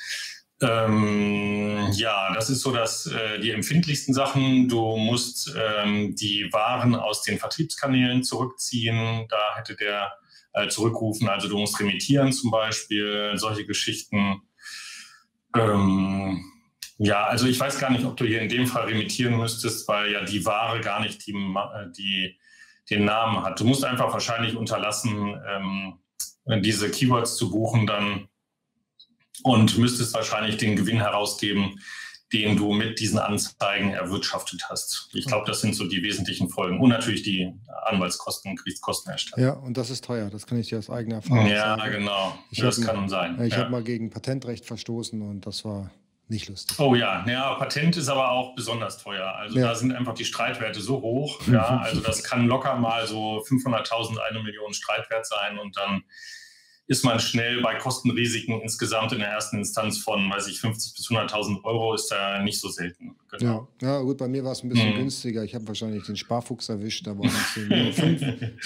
Ähm, 0.60 1.90
ja, 1.92 2.32
das 2.32 2.48
ist 2.48 2.60
so 2.60 2.72
dass 2.72 3.06
äh, 3.06 3.40
die 3.40 3.50
empfindlichsten 3.50 4.14
Sachen. 4.14 4.68
Du 4.68 4.96
musst 4.96 5.54
ähm, 5.56 6.14
die 6.14 6.48
Waren 6.52 6.94
aus 6.94 7.22
den 7.22 7.38
Vertriebskanälen 7.38 8.22
zurückziehen. 8.22 9.26
Da 9.28 9.56
hätte 9.56 9.74
der 9.76 10.12
äh, 10.54 10.68
zurückrufen. 10.68 11.28
Also 11.28 11.48
du 11.48 11.58
musst 11.58 11.78
remittieren 11.80 12.32
zum 12.32 12.50
Beispiel, 12.50 13.32
solche 13.34 13.66
Geschichten. 13.66 14.42
Ähm, 15.56 16.44
ja, 16.98 17.24
also 17.24 17.46
ich 17.46 17.58
weiß 17.58 17.78
gar 17.78 17.90
nicht, 17.90 18.04
ob 18.04 18.16
du 18.16 18.24
hier 18.24 18.40
in 18.40 18.48
dem 18.48 18.66
Fall 18.66 18.84
remittieren 18.84 19.36
müsstest, 19.36 19.88
weil 19.88 20.12
ja 20.12 20.24
die 20.24 20.46
Ware 20.46 20.80
gar 20.80 21.00
nicht 21.00 21.26
die, 21.26 21.32
äh, 21.32 21.90
die, 21.96 22.38
den 22.90 23.04
Namen 23.04 23.42
hat. 23.44 23.58
Du 23.58 23.64
musst 23.64 23.84
einfach 23.84 24.12
wahrscheinlich 24.12 24.56
unterlassen, 24.56 25.36
ähm, 25.48 25.98
diese 26.62 26.90
Keywords 26.90 27.36
zu 27.36 27.50
buchen 27.50 27.86
dann 27.86 28.28
und 29.42 29.78
müsstest 29.78 30.14
wahrscheinlich 30.14 30.56
den 30.56 30.76
Gewinn 30.76 30.98
herausgeben, 30.98 31.80
den 32.32 32.56
du 32.56 32.72
mit 32.72 32.98
diesen 32.98 33.18
Anzeigen 33.18 33.92
erwirtschaftet 33.92 34.68
hast. 34.68 35.08
Ich 35.12 35.26
glaube, 35.26 35.46
das 35.46 35.60
sind 35.60 35.74
so 35.74 35.86
die 35.86 36.02
wesentlichen 36.02 36.48
Folgen. 36.48 36.80
Und 36.80 36.88
natürlich 36.88 37.22
die 37.22 37.52
Anwaltskosten 37.84 38.56
Gerichtskostenerstattung. 38.56 39.44
Ja, 39.44 39.52
und 39.52 39.76
das 39.76 39.90
ist 39.90 40.04
teuer. 40.04 40.30
Das 40.30 40.46
kann 40.46 40.58
ich 40.58 40.68
dir 40.68 40.78
aus 40.78 40.90
eigener 40.90 41.16
Erfahrung 41.16 41.46
ja, 41.46 41.76
sagen. 41.76 41.82
Ja, 41.82 41.98
genau. 41.98 42.38
Ich 42.50 42.58
das 42.58 42.80
kann 42.80 42.96
mal, 42.96 43.08
sein. 43.08 43.40
Ich 43.42 43.52
ja. 43.52 43.60
habe 43.60 43.70
mal 43.70 43.84
gegen 43.84 44.10
Patentrecht 44.10 44.64
verstoßen 44.64 45.22
und 45.22 45.46
das 45.46 45.64
war 45.64 45.90
nicht 46.28 46.48
lustig. 46.48 46.78
Oh 46.80 46.94
ja, 46.94 47.24
ja, 47.28 47.54
Patent 47.54 47.96
ist 47.96 48.08
aber 48.08 48.30
auch 48.30 48.54
besonders 48.54 48.98
teuer. 48.98 49.34
Also 49.36 49.58
ja. 49.58 49.68
da 49.68 49.74
sind 49.74 49.92
einfach 49.92 50.14
die 50.14 50.24
Streitwerte 50.24 50.80
so 50.80 51.00
hoch. 51.00 51.40
Ja, 51.46 51.78
also 51.78 52.00
das 52.00 52.24
kann 52.24 52.46
locker 52.46 52.74
mal 52.76 53.06
so 53.06 53.44
500.000, 53.46 54.18
eine 54.18 54.42
Million 54.42 54.72
Streitwert 54.72 55.26
sein 55.26 55.58
und 55.58 55.76
dann 55.76 56.02
ist 56.86 57.04
man 57.04 57.18
schnell 57.18 57.62
bei 57.62 57.76
Kostenrisiken 57.76 58.60
insgesamt 58.60 59.12
in 59.12 59.20
der 59.20 59.28
ersten 59.28 59.56
Instanz 59.56 59.98
von, 59.98 60.30
weiß 60.30 60.48
ich, 60.48 60.60
50 60.60 60.94
bis 60.94 61.06
100.000 61.08 61.64
Euro 61.64 61.94
ist 61.94 62.08
da 62.08 62.42
nicht 62.42 62.60
so 62.60 62.68
selten. 62.68 63.16
Genau. 63.30 63.68
Ja. 63.80 63.88
ja, 63.88 64.00
gut, 64.00 64.18
bei 64.18 64.28
mir 64.28 64.44
war 64.44 64.52
es 64.52 64.62
ein 64.62 64.68
bisschen 64.68 64.92
mhm. 64.92 64.98
günstiger. 64.98 65.42
Ich 65.44 65.54
habe 65.54 65.66
wahrscheinlich 65.66 66.04
den 66.04 66.16
Sparfuchs 66.16 66.68
erwischt, 66.68 67.06
da 67.06 67.18
waren 67.18 67.30
es 67.30 67.98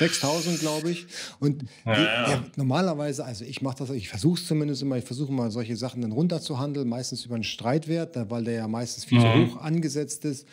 6.000, 0.00 0.58
glaube 0.58 0.90
ich. 0.90 1.06
Und 1.38 1.62
ja, 1.86 1.94
die, 1.94 2.32
ja. 2.32 2.44
normalerweise, 2.56 3.24
also 3.24 3.44
ich 3.44 3.62
mache 3.62 3.78
das, 3.78 3.90
ich 3.90 4.08
versuche 4.08 4.40
es 4.40 4.46
zumindest 4.46 4.82
immer, 4.82 4.96
ich 4.96 5.04
versuche 5.04 5.32
mal 5.32 5.52
solche 5.52 5.76
Sachen 5.76 6.02
dann 6.02 6.12
runterzuhandeln, 6.12 6.88
meistens 6.88 7.24
über 7.24 7.36
einen 7.36 7.44
Streitwert, 7.44 8.16
weil 8.30 8.42
der 8.42 8.54
ja 8.54 8.68
meistens 8.68 9.04
viel 9.04 9.20
mhm. 9.20 9.46
zu 9.46 9.54
hoch 9.54 9.60
angesetzt 9.60 10.24
ist. 10.24 10.46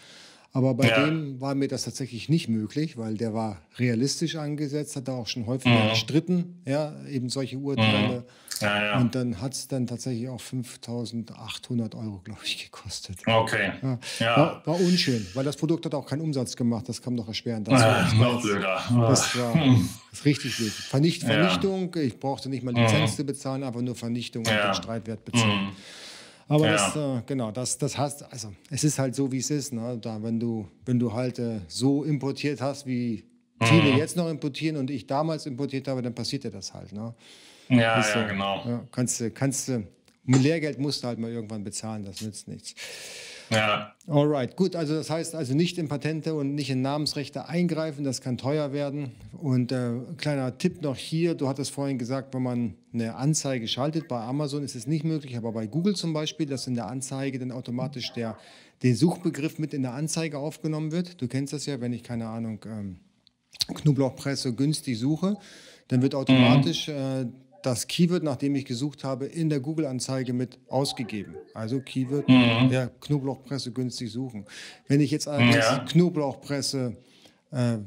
Aber 0.56 0.74
bei 0.74 0.88
ja. 0.88 1.06
dem 1.06 1.42
war 1.42 1.54
mir 1.54 1.68
das 1.68 1.84
tatsächlich 1.84 2.30
nicht 2.30 2.48
möglich, 2.48 2.96
weil 2.96 3.16
der 3.16 3.34
war 3.34 3.62
realistisch 3.78 4.38
angesetzt, 4.38 4.96
hat 4.96 5.10
da 5.10 5.12
auch 5.12 5.28
schon 5.28 5.48
häufiger 5.48 5.84
mhm. 5.84 5.90
gestritten, 5.90 6.62
ja, 6.66 6.96
eben 7.10 7.28
solche 7.28 7.58
Urteile. 7.58 8.20
Mhm. 8.20 8.24
Ja, 8.62 8.86
ja. 8.86 9.02
Und 9.02 9.16
dann 9.16 9.42
hat 9.42 9.52
es 9.52 9.68
dann 9.68 9.86
tatsächlich 9.86 10.30
auch 10.30 10.40
5800 10.40 11.94
Euro, 11.96 12.22
glaube 12.24 12.40
ich, 12.46 12.64
gekostet. 12.64 13.18
Okay. 13.26 13.74
Ja. 14.22 14.38
War, 14.38 14.62
war, 14.66 14.80
unschön, 14.80 15.28
weil 15.34 15.44
das 15.44 15.58
Produkt 15.58 15.88
hat 15.88 15.94
auch 15.94 16.06
keinen 16.06 16.22
Umsatz 16.22 16.56
gemacht, 16.56 16.88
das 16.88 17.02
kam 17.02 17.18
doch 17.18 17.28
erschwerend 17.28 17.68
dazu. 17.68 17.84
Das, 17.84 18.14
äh, 18.14 18.16
noch 18.16 18.42
blöder. 18.42 18.82
Das 19.10 19.38
war 19.38 19.54
hm. 19.56 19.90
das 20.10 20.24
richtig 20.24 20.56
blöd. 20.56 20.72
Vernicht, 20.72 21.24
Vernichtung, 21.24 21.94
ich 21.98 22.18
brauchte 22.18 22.48
nicht 22.48 22.64
mal 22.64 22.74
Lizenz 22.74 23.12
mhm. 23.12 23.16
zu 23.18 23.24
bezahlen, 23.26 23.62
einfach 23.62 23.82
nur 23.82 23.96
Vernichtung 23.96 24.46
und 24.46 24.54
den 24.54 24.74
Streitwert 24.74 25.26
bezahlen. 25.26 25.74
Aber 26.48 26.66
ja. 26.66 26.74
das, 26.74 26.96
äh, 26.96 27.22
genau, 27.26 27.52
das, 27.52 27.78
das 27.78 27.98
hast, 27.98 28.24
also 28.32 28.54
es 28.70 28.84
ist 28.84 29.00
halt 29.00 29.16
so, 29.16 29.32
wie 29.32 29.40
es 29.40 29.50
ist. 29.50 29.74
Ne? 29.74 29.98
Da, 30.00 30.22
wenn 30.22 30.40
du, 30.40 30.68
wenn 30.86 31.00
du 31.00 31.12
halt 31.12 31.40
äh, 31.40 31.62
so 31.68 32.04
importiert 32.04 32.62
hast, 32.62 32.86
wie 32.86 33.24
viele 33.64 33.94
mhm. 33.94 33.98
jetzt 33.98 34.16
noch 34.16 34.30
importieren 34.30 34.78
und 34.78 34.92
ich 34.92 35.08
damals 35.08 35.46
importiert 35.46 35.88
habe, 35.88 36.02
dann 36.02 36.14
passiert 36.14 36.44
dir 36.44 36.52
das 36.52 36.74
halt. 36.74 36.92
Ne? 36.92 37.14
Ja, 37.70 37.98
das, 37.98 38.14
ja, 38.14 38.28
genau. 38.28 38.64
Ja, 38.66 38.84
kannst 38.92 39.20
du, 39.20 39.32
kannst 39.32 39.68
du, 39.70 39.88
Lehrgeld 40.26 40.80
musst 40.80 41.04
du 41.04 41.08
halt 41.08 41.18
mal 41.18 41.32
irgendwann 41.32 41.64
bezahlen, 41.64 42.04
das 42.04 42.22
nützt 42.22 42.48
nichts. 42.48 42.76
Ja. 43.50 43.94
Alright, 44.08 44.56
gut. 44.56 44.76
Also 44.76 44.96
das 44.96 45.10
heißt 45.10 45.36
also 45.36 45.54
nicht 45.54 45.78
in 45.78 45.88
Patente 45.88 46.34
und 46.36 46.56
nicht 46.56 46.70
in 46.70 46.82
Namensrechte 46.82 47.48
eingreifen, 47.48 48.04
das 48.04 48.22
kann 48.22 48.38
teuer 48.38 48.72
werden. 48.72 49.12
Und 49.34 49.72
äh, 49.72 49.94
kleiner 50.18 50.58
Tipp 50.58 50.82
noch 50.82 50.96
hier, 50.96 51.36
du 51.36 51.48
hattest 51.48 51.72
vorhin 51.72 51.98
gesagt, 51.98 52.34
wenn 52.34 52.44
man 52.44 52.76
eine 52.94 53.16
Anzeige 53.16 53.68
schaltet, 53.68 54.08
bei 54.08 54.22
Amazon 54.22 54.64
ist 54.64 54.76
es 54.76 54.88
nicht 54.88 55.04
möglich, 55.04 55.38
aber 55.38 55.52
bei 55.52 55.68
Google 55.68 55.96
zum 55.96 56.14
Beispiel, 56.14 56.46
dass 56.46 56.68
in 56.68 56.76
der 56.76 56.88
Anzeige 56.88 57.40
dann 57.40 57.52
automatisch 57.52 58.14
der, 58.14 58.38
der 58.84 58.96
Suchbegriff 58.96 59.60
mit 59.60 59.74
in 59.74 59.82
der 59.82 59.94
Anzeige 59.94 60.38
aufgenommen 60.38 60.92
wird. 60.92 61.22
Du 61.22 61.28
kennst 61.28 61.54
das 61.54 61.66
ja, 61.66 61.82
wenn 61.82 61.94
ich 61.94 62.04
keine 62.04 62.28
Ahnung, 62.28 62.60
ähm, 62.66 62.98
Knoblauchpresse 63.74 64.54
günstig 64.54 65.00
suche, 65.00 65.38
dann 65.88 66.02
wird 66.02 66.16
automatisch 66.16 66.88
mhm. 66.88 66.94
äh, 66.94 67.26
das 67.66 67.88
Keyword, 67.88 68.24
nach 68.24 68.36
dem 68.36 68.56
ich 68.56 68.66
gesucht 68.66 69.04
habe, 69.04 69.26
in 69.26 69.50
der 69.50 69.60
Google-Anzeige 69.60 70.34
mit 70.34 70.60
ausgegeben. 70.68 71.36
Also 71.54 71.80
Keyword, 71.80 72.28
mhm. 72.28 72.70
ja, 72.72 72.88
Knoblauchpresse 73.02 73.72
günstig 73.72 74.12
suchen. 74.12 74.46
Wenn 74.88 75.02
ich 75.02 75.12
jetzt 75.12 75.28
allerdings 75.28 75.56
ja. 75.56 75.80
Knoblauchpresse 75.80 76.96
äh, 77.52 77.78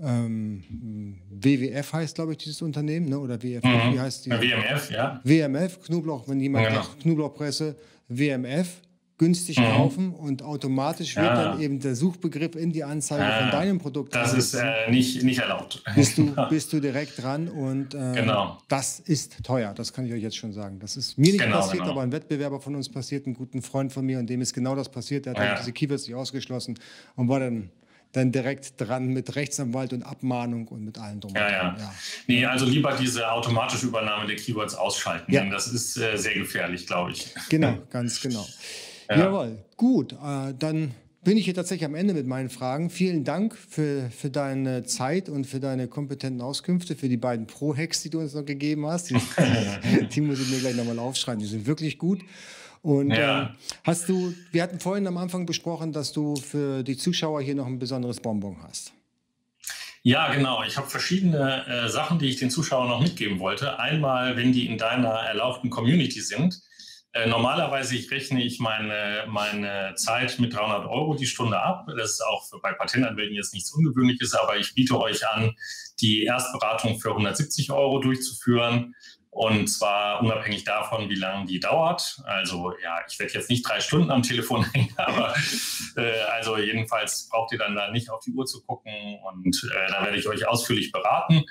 ähm, 0.00 1.18
WWF 1.30 1.92
heißt, 1.92 2.14
glaube 2.14 2.32
ich, 2.32 2.38
dieses 2.38 2.62
Unternehmen, 2.62 3.08
ne? 3.08 3.18
oder 3.18 3.42
WFF, 3.42 3.64
mhm. 3.64 3.94
wie 3.94 4.00
heißt 4.00 4.26
die? 4.26 4.30
WMF, 4.30 4.90
ja. 4.90 5.20
WMF, 5.24 5.80
Knoblauch, 5.80 6.28
wenn 6.28 6.40
jemand 6.40 6.68
genau. 6.68 6.82
sagt 6.82 7.00
Knoblauchpresse, 7.00 7.76
WMF 8.08 8.82
günstig 9.18 9.58
mhm. 9.58 9.64
kaufen 9.64 10.14
und 10.14 10.42
automatisch 10.42 11.16
wird 11.16 11.26
ja. 11.26 11.44
dann 11.52 11.60
eben 11.60 11.80
der 11.80 11.96
Suchbegriff 11.96 12.54
in 12.54 12.72
die 12.72 12.84
Anzeige 12.84 13.22
ja. 13.22 13.40
von 13.40 13.50
deinem 13.50 13.78
Produkt. 13.78 14.14
Das 14.14 14.32
ist 14.32 14.54
äh, 14.54 14.90
nicht, 14.90 15.22
nicht 15.24 15.40
erlaubt. 15.40 15.82
Bist 15.94 16.16
du, 16.18 16.34
bist 16.48 16.72
du 16.72 16.80
direkt 16.80 17.20
dran 17.20 17.48
und 17.48 17.94
äh, 17.94 18.12
genau. 18.14 18.58
das 18.68 19.00
ist 19.00 19.44
teuer, 19.44 19.74
das 19.74 19.92
kann 19.92 20.06
ich 20.06 20.12
euch 20.12 20.22
jetzt 20.22 20.36
schon 20.36 20.52
sagen. 20.52 20.78
Das 20.78 20.96
ist 20.96 21.18
mir 21.18 21.32
nicht 21.32 21.42
genau, 21.42 21.58
passiert, 21.58 21.82
genau. 21.82 21.92
aber 21.92 22.02
ein 22.02 22.12
Wettbewerber 22.12 22.60
von 22.60 22.76
uns 22.76 22.88
passiert, 22.88 23.26
einen 23.26 23.34
guten 23.34 23.60
Freund 23.60 23.92
von 23.92 24.06
mir, 24.06 24.18
und 24.18 24.30
dem 24.30 24.40
ist 24.40 24.54
genau 24.54 24.76
das 24.76 24.88
passiert. 24.88 25.26
Der 25.26 25.34
hat 25.34 25.42
ja. 25.42 25.58
diese 25.58 25.72
Keywords 25.72 26.06
nicht 26.06 26.16
ausgeschlossen 26.16 26.78
und 27.16 27.28
war 27.28 27.40
dann 27.40 27.70
dann 28.12 28.32
direkt 28.32 28.80
dran 28.80 29.08
mit 29.08 29.36
Rechtsanwalt 29.36 29.92
und 29.92 30.02
Abmahnung 30.02 30.66
und 30.68 30.82
mit 30.82 30.98
allem 30.98 31.20
drum. 31.20 31.34
Ja, 31.34 31.50
ja. 31.50 31.76
ja. 31.78 31.94
Nee, 32.26 32.44
also 32.46 32.64
lieber 32.64 32.96
diese 32.98 33.30
automatische 33.30 33.86
Übernahme 33.86 34.26
der 34.26 34.36
Keywords 34.36 34.74
ausschalten. 34.74 35.30
Ja. 35.30 35.44
Das 35.44 35.68
ist 35.68 35.96
äh, 35.98 36.16
sehr 36.16 36.34
gefährlich, 36.34 36.86
glaube 36.86 37.12
ich. 37.12 37.34
Genau, 37.50 37.76
ganz 37.90 38.20
genau. 38.20 38.46
Ja. 39.08 39.18
Jawohl, 39.18 39.58
gut. 39.76 40.12
Äh, 40.12 40.54
dann 40.58 40.94
bin 41.24 41.36
ich 41.36 41.44
hier 41.44 41.54
tatsächlich 41.54 41.84
am 41.84 41.94
Ende 41.94 42.14
mit 42.14 42.26
meinen 42.26 42.48
Fragen. 42.48 42.90
Vielen 42.90 43.24
Dank 43.24 43.56
für, 43.56 44.10
für 44.10 44.30
deine 44.30 44.84
Zeit 44.84 45.28
und 45.28 45.46
für 45.46 45.60
deine 45.60 45.88
kompetenten 45.88 46.40
Auskünfte, 46.40 46.94
für 46.94 47.08
die 47.08 47.16
beiden 47.16 47.46
Pro-Hacks, 47.46 48.02
die 48.02 48.10
du 48.10 48.20
uns 48.20 48.34
noch 48.34 48.44
gegeben 48.44 48.86
hast. 48.86 49.10
Die, 49.10 49.16
die 50.12 50.20
muss 50.20 50.40
ich 50.40 50.50
mir 50.50 50.58
gleich 50.58 50.76
nochmal 50.76 50.98
aufschreiben. 50.98 51.40
Die 51.40 51.46
sind 51.46 51.66
wirklich 51.66 51.98
gut. 51.98 52.20
Und 52.82 53.10
ja. 53.10 53.42
äh, 53.42 53.48
hast 53.84 54.08
du, 54.08 54.32
wir 54.52 54.62
hatten 54.62 54.78
vorhin 54.78 55.06
am 55.06 55.16
Anfang 55.16 55.46
besprochen, 55.46 55.92
dass 55.92 56.12
du 56.12 56.36
für 56.36 56.82
die 56.82 56.96
Zuschauer 56.96 57.42
hier 57.42 57.54
noch 57.54 57.66
ein 57.66 57.78
besonderes 57.78 58.20
Bonbon 58.20 58.56
hast. 58.62 58.92
Ja, 60.02 60.32
genau. 60.32 60.62
Ich 60.62 60.76
habe 60.76 60.86
verschiedene 60.86 61.66
äh, 61.66 61.88
Sachen, 61.88 62.18
die 62.18 62.28
ich 62.28 62.36
den 62.36 62.50
Zuschauern 62.50 62.88
noch 62.88 63.02
mitgeben 63.02 63.40
wollte. 63.40 63.78
Einmal, 63.78 64.36
wenn 64.36 64.52
die 64.52 64.66
in 64.66 64.78
deiner 64.78 65.10
erlaubten 65.10 65.70
Community 65.70 66.20
sind. 66.20 66.60
Äh, 67.12 67.26
normalerweise 67.26 67.96
ich 67.96 68.10
rechne 68.10 68.44
ich 68.44 68.60
meine, 68.60 69.24
meine 69.28 69.94
Zeit 69.96 70.38
mit 70.38 70.54
300 70.54 70.86
Euro 70.86 71.14
die 71.14 71.26
Stunde 71.26 71.58
ab. 71.60 71.86
Das 71.96 72.12
ist 72.12 72.20
auch 72.20 72.46
für, 72.46 72.60
bei 72.60 72.72
Patentanwälten 72.72 73.34
jetzt 73.34 73.54
nichts 73.54 73.72
Ungewöhnliches, 73.72 74.34
aber 74.34 74.56
ich 74.56 74.74
biete 74.74 74.98
euch 75.00 75.26
an, 75.26 75.54
die 76.00 76.24
Erstberatung 76.24 77.00
für 77.00 77.10
170 77.10 77.72
Euro 77.72 77.98
durchzuführen. 78.00 78.94
Und 79.38 79.68
zwar 79.68 80.20
unabhängig 80.20 80.64
davon, 80.64 81.08
wie 81.08 81.14
lange 81.14 81.46
die 81.46 81.60
dauert. 81.60 82.20
Also 82.24 82.72
ja, 82.82 82.98
ich 83.06 83.20
werde 83.20 83.34
jetzt 83.34 83.48
nicht 83.48 83.68
drei 83.68 83.78
Stunden 83.78 84.10
am 84.10 84.24
Telefon 84.24 84.64
hängen, 84.72 84.92
aber 84.96 85.32
äh, 85.96 86.22
also 86.32 86.56
jedenfalls 86.56 87.28
braucht 87.30 87.52
ihr 87.52 87.58
dann 87.58 87.76
da 87.76 87.88
nicht 87.92 88.10
auf 88.10 88.18
die 88.18 88.32
Uhr 88.32 88.46
zu 88.46 88.60
gucken 88.64 88.92
und 89.28 89.70
äh, 89.72 89.92
da 89.92 90.04
werde 90.04 90.18
ich 90.18 90.26
euch 90.26 90.48
ausführlich 90.48 90.90
beraten. 90.90 91.44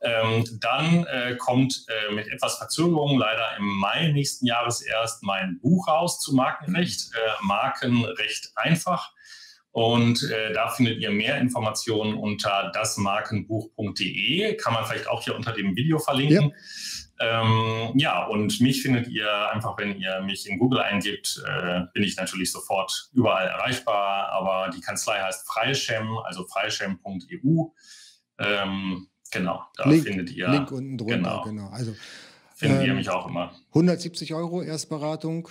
Ähm, 0.00 0.58
dann 0.58 1.04
äh, 1.04 1.36
kommt 1.36 1.84
äh, 1.88 2.14
mit 2.14 2.28
etwas 2.28 2.56
Verzögerung 2.56 3.18
leider 3.18 3.58
im 3.58 3.66
Mai 3.66 4.08
nächsten 4.08 4.46
Jahres 4.46 4.80
erst 4.80 5.22
mein 5.22 5.58
Buch 5.60 5.86
raus 5.86 6.20
zu 6.20 6.34
Markenrecht. 6.34 7.10
Äh, 7.12 7.44
Markenrecht 7.44 8.52
einfach. 8.54 9.12
Und 9.70 10.22
äh, 10.30 10.54
da 10.54 10.68
findet 10.68 11.00
ihr 11.00 11.10
mehr 11.10 11.36
Informationen 11.38 12.14
unter 12.14 12.70
dasmarkenbuch.de. 12.72 14.56
Kann 14.56 14.72
man 14.72 14.86
vielleicht 14.86 15.08
auch 15.08 15.22
hier 15.22 15.36
unter 15.36 15.52
dem 15.52 15.76
Video 15.76 15.98
verlinken. 15.98 16.54
Ja. 17.20 17.42
Ähm, 17.42 17.92
ja, 17.96 18.26
und 18.26 18.60
mich 18.60 18.82
findet 18.82 19.08
ihr 19.08 19.50
einfach, 19.50 19.78
wenn 19.78 19.96
ihr 19.98 20.20
mich 20.22 20.48
in 20.48 20.58
Google 20.58 20.80
eingibt, 20.80 21.42
äh, 21.46 21.82
bin 21.92 22.02
ich 22.02 22.16
natürlich 22.16 22.50
sofort 22.50 23.10
überall 23.12 23.46
erreichbar. 23.46 24.30
Aber 24.30 24.70
die 24.70 24.80
Kanzlei 24.80 25.20
heißt 25.20 25.46
Freischem, 25.46 26.18
also 26.24 26.44
freischem.eu. 26.46 27.66
Ähm, 28.38 29.08
genau, 29.30 29.62
da 29.76 29.88
Link, 29.88 30.04
findet 30.04 30.30
ihr. 30.30 30.48
Link 30.48 30.72
unten 30.72 30.98
drunter, 30.98 31.16
genau. 31.16 31.42
genau. 31.42 31.68
Also, 31.68 31.94
findet 32.54 32.80
ähm, 32.80 32.86
ihr 32.86 32.94
mich 32.94 33.10
auch 33.10 33.26
immer. 33.28 33.52
170 33.68 34.34
Euro 34.34 34.62
Erstberatung 34.62 35.48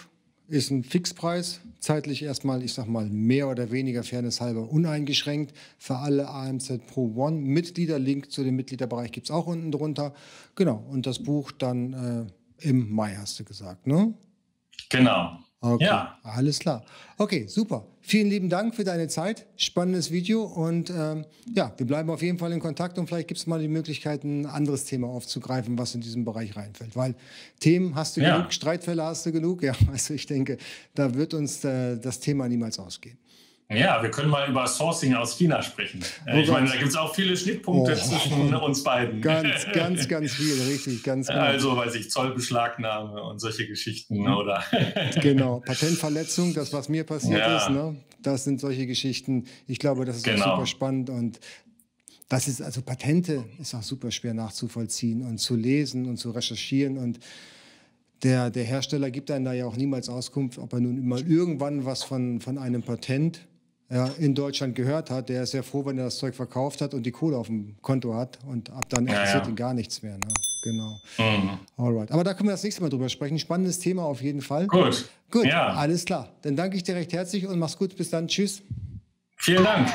ist 0.53 0.69
ein 0.69 0.83
Fixpreis, 0.83 1.61
zeitlich 1.79 2.21
erstmal, 2.21 2.61
ich 2.61 2.75
sag 2.75 2.85
mal, 2.87 3.09
mehr 3.09 3.49
oder 3.49 3.71
weniger 3.71 4.03
fairnesshalber 4.03 4.69
uneingeschränkt 4.69 5.51
für 5.79 5.97
alle 5.97 6.29
AMZ 6.29 6.85
Pro 6.85 7.11
One 7.15 7.37
Mitglieder. 7.37 7.97
Link 7.97 8.31
zu 8.31 8.43
dem 8.43 8.55
Mitgliederbereich 8.55 9.11
gibt 9.11 9.27
es 9.27 9.31
auch 9.31 9.47
unten 9.47 9.71
drunter. 9.71 10.13
Genau, 10.53 10.85
und 10.91 11.07
das 11.07 11.23
Buch 11.23 11.51
dann 11.51 12.27
äh, 12.61 12.67
im 12.67 12.93
Mai, 12.93 13.15
hast 13.15 13.39
du 13.39 13.43
gesagt, 13.43 13.87
ne? 13.87 14.13
Genau. 14.89 15.39
Okay, 15.63 15.85
ja. 15.85 16.19
alles 16.23 16.59
klar. 16.59 16.83
Okay, 17.17 17.47
super. 17.47 17.85
Vielen 18.01 18.29
lieben 18.29 18.49
Dank 18.49 18.75
für 18.75 18.83
deine 18.83 19.07
Zeit. 19.07 19.45
Spannendes 19.55 20.11
Video 20.11 20.43
und 20.43 20.89
ähm, 20.89 21.23
ja, 21.55 21.71
wir 21.77 21.87
bleiben 21.87 22.09
auf 22.09 22.21
jeden 22.21 22.37
Fall 22.37 22.51
in 22.51 22.59
Kontakt 22.59 22.97
und 22.97 23.07
vielleicht 23.07 23.29
gibt 23.29 23.39
es 23.39 23.47
mal 23.47 23.61
die 23.61 23.69
Möglichkeit, 23.69 24.25
ein 24.25 24.45
anderes 24.45 24.83
Thema 24.83 25.07
aufzugreifen, 25.07 25.77
was 25.77 25.95
in 25.95 26.01
diesem 26.01 26.25
Bereich 26.25 26.57
reinfällt. 26.57 26.97
Weil 26.97 27.15
Themen 27.61 27.95
hast 27.95 28.17
du 28.17 28.21
ja. 28.21 28.35
genug, 28.35 28.51
Streitfälle 28.51 29.03
hast 29.03 29.25
du 29.25 29.31
genug. 29.31 29.63
Ja, 29.63 29.73
also 29.89 30.13
ich 30.13 30.25
denke, 30.25 30.57
da 30.95 31.15
wird 31.15 31.33
uns 31.33 31.63
äh, 31.63 31.97
das 31.97 32.19
Thema 32.19 32.49
niemals 32.49 32.77
ausgehen. 32.77 33.17
Ja, 33.69 34.03
wir 34.03 34.11
können 34.11 34.29
mal 34.29 34.49
über 34.49 34.67
Sourcing 34.67 35.13
aus 35.13 35.37
China 35.37 35.61
sprechen. 35.61 36.03
Oh 36.27 36.35
ich 36.35 36.49
meine, 36.49 36.69
da 36.69 36.75
gibt 36.75 36.89
es 36.89 36.95
auch 36.95 37.15
viele 37.15 37.35
Schnittpunkte 37.35 37.93
oh, 37.93 37.95
zwischen 37.95 38.53
uns 38.53 38.83
beiden. 38.83 39.21
Ganz, 39.21 39.65
ganz, 39.73 40.07
ganz 40.07 40.33
viel, 40.33 40.61
richtig, 40.61 41.03
ganz 41.03 41.27
genau. 41.27 41.39
Also, 41.39 41.75
weiß 41.75 41.95
ich, 41.95 42.11
Zollbeschlagnahme 42.11 43.23
und 43.23 43.39
solche 43.39 43.67
Geschichten, 43.67 44.25
hm. 44.25 44.33
oder? 44.33 44.63
genau, 45.21 45.59
Patentverletzung, 45.61 46.53
das, 46.53 46.71
was 46.73 46.89
mir 46.89 47.03
passiert 47.03 47.39
ja. 47.39 47.57
ist, 47.57 47.69
ne? 47.69 47.95
das 48.21 48.43
sind 48.43 48.59
solche 48.59 48.87
Geschichten. 48.87 49.45
Ich 49.67 49.79
glaube, 49.79 50.05
das 50.05 50.17
ist 50.17 50.23
genau. 50.23 50.45
auch 50.45 50.51
super 50.55 50.65
spannend 50.65 51.09
und 51.09 51.39
das 52.29 52.47
ist, 52.47 52.61
also 52.61 52.81
Patente 52.81 53.43
ist 53.59 53.75
auch 53.75 53.83
super 53.83 54.09
schwer 54.09 54.33
nachzuvollziehen 54.33 55.21
und 55.23 55.37
zu 55.37 55.55
lesen 55.55 56.07
und 56.07 56.17
zu 56.17 56.31
recherchieren 56.31 56.97
und 56.97 57.19
der, 58.23 58.49
der 58.49 58.63
Hersteller 58.63 59.11
gibt 59.11 59.29
einem 59.31 59.45
da 59.45 59.53
ja 59.53 59.65
auch 59.65 59.75
niemals 59.75 60.07
Auskunft, 60.07 60.57
ob 60.57 60.71
er 60.73 60.79
nun 60.79 61.05
mal 61.05 61.21
irgendwann 61.27 61.85
was 61.85 62.03
von, 62.03 62.39
von 62.39 62.57
einem 62.57 62.81
Patent 62.81 63.45
ja, 63.93 64.09
in 64.17 64.33
Deutschland 64.33 64.75
gehört 64.75 65.11
hat, 65.11 65.29
der 65.29 65.43
ist 65.43 65.51
sehr 65.51 65.63
froh, 65.63 65.85
wenn 65.85 65.97
er 65.97 66.05
das 66.05 66.17
Zeug 66.17 66.33
verkauft 66.33 66.81
hat 66.81 66.93
und 66.93 67.03
die 67.03 67.11
Kohle 67.11 67.37
auf 67.37 67.47
dem 67.47 67.75
Konto 67.81 68.15
hat 68.15 68.39
und 68.47 68.71
ab 68.71 68.85
dann 68.89 69.05
interessiert 69.05 69.35
ja, 69.35 69.43
ja. 69.43 69.49
ihn 69.49 69.55
gar 69.55 69.73
nichts 69.73 70.01
mehr. 70.01 70.17
Ne? 70.17 70.27
Genau. 70.63 70.97
Mhm. 71.17 71.59
Alright. 71.77 72.11
Aber 72.11 72.23
da 72.23 72.33
können 72.33 72.49
wir 72.49 72.53
das 72.53 72.63
nächste 72.63 72.81
Mal 72.81 72.89
drüber 72.89 73.09
sprechen. 73.09 73.37
Spannendes 73.37 73.79
Thema 73.79 74.03
auf 74.03 74.21
jeden 74.21 74.41
Fall. 74.41 74.67
Gut. 74.67 75.09
Gut, 75.29 75.45
ja. 75.45 75.73
alles 75.73 76.05
klar. 76.05 76.29
Dann 76.41 76.55
danke 76.55 76.77
ich 76.77 76.83
dir 76.83 76.95
recht 76.95 77.13
herzlich 77.13 77.45
und 77.47 77.59
mach's 77.59 77.77
gut. 77.77 77.95
Bis 77.95 78.09
dann. 78.09 78.27
Tschüss. 78.27 78.61
Vielen 79.37 79.63
Dank. 79.63 79.89